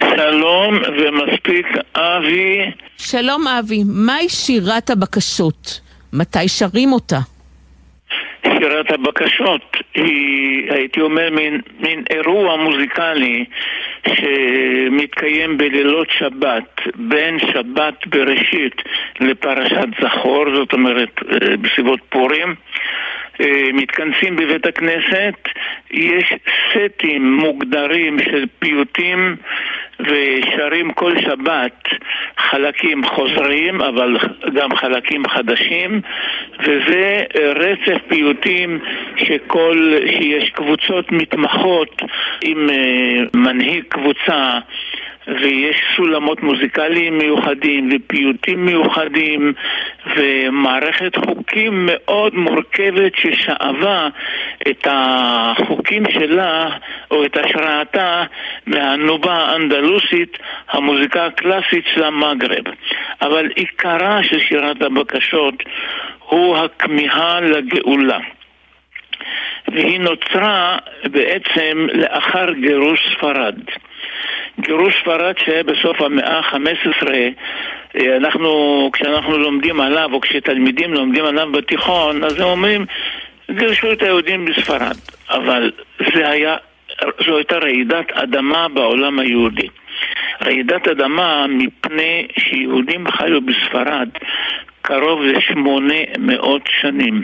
שלום 0.04 0.76
ומספיק 0.76 1.66
אבי. 1.96 2.58
שלום 2.98 3.48
אבי, 3.48 3.84
מהי 3.86 4.30
שירת 4.30 4.90
הבקשות? 4.90 5.82
מתי 6.14 6.48
שרים 6.48 6.94
אותה? 6.94 7.20
שירת 8.44 8.92
הבקשות 8.92 9.78
היא, 9.94 10.72
הייתי 10.72 11.02
אומר, 11.02 11.30
מין, 11.30 11.62
מין 11.80 12.04
אירוע 12.10 12.56
מוזיקלי 12.56 13.46
שמתקיים 14.08 15.58
בלילות 15.58 16.08
שבת, 16.12 16.82
בין 16.96 17.40
שבת 17.40 18.08
בראשית 18.08 18.82
לפרשת 19.20 19.88
זכור, 20.02 20.46
זאת 20.56 20.74
אומרת 20.74 21.10
אה, 21.32 21.58
בסביבות 21.58 22.00
פורים. 22.10 22.56
אה, 23.42 23.70
מתכנסים 23.74 24.36
בבית 24.36 24.66
הכנסת, 24.66 25.48
יש 25.92 26.34
סטים 26.72 27.34
מוגדרים 27.34 28.20
של 28.20 28.46
פיוטים 28.60 29.36
ושרים 30.06 30.94
כל 30.94 31.22
שבת 31.22 31.88
חלקים 32.38 33.06
חוזרים, 33.06 33.82
אבל 33.82 34.18
גם 34.54 34.76
חלקים 34.76 35.28
חדשים, 35.28 36.02
וזה 36.60 37.24
רצף 37.56 38.02
פיוטים 38.08 38.80
שכל, 39.18 39.94
שיש 40.06 40.50
קבוצות 40.50 41.12
מתמחות 41.12 42.02
עם 42.44 42.70
אה, 42.70 43.24
מנהיג 43.34 43.84
קבוצה 43.88 44.60
ויש 45.28 45.76
סולמות 45.96 46.44
מוזיקליים 46.44 47.18
מיוחדים 47.18 47.90
ופיוטים 47.92 48.66
מיוחדים 48.66 49.54
ומערכת 50.16 51.16
חוקים 51.16 51.90
מאוד 51.92 52.36
מורכבת 52.36 53.16
ששאבה 53.16 54.08
את 54.68 54.88
החוקים 54.90 56.04
שלה 56.12 56.70
או 57.12 57.26
את 57.26 57.38
השראתה 57.38 58.24
מהנובה 58.66 59.34
האנדלוסית, 59.34 60.38
המוזיקה 60.70 61.26
הקלאסית 61.26 61.86
של 61.94 62.04
המגרב. 62.04 62.64
אבל 63.22 63.50
עיקרה 63.56 64.24
של 64.24 64.40
שירת 64.40 64.82
הבקשות 64.82 65.56
הוא 66.20 66.58
הכמיהה 66.58 67.40
לגאולה. 67.42 68.20
והיא 69.68 70.00
נוצרה 70.00 70.78
בעצם 71.04 71.88
לאחר 71.94 72.54
גירוש 72.54 73.00
ספרד. 73.16 73.56
גירוש 74.60 74.94
ספרד 75.02 75.38
שהיה 75.38 75.64
בסוף 75.64 76.02
המאה 76.02 76.40
ה-15, 76.40 77.08
אה, 77.96 78.18
אנחנו, 78.18 78.90
כשאנחנו 78.94 79.38
לומדים 79.38 79.82
עליו, 79.82 80.10
או 80.14 80.22
כשתלמידים 80.22 80.94
לומדים 80.94 81.26
עליו 81.26 81.52
בתיכון, 81.52 82.24
אז 82.24 82.40
הם 82.40 82.48
אומרים, 82.48 82.86
גירשו 83.52 83.92
את 83.92 84.02
היהודים 84.02 84.46
בספרד. 84.46 84.96
אבל 85.30 85.72
זה 86.16 86.30
היה, 86.30 86.56
זו 87.26 87.38
הייתה 87.38 87.58
רעידת 87.58 88.12
אדמה 88.12 88.68
בעולם 88.68 89.20
היהודי. 89.20 89.68
רעידת 90.46 90.88
אדמה 90.88 91.46
מפני 91.50 92.28
שיהודים 92.40 93.12
חיו 93.12 93.42
בספרד 93.42 94.10
קרוב 94.82 95.22
לשמונה 95.22 96.00
מאות 96.20 96.62
שנים. 96.82 97.24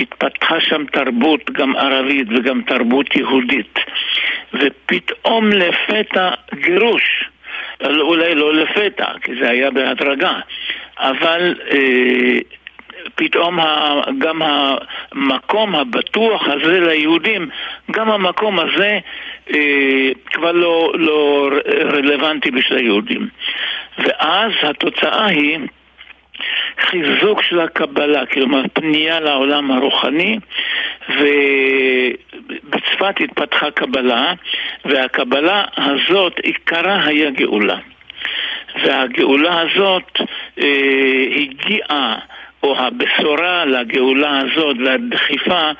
התפתחה 0.00 0.60
שם 0.60 0.84
תרבות 0.86 1.50
גם 1.50 1.76
ערבית 1.76 2.26
וגם 2.30 2.62
תרבות 2.62 3.16
יהודית. 3.16 3.78
ופתאום 4.54 5.50
לפתע 5.52 6.30
גירוש. 6.54 7.24
אולי 7.84 8.34
לא 8.34 8.54
לפתע, 8.54 9.06
כי 9.22 9.32
זה 9.40 9.50
היה 9.50 9.70
בהדרגה, 9.70 10.32
אבל 10.98 11.54
אה, 11.70 12.38
פתאום 13.14 13.58
גם 14.18 14.42
המקום 14.42 15.74
הבטוח 15.74 16.48
הזה 16.48 16.80
ליהודים, 16.80 17.48
גם 17.90 18.10
המקום 18.10 18.58
הזה 18.58 18.98
אה, 19.54 20.10
כבר 20.32 20.52
לא, 20.52 20.92
לא 20.94 21.50
רלוונטי 21.92 22.50
בשביל 22.50 22.78
היהודים. 22.78 23.28
ואז 23.98 24.52
התוצאה 24.62 25.26
היא 25.26 25.58
חיזוק 26.80 27.42
של 27.42 27.60
הקבלה, 27.60 28.26
כלומר 28.26 28.62
פנייה 28.72 29.20
לעולם 29.20 29.70
הרוחני, 29.70 30.38
ובצפת 31.08 33.14
התפתחה 33.20 33.70
קבלה, 33.70 34.32
והקבלה 34.84 35.64
הזאת 35.76 36.38
עיקרה 36.38 37.04
היה 37.04 37.30
גאולה. 37.30 37.78
והגאולה 38.82 39.60
הזאת 39.60 40.20
אה, 40.60 41.26
הגיעה 41.36 42.18
או 42.62 42.76
הבשורה 42.78 43.64
לגאולה 43.64 44.38
הזאת 44.38 44.76
והדחיפה 44.84 45.70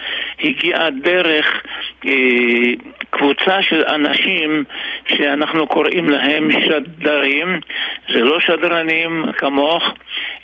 הגיעה 0.44 0.90
דרך 0.90 1.62
אה, 2.06 2.12
קבוצה 3.10 3.62
של 3.62 3.84
אנשים 3.84 4.64
שאנחנו 5.08 5.66
קוראים 5.66 6.08
להם 6.08 6.48
שדרים, 6.52 7.60
זה 8.12 8.20
לא 8.20 8.40
שדרנים 8.40 9.24
כמוך, 9.36 9.94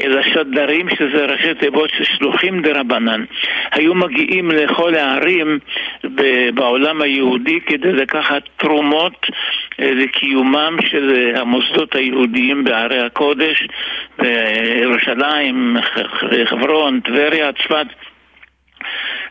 אלא 0.03 0.23
שדרים 0.23 0.89
שזה 0.89 1.25
ראשי 1.25 1.55
תיבות 1.55 1.91
של 1.91 2.05
שלוחים 2.05 2.63
דה 2.63 2.81
רבנן. 2.81 3.25
היו 3.73 3.95
מגיעים 3.95 4.51
לכל 4.51 4.95
הערים 4.95 5.59
בעולם 6.55 7.03
היהודי 7.03 7.61
כדי 7.61 7.93
לקחת 7.93 8.43
תרומות 8.57 9.27
לקיומם 9.79 10.77
של 10.87 11.33
המוסדות 11.37 11.95
היהודיים 11.95 12.65
בערי 12.65 13.01
הקודש, 13.01 13.67
בירושלים, 14.19 15.77
חברון, 16.45 17.01
טבריה, 17.01 17.53
צפת. 17.53 17.87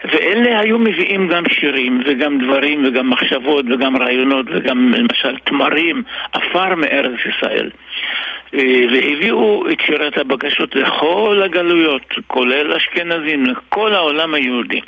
ואלה 0.06 0.60
היו 0.60 0.80
מביאים 0.80 1.28
גם 1.28 1.44
שירים 1.50 2.02
וגם 2.06 2.40
דברים 2.40 2.86
וגם 2.86 3.10
מחשבות 3.10 3.66
וגם 3.70 3.98
רעיונות 3.98 4.46
וגם 4.50 4.94
למשל 4.94 5.38
תמרים, 5.38 6.04
עפר 6.34 6.76
מארץ 6.76 7.20
ישראל. 7.26 7.70
והביאו 8.54 9.70
את 9.72 9.80
שירת 9.86 10.18
הבקשות 10.18 10.76
לכל 10.76 11.42
הגלויות, 11.46 12.14
כולל 12.28 12.74
אשכנזים, 12.74 13.46
לכל 13.46 13.94
העולם 13.94 14.34
היהודי. 14.34 14.82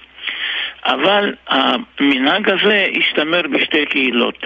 אבל 0.85 1.33
המנהג 1.47 2.49
הזה 2.49 2.87
השתמר 2.99 3.41
בשתי 3.41 3.85
קהילות, 3.85 4.37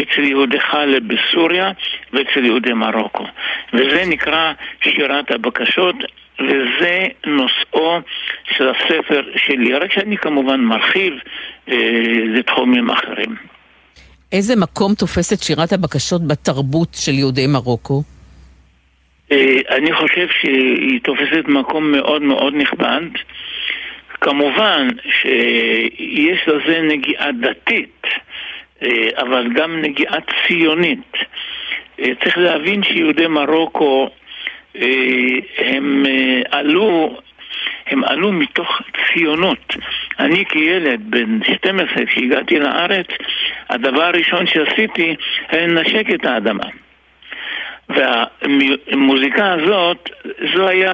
אצל 0.00 0.22
יהודי 0.22 0.60
חלב 0.60 1.02
בסוריה 1.08 1.70
ואצל 2.12 2.44
יהודי 2.44 2.72
מרוקו. 2.72 3.24
וזה 3.72 4.04
נקרא 4.06 4.52
שירת 4.82 5.30
הבקשות, 5.30 5.96
וזה 6.40 7.06
נושאו 7.26 8.00
של 8.56 8.68
הספר 8.68 9.22
שלי, 9.36 9.74
רק 9.74 9.92
שאני 9.92 10.16
כמובן 10.16 10.60
מרחיב 10.60 11.12
אה, 11.68 11.76
לתחומים 12.34 12.90
אחרים. 12.90 13.36
איזה 14.32 14.56
מקום 14.56 14.94
תופסת 14.94 15.42
שירת 15.42 15.72
הבקשות 15.72 16.26
בתרבות 16.26 16.88
של 16.94 17.12
יהודי 17.12 17.46
מרוקו? 17.46 18.02
אה, 19.32 19.58
אני 19.76 19.92
חושב 19.92 20.26
שהיא 20.40 21.00
תופסת 21.02 21.44
מקום 21.48 21.92
מאוד 21.92 22.22
מאוד 22.22 22.54
נכבד. 22.56 23.02
כמובן 24.24 24.88
שיש 25.20 26.48
לזה 26.48 26.82
נגיעה 26.82 27.32
דתית, 27.32 28.02
אה, 28.82 29.08
אבל 29.18 29.48
גם 29.54 29.80
נגיעה 29.82 30.16
ציונית. 30.46 31.12
אה, 32.00 32.12
צריך 32.24 32.38
להבין 32.38 32.82
שיהודי 32.82 33.26
מרוקו 33.26 34.08
אה, 34.76 34.82
הם 35.58 36.06
עלו 36.50 37.16
הם 37.86 38.04
עלו 38.04 38.32
מתוך 38.32 38.82
ציונות. 39.06 39.76
אני 40.18 40.44
כילד 40.44 41.00
בן 41.10 41.38
12, 41.54 42.06
כשהגעתי 42.06 42.58
לארץ, 42.58 43.06
הדבר 43.68 44.02
הראשון 44.02 44.46
שעשיתי 44.46 45.16
היה 45.48 45.66
לנשק 45.66 46.06
את 46.14 46.26
האדמה. 46.26 46.64
והמוזיקה 47.88 49.52
הזאת, 49.52 50.10
זו 50.54 50.68
היה 50.68 50.92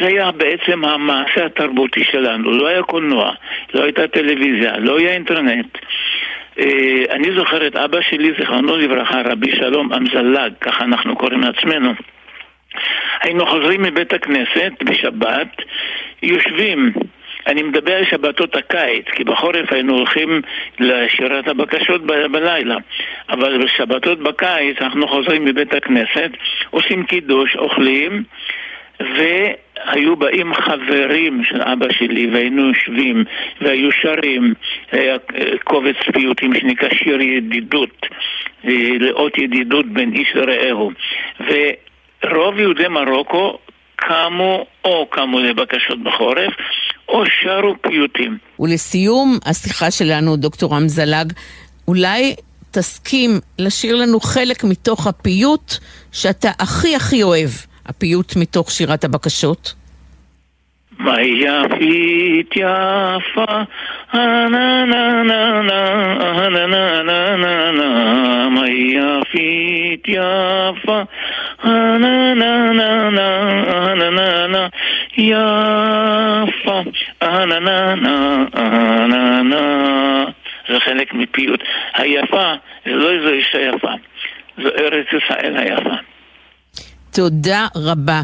זה 0.00 0.06
היה 0.06 0.30
בעצם 0.30 0.84
המעשה 0.84 1.46
התרבותי 1.46 2.04
שלנו. 2.04 2.50
לא 2.50 2.66
היה 2.66 2.82
קולנוע, 2.82 3.32
לא 3.74 3.82
הייתה 3.82 4.08
טלוויזיה, 4.08 4.78
לא 4.78 4.98
היה 4.98 5.12
אינטרנט. 5.12 5.78
אה, 6.58 7.04
אני 7.10 7.32
זוכר 7.36 7.66
את 7.66 7.76
אבא 7.76 8.00
שלי, 8.00 8.32
זיכרונו 8.38 8.76
לברכה, 8.76 9.22
רבי 9.24 9.50
שלום 9.56 9.92
אמזלג, 9.92 10.52
ככה 10.60 10.84
אנחנו 10.84 11.16
קוראים 11.16 11.40
לעצמנו. 11.40 11.92
היינו 13.22 13.46
חוזרים 13.46 13.82
מבית 13.82 14.12
הכנסת 14.12 14.72
בשבת, 14.84 15.56
יושבים 16.22 16.92
אני 17.46 17.62
מדבר 17.62 17.92
על 17.92 18.04
שבתות 18.04 18.56
הקיץ, 18.56 19.04
כי 19.06 19.24
בחורף 19.24 19.72
היינו 19.72 19.94
הולכים 19.94 20.42
לשירת 20.80 21.48
הבקשות 21.48 22.06
ב- 22.06 22.26
בלילה. 22.32 22.76
אבל 23.28 23.64
בשבתות 23.64 24.18
בקיץ 24.18 24.76
אנחנו 24.80 25.08
חוזרים 25.08 25.44
מבית 25.44 25.74
הכנסת, 25.74 26.30
עושים 26.70 27.04
קידוש, 27.04 27.56
אוכלים, 27.56 28.24
והיו 29.86 30.16
באים 30.16 30.54
חברים 30.54 31.44
של 31.44 31.62
אבא 31.62 31.86
שלי, 31.92 32.30
והיינו 32.32 32.68
יושבים, 32.68 33.24
והיו 33.60 33.92
שרים, 33.92 34.54
היה 34.92 35.16
קובץ 35.64 35.96
פיוטים 36.12 36.54
שנקרא 36.54 36.88
שיר 36.88 37.20
ידידות, 37.20 38.06
אה, 38.64 38.72
לאות 39.00 39.38
ידידות 39.38 39.86
בין 39.86 40.12
איש 40.12 40.28
לרעהו. 40.34 40.90
ורוב 41.40 42.58
יהודי 42.58 42.88
מרוקו 42.88 43.58
קמו 43.96 44.66
או 44.84 45.06
קמו 45.10 45.40
לבקשות 45.40 46.02
בחורף, 46.02 46.52
או 47.08 47.22
שרו 47.26 47.74
פיוטים. 47.82 48.38
ולסיום 48.60 49.38
השיחה 49.46 49.90
שלנו, 49.90 50.36
דוקטור 50.36 50.74
רמזלג, 50.74 51.32
אולי 51.88 52.34
תסכים 52.70 53.30
לשיר 53.58 53.96
לנו 53.96 54.20
חלק 54.20 54.64
מתוך 54.64 55.06
הפיוט 55.06 55.74
שאתה 56.12 56.50
הכי 56.58 56.96
הכי 56.96 57.22
אוהב. 57.22 57.50
הפיוט 57.86 58.36
מתוך 58.36 58.70
שירת 58.70 59.04
הבקשות? 59.04 59.74
מה 60.98 61.22
יפית 61.22 62.56
יפה, 62.56 63.62
אנה 64.14 64.84
נה 64.86 65.22
נה 65.22 65.62
נה, 65.62 66.16
אנה 66.46 66.66
נה 66.66 67.02
נה 67.02 67.36
נה 67.36 67.72
נה, 67.72 68.48
מה 68.48 68.68
יפית 68.68 70.08
יפה, 70.08 71.02
אנה 71.64 72.34
נה 72.34 72.72
נה 72.72 73.10
נה, 73.10 73.62
אנה 73.92 74.10
נה 74.10 74.46
נה, 74.46 74.68
יפה, 75.16 76.82
אנה 77.22 77.58
נה 77.58 77.94
נה, 77.94 78.44
אנה 78.56 79.42
נה. 79.42 80.24
זה 80.68 80.80
חלק 80.80 81.14
מפיוט. 81.14 81.60
היפה 81.94 82.54
זה 82.84 82.92
לא 82.92 83.10
איזו 83.10 83.28
אישה 83.28 83.60
יפה, 83.60 83.92
זו 84.62 84.68
ארץ 84.68 85.06
ישראל 85.12 85.56
היפה. 85.56 86.09
תודה 87.12 87.66
רבה. 87.76 88.22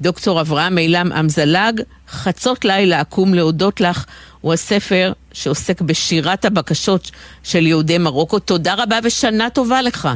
דוקטור 0.00 0.40
אברהם 0.40 0.78
אילם 0.78 1.12
אמזלג, 1.12 1.80
חצות 2.08 2.64
לילה 2.64 3.00
אקום 3.00 3.34
להודות 3.34 3.80
לך, 3.80 4.04
הוא 4.40 4.52
הספר 4.52 5.12
שעוסק 5.32 5.80
בשירת 5.80 6.44
הבקשות 6.44 7.10
של 7.44 7.66
יהודי 7.66 7.98
מרוקו. 7.98 8.38
תודה 8.38 8.74
רבה 8.74 8.98
ושנה 9.04 9.50
טובה 9.50 9.82
לך. 9.82 10.08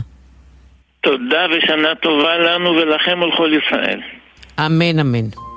תודה 1.00 1.46
ושנה 1.50 1.94
טובה 1.94 2.38
לנו 2.38 2.70
ולכם 2.70 3.22
ולכל 3.22 3.50
ישראל. 3.66 4.00
אמן, 4.66 4.98
אמן. 4.98 5.51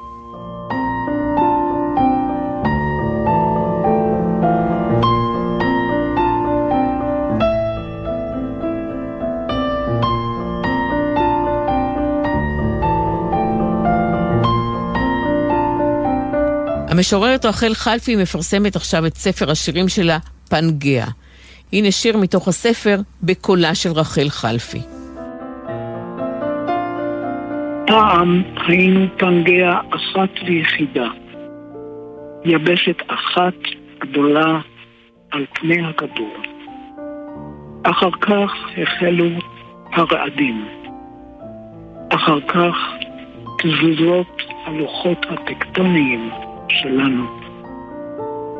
המשוררת 16.95 17.45
רחל 17.45 17.73
חלפי 17.73 18.15
מפרסמת 18.15 18.75
עכשיו 18.75 19.05
את 19.05 19.15
ספר 19.15 19.51
השירים 19.51 19.89
שלה, 19.89 20.17
פנגea. 20.49 21.11
הנה 21.73 21.91
שיר 21.91 22.17
מתוך 22.17 22.47
הספר, 22.47 22.99
בקולה 23.23 23.75
של 23.75 23.91
רחל 23.91 24.29
חלפי. 24.29 24.79
פעם 27.87 28.43
היינו 28.67 29.05
פנגea 29.17 29.95
אחת 29.95 30.29
ויחידה, 30.45 31.07
יבשת 32.45 32.97
אחת 33.07 33.53
גדולה 33.99 34.59
על 35.31 35.45
פני 35.53 35.87
הכדור. 35.87 36.37
אחר 37.83 38.11
כך 38.21 38.51
החלו 38.77 39.29
הרעדים. 39.91 40.65
אחר 42.09 42.41
כך 42.47 42.75
תזוזות 43.59 44.41
הלוחות 44.65 45.25
הטקטוניים 45.29 46.29
שלנו. 46.69 47.25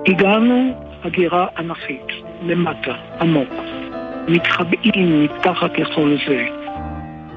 הגענו 0.08 0.86
הגירה 1.04 1.48
ענפית, 1.58 2.08
למטה, 2.46 2.94
עמוק. 3.22 3.54
מתחבאים 4.28 5.24
מתחת 5.24 5.80
לכל 5.80 6.16
זה. 6.28 6.46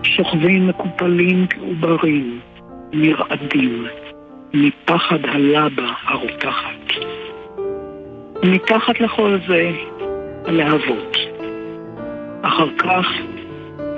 שוכבים 0.03 0.67
מקופלים 0.67 1.47
כעוברים, 1.47 2.41
נרעדים. 2.93 3.87
מפחד 4.55 5.19
הלבה 5.25 5.93
הרותחת. 6.05 6.93
מתחת 8.43 9.01
לכל 9.01 9.39
זה, 9.49 9.71
הלהבות. 10.47 11.17
אחר 12.43 12.69
כך, 12.79 13.07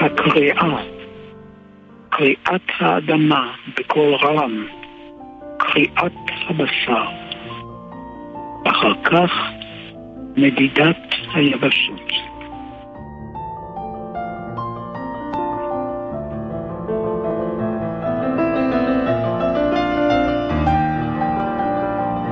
הקריאה, 0.00 0.76
קריאת 2.10 2.70
האדמה 2.78 3.52
בקול 3.78 4.14
רם, 4.14 4.66
קריאת 5.72 6.12
הבשר. 6.48 7.04
אחר 8.64 8.92
כך, 9.04 9.30
מדידת 10.36 11.14
היבשות. 11.34 12.10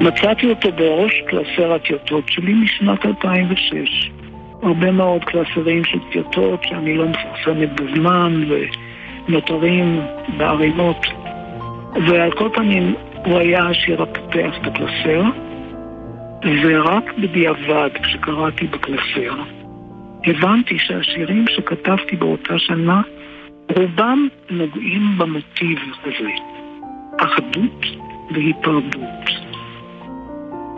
מצאתי 0.01 0.51
אותו 0.51 0.73
בראש 0.73 1.13
קלסר 1.27 1.73
הטיוטות 1.73 2.25
שלי 2.29 2.55
משנת 2.55 3.07
2006. 3.07 4.11
הרבה 4.63 4.91
מאוד 4.91 5.25
קלסרים 5.25 5.85
של 5.85 5.99
טיוטות 6.13 6.63
שאני 6.63 6.97
לא 6.97 7.05
מפרסמת 7.09 7.81
בזמן 7.81 8.45
ונותרים 9.29 10.01
בערימות. 10.37 11.07
ועל 12.07 12.33
כל 12.33 12.49
פנים 12.55 12.95
הוא 13.25 13.39
היה 13.39 13.67
השיר 13.67 14.03
הפותח 14.03 14.55
את 14.61 14.67
הקלסר, 14.67 15.23
ורק 16.65 17.13
בדיעבד, 17.19 17.91
כשקראתי 18.03 18.67
בקלסר, 18.67 19.35
הבנתי 20.25 20.79
שהשירים 20.79 21.45
שכתבתי 21.49 22.17
באותה 22.17 22.59
שנה, 22.59 23.03
רובם 23.77 24.29
נוגעים 24.51 25.19
במוטיב 25.19 25.79
הזה, 26.05 26.31
אחדות 27.19 27.87
והיפרדות. 28.31 29.31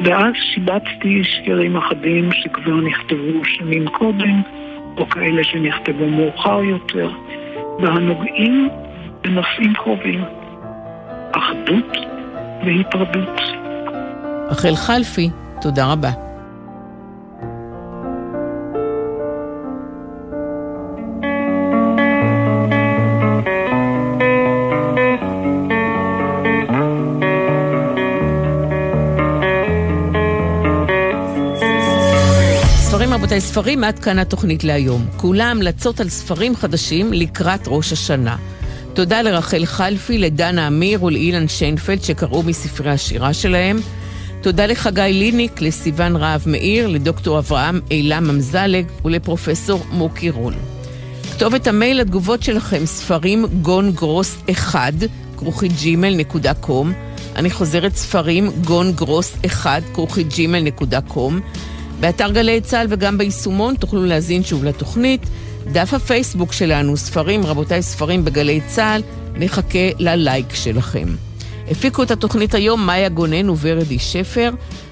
ואז 0.04 0.32
שיבצתי 0.34 1.24
שירים 1.24 1.76
אחדים 1.76 2.32
שכבר 2.32 2.74
נכתבו 2.74 3.44
שנים 3.44 3.88
קודם, 3.88 4.42
או 4.96 5.08
כאלה 5.08 5.44
שנכתבו 5.44 6.08
מאוחר 6.08 6.62
יותר, 6.62 7.10
והנוגעים 7.80 8.68
בנושאים 9.22 9.74
קרובים, 9.74 10.24
אחדות 11.32 12.09
והיפרדות. 12.64 13.40
רחל 14.50 14.76
חלפי, 14.76 15.30
תודה 15.60 15.92
רבה. 15.92 16.10
ספרים 33.40 33.84
עד 33.84 33.98
כאן 33.98 34.18
התוכנית 34.18 34.64
להיום. 34.64 35.06
כולה 35.16 35.50
המלצות 35.50 36.00
על 36.00 36.08
ספרים 36.08 36.56
חדשים 36.56 37.12
לקראת 37.12 37.60
ראש 37.66 37.92
השנה. 37.92 38.36
תודה 39.00 39.22
לרחל 39.22 39.64
חלפי, 39.66 40.18
לדנה 40.18 40.66
אמיר 40.66 41.04
ולאילן 41.04 41.48
שיינפלד 41.48 42.02
שקראו 42.02 42.42
מספרי 42.42 42.90
השירה 42.90 43.34
שלהם. 43.34 43.80
תודה 44.40 44.66
לחגי 44.66 45.10
ליניק, 45.12 45.60
לסיון 45.60 46.16
רהב 46.16 46.40
מאיר, 46.46 46.86
לדוקטור 46.86 47.38
אברהם 47.38 47.80
אילם 47.90 48.30
אמזלג 48.30 48.86
ולפרופסור 49.04 49.86
מוקי 49.90 50.30
רון. 50.30 50.54
כתובת 51.32 51.66
המייל 51.66 52.00
לתגובות 52.00 52.42
שלכם, 52.42 52.86
ספרים 52.86 53.46
גון 53.62 53.92
גרוס 53.92 54.36
1, 54.50 54.92
כרוכי 55.36 55.68
ג'ימל 55.68 56.14
נקודה 56.14 56.54
קום. 56.54 56.92
אני 57.36 57.50
חוזרת 57.50 57.96
ספרים 57.96 58.50
גון 58.64 58.92
גרוס 58.92 59.36
1, 59.46 59.82
כרוכי 59.94 60.22
ג'ימל 60.22 60.60
נקודה 60.60 61.00
קום. 61.00 61.40
באתר 62.00 62.30
גלי 62.30 62.60
צה"ל 62.60 62.86
וגם 62.90 63.18
ביישומון 63.18 63.74
תוכלו 63.74 64.04
להזין 64.04 64.44
שוב 64.44 64.64
לתוכנית. 64.64 65.22
דף 65.66 65.94
הפייסבוק 65.94 66.52
שלנו, 66.52 66.96
ספרים, 66.96 67.46
רבותיי 67.46 67.82
ספרים 67.82 68.24
בגלי 68.24 68.60
צה"ל, 68.66 69.02
נחכה 69.34 69.78
ללייק 69.98 70.54
שלכם. 70.54 71.08
הפיקו 71.70 72.02
את 72.02 72.10
התוכנית 72.10 72.54
היום 72.54 72.86
מאיה 72.86 73.08
גונן 73.08 73.50
וורדי 73.50 73.98
שפר. 73.98 74.50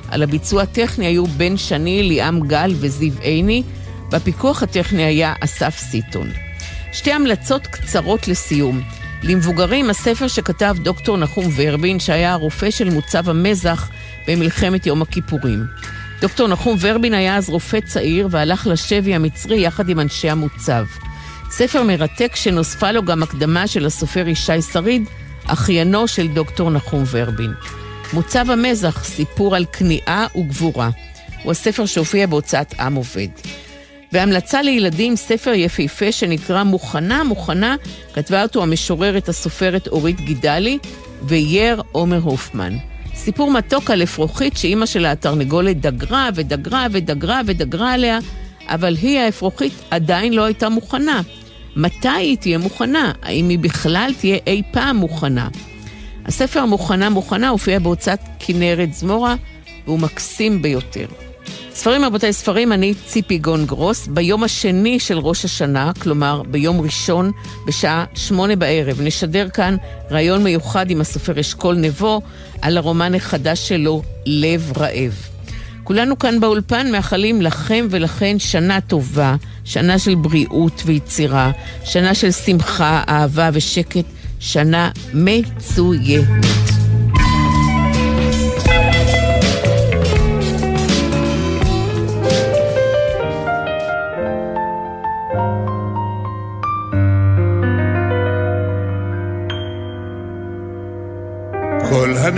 על 0.09 0.23
הביצוע 0.23 0.63
הטכני 0.63 1.07
היו 1.07 1.27
בן 1.27 1.57
שני, 1.57 2.03
ליאם 2.03 2.41
גל 2.41 2.75
וזיו 2.77 3.13
עיני. 3.21 3.63
בפיקוח 4.11 4.63
הטכני 4.63 5.05
היה 5.05 5.35
אסף 5.41 5.77
סיטון. 5.79 6.31
שתי 6.93 7.13
המלצות 7.13 7.67
קצרות 7.67 8.29
לסיום. 8.29 8.81
למבוגרים, 9.23 9.91
הספר 9.91 10.29
שכתב 10.29 10.77
דוקטור 10.83 11.17
נחום 11.17 11.45
ורבין, 11.57 12.01
שהיה 12.01 12.33
הרופא 12.33 12.71
של 12.71 12.91
מוצב 12.91 13.29
המזח 13.29 13.91
במלחמת 14.29 14.87
יום 14.87 15.03
הכיפורים. 15.03 15.65
דוקטור 16.21 16.49
נחום 16.49 16.77
ורבין 16.81 17.15
היה 17.15 17.37
אז 17.37 17.49
רופא 17.49 17.81
צעיר 17.81 18.29
והלך 18.31 18.67
לשבי 18.67 19.15
המצרי 19.15 19.61
יחד 19.61 19.89
עם 19.89 20.01
אנשי 20.01 20.31
המוצב. 20.31 20.85
ספר 21.51 21.83
מרתק 21.83 22.37
שנוספה 22.37 22.93
לו 22.93 23.05
גם 23.05 23.23
הקדמה 23.23 23.67
של 23.67 23.87
הסופר 23.87 24.29
ישי 24.29 24.63
שריד, 24.73 25.05
אחיינו 25.47 26.09
של 26.09 26.29
דוקטור 26.29 26.71
נחום 26.71 27.05
ורבין. 27.11 27.53
מוצב 28.13 28.51
המזח, 28.51 29.05
סיפור 29.05 29.57
על 29.57 29.65
כניעה 29.73 30.27
וגבורה. 30.37 30.91
הוא 31.43 31.53
הספר 31.53 31.87
שהופיע 31.87 32.27
בהוצאת 32.27 32.75
עם 32.81 32.95
עובד. 32.95 33.29
והמלצה 34.13 34.63
לילדים, 34.63 35.17
ספר 35.17 35.53
יפהפה 35.55 36.13
שנקרא 36.13 36.63
מוכנה, 36.63 37.25
מוכנה, 37.25 37.77
כתבה 38.15 38.43
אותו 38.43 38.63
המשוררת 38.63 39.29
הסופרת 39.29 39.89
אורית 39.89 40.21
גידלי 40.21 40.79
וייר 41.23 41.83
עומר 41.93 42.21
הופמן. 42.23 42.77
סיפור 43.19 43.51
מתוק 43.51 43.91
על 43.91 44.03
אפרוחית 44.03 44.57
שאימא 44.57 44.87
שלה 44.87 45.13
התרנגולת 45.13 45.81
דגרה 45.81 46.29
ודגרה 46.35 46.87
ודגרה 46.93 47.41
ודגרה 47.47 47.93
עליה, 47.93 48.19
אבל 48.67 48.97
היא, 49.03 49.19
האפרוחית, 49.19 49.73
עדיין 49.91 50.33
לא 50.33 50.45
הייתה 50.45 50.69
מוכנה. 50.69 51.21
מתי 51.77 52.09
היא 52.09 52.37
תהיה 52.37 52.59
מוכנה? 52.59 53.13
האם 53.23 53.49
היא 53.49 53.59
בכלל 53.59 54.13
תהיה 54.19 54.39
אי 54.47 54.63
פעם 54.73 54.97
מוכנה? 54.97 55.49
הספר 56.27 56.65
מוכנה 56.65 57.11
מוכנה 57.11 57.49
הופיע 57.49 57.79
בהוצאת 57.79 58.21
כנרת 58.39 58.95
זמורה, 58.95 59.35
והוא 59.87 59.99
מקסים 59.99 60.63
ביותר. 60.63 61.07
ספרים 61.79 62.05
רבותיי, 62.05 62.33
ספרים, 62.33 62.73
אני 62.73 62.95
ציפי 63.07 63.39
גון 63.39 63.67
גרוס. 63.67 64.07
ביום 64.07 64.45
השני 64.45 65.01
של 65.01 65.19
ראש 65.19 65.45
השנה, 65.45 65.93
כלומר 66.01 66.43
ביום 66.51 66.81
ראשון, 66.81 67.33
בשעה 67.67 68.05
שמונה 68.15 68.57
בערב, 68.57 69.01
נשדר 69.01 69.49
כאן 69.49 69.77
ראיון 70.11 70.45
מיוחד 70.45 70.91
עם 70.91 71.01
הסופר 71.01 71.41
אשכול 71.41 71.77
נבו 71.77 72.21
על 72.63 72.77
הרומן 72.77 73.15
החדש 73.15 73.69
שלו, 73.69 74.03
לב 74.27 74.73
רעב. 74.77 75.15
כולנו 75.85 76.19
כאן 76.19 76.41
באולפן 76.41 76.93
מאחלים 76.93 77.43
לכם 77.43 77.87
ולכן 77.91 78.39
שנה 78.39 78.81
טובה, 78.81 79.37
שנה 79.65 79.99
של 79.99 80.15
בריאות 80.15 80.83
ויצירה, 80.87 81.51
שנה 81.85 82.15
של 82.15 82.31
שמחה, 82.31 83.03
אהבה 83.09 83.51
ושקט, 83.53 84.05
שנה 84.41 84.91
מצוינת. 85.15 86.78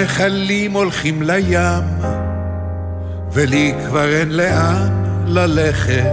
הנחלים 0.01 0.72
הולכים 0.72 1.22
לים, 1.22 1.84
ולי 3.32 3.74
כבר 3.86 4.09
אין 4.09 4.30
לאן 4.30 5.24
ללכת. 5.26 6.05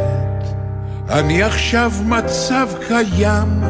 אני 1.09 1.43
עכשיו 1.43 1.91
מצב 2.05 2.67
קיים, 2.87 3.63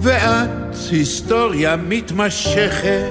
ואת 0.00 0.74
היסטוריה 0.90 1.76
מתמשכת. 1.76 3.10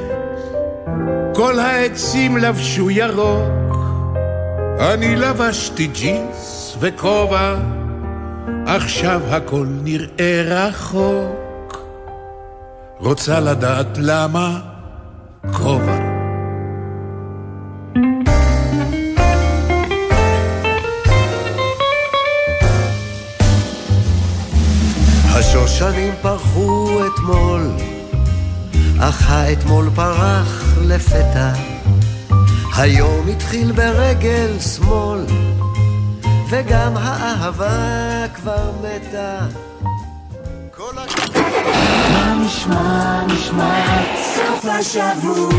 כל 1.34 1.60
העצים 1.60 2.38
לבשו 2.38 2.90
ירוק, 2.90 3.76
אני 4.80 5.16
לבשתי 5.16 5.88
ג'ינס 5.88 6.78
וכובע, 6.80 7.56
עכשיו 8.66 9.22
הכל 9.30 9.68
נראה 9.84 10.44
רחוק. 10.46 11.78
רוצה 13.00 13.40
לדעת 13.40 13.98
למה? 13.98 14.75
כובע. 15.54 16.16
השושנים 25.26 26.14
פרחו 26.22 27.00
אתמול, 27.08 27.72
אך 29.00 29.32
האתמול 29.32 29.90
פרח 29.96 30.78
לפתע. 30.82 31.52
היום 32.78 33.28
התחיל 33.28 33.72
ברגל 33.72 34.60
שמאל, 34.60 35.26
וגם 36.50 36.98
האהבה 36.98 38.28
כבר 38.36 38.72
מתה. 38.82 39.38
כל 40.72 40.98
ה... 40.98 41.06
מה 42.12 42.36
נשמע, 42.46 43.26
נשמע, 43.28 44.02
סוף 44.66 44.74
השבוע. 44.74 45.56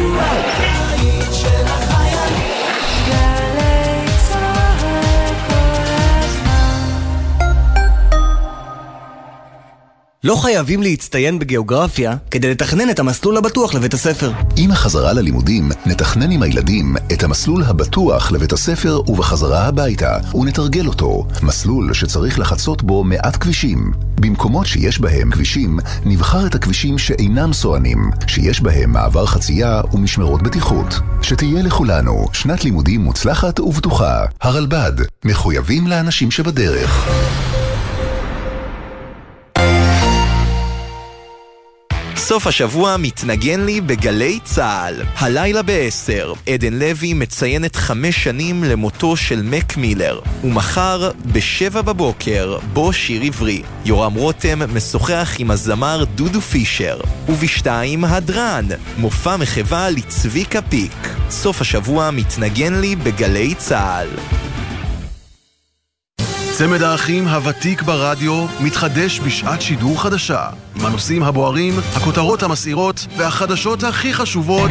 לא 10.26 10.36
חייבים 10.36 10.82
להצטיין 10.82 11.38
בגיאוגרפיה 11.38 12.16
כדי 12.30 12.50
לתכנן 12.50 12.90
את 12.90 12.98
המסלול 12.98 13.36
הבטוח 13.36 13.74
לבית 13.74 13.94
הספר. 13.94 14.32
עם 14.56 14.70
החזרה 14.70 15.12
ללימודים, 15.12 15.68
נתכנן 15.86 16.30
עם 16.30 16.42
הילדים 16.42 16.96
את 17.12 17.22
המסלול 17.22 17.62
הבטוח 17.62 18.32
לבית 18.32 18.52
הספר 18.52 19.00
ובחזרה 19.06 19.66
הביתה, 19.66 20.18
ונתרגל 20.34 20.86
אותו. 20.86 21.26
מסלול 21.42 21.94
שצריך 21.94 22.38
לחצות 22.38 22.82
בו 22.82 23.04
מעט 23.04 23.36
כבישים. 23.36 23.92
במקומות 24.20 24.66
שיש 24.66 25.00
בהם 25.00 25.30
כבישים, 25.30 25.78
נבחר 26.04 26.46
את 26.46 26.54
הכבישים 26.54 26.98
שאינם 26.98 27.52
סוענים, 27.52 28.10
שיש 28.26 28.60
בהם 28.60 28.92
מעבר 28.92 29.26
חצייה 29.26 29.80
ומשמרות 29.92 30.42
בטיחות. 30.42 30.94
שתהיה 31.22 31.62
לכולנו 31.62 32.26
שנת 32.32 32.64
לימודים 32.64 33.00
מוצלחת 33.00 33.60
ובטוחה. 33.60 34.24
הרלב"ד, 34.40 34.92
מחויבים 35.24 35.86
לאנשים 35.86 36.30
שבדרך. 36.30 37.08
סוף 42.28 42.46
השבוע 42.46 42.96
מתנגן 42.96 43.60
לי 43.60 43.80
בגלי 43.80 44.38
צה"ל. 44.44 45.02
הלילה 45.16 45.62
ב-10, 45.62 46.50
עדן 46.52 46.74
לוי 46.74 47.14
מציינת 47.14 47.76
חמש 47.76 48.24
שנים 48.24 48.64
למותו 48.64 49.16
של 49.16 49.42
מק 49.42 49.76
מילר. 49.76 50.20
ומחר, 50.44 51.10
ב-7 51.32 51.82
בבוקר, 51.82 52.58
בו 52.72 52.92
שיר 52.92 53.22
עברי. 53.22 53.62
יורם 53.84 54.14
רותם 54.14 54.76
משוחח 54.76 55.34
עם 55.38 55.50
הזמר 55.50 56.04
דודו 56.14 56.40
פישר. 56.40 57.00
וב-2, 57.28 57.66
הדרן, 58.02 58.66
מופע 58.98 59.36
מחווה 59.36 59.90
לצביקה 59.90 60.62
פיק. 60.62 61.08
סוף 61.30 61.60
השבוע 61.60 62.10
מתנגן 62.10 62.74
לי 62.74 62.96
בגלי 62.96 63.54
צה"ל. 63.54 64.08
צמד 66.58 66.82
האחים 66.82 67.28
הוותיק 67.28 67.82
ברדיו 67.82 68.46
מתחדש 68.60 69.20
בשעת 69.20 69.62
שידור 69.62 70.02
חדשה. 70.02 70.48
עם 70.76 70.86
הנושאים 70.86 71.22
הבוערים, 71.22 71.72
הכותרות 71.96 72.42
המסעירות 72.42 73.06
והחדשות 73.16 73.84
הכי 73.84 74.14
חשובות 74.14 74.70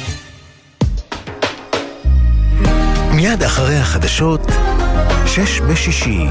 מיד 3.21 3.43
אחרי 3.43 3.75
החדשות, 3.77 4.41
שש 5.25 5.61
בשישי. 5.61 6.27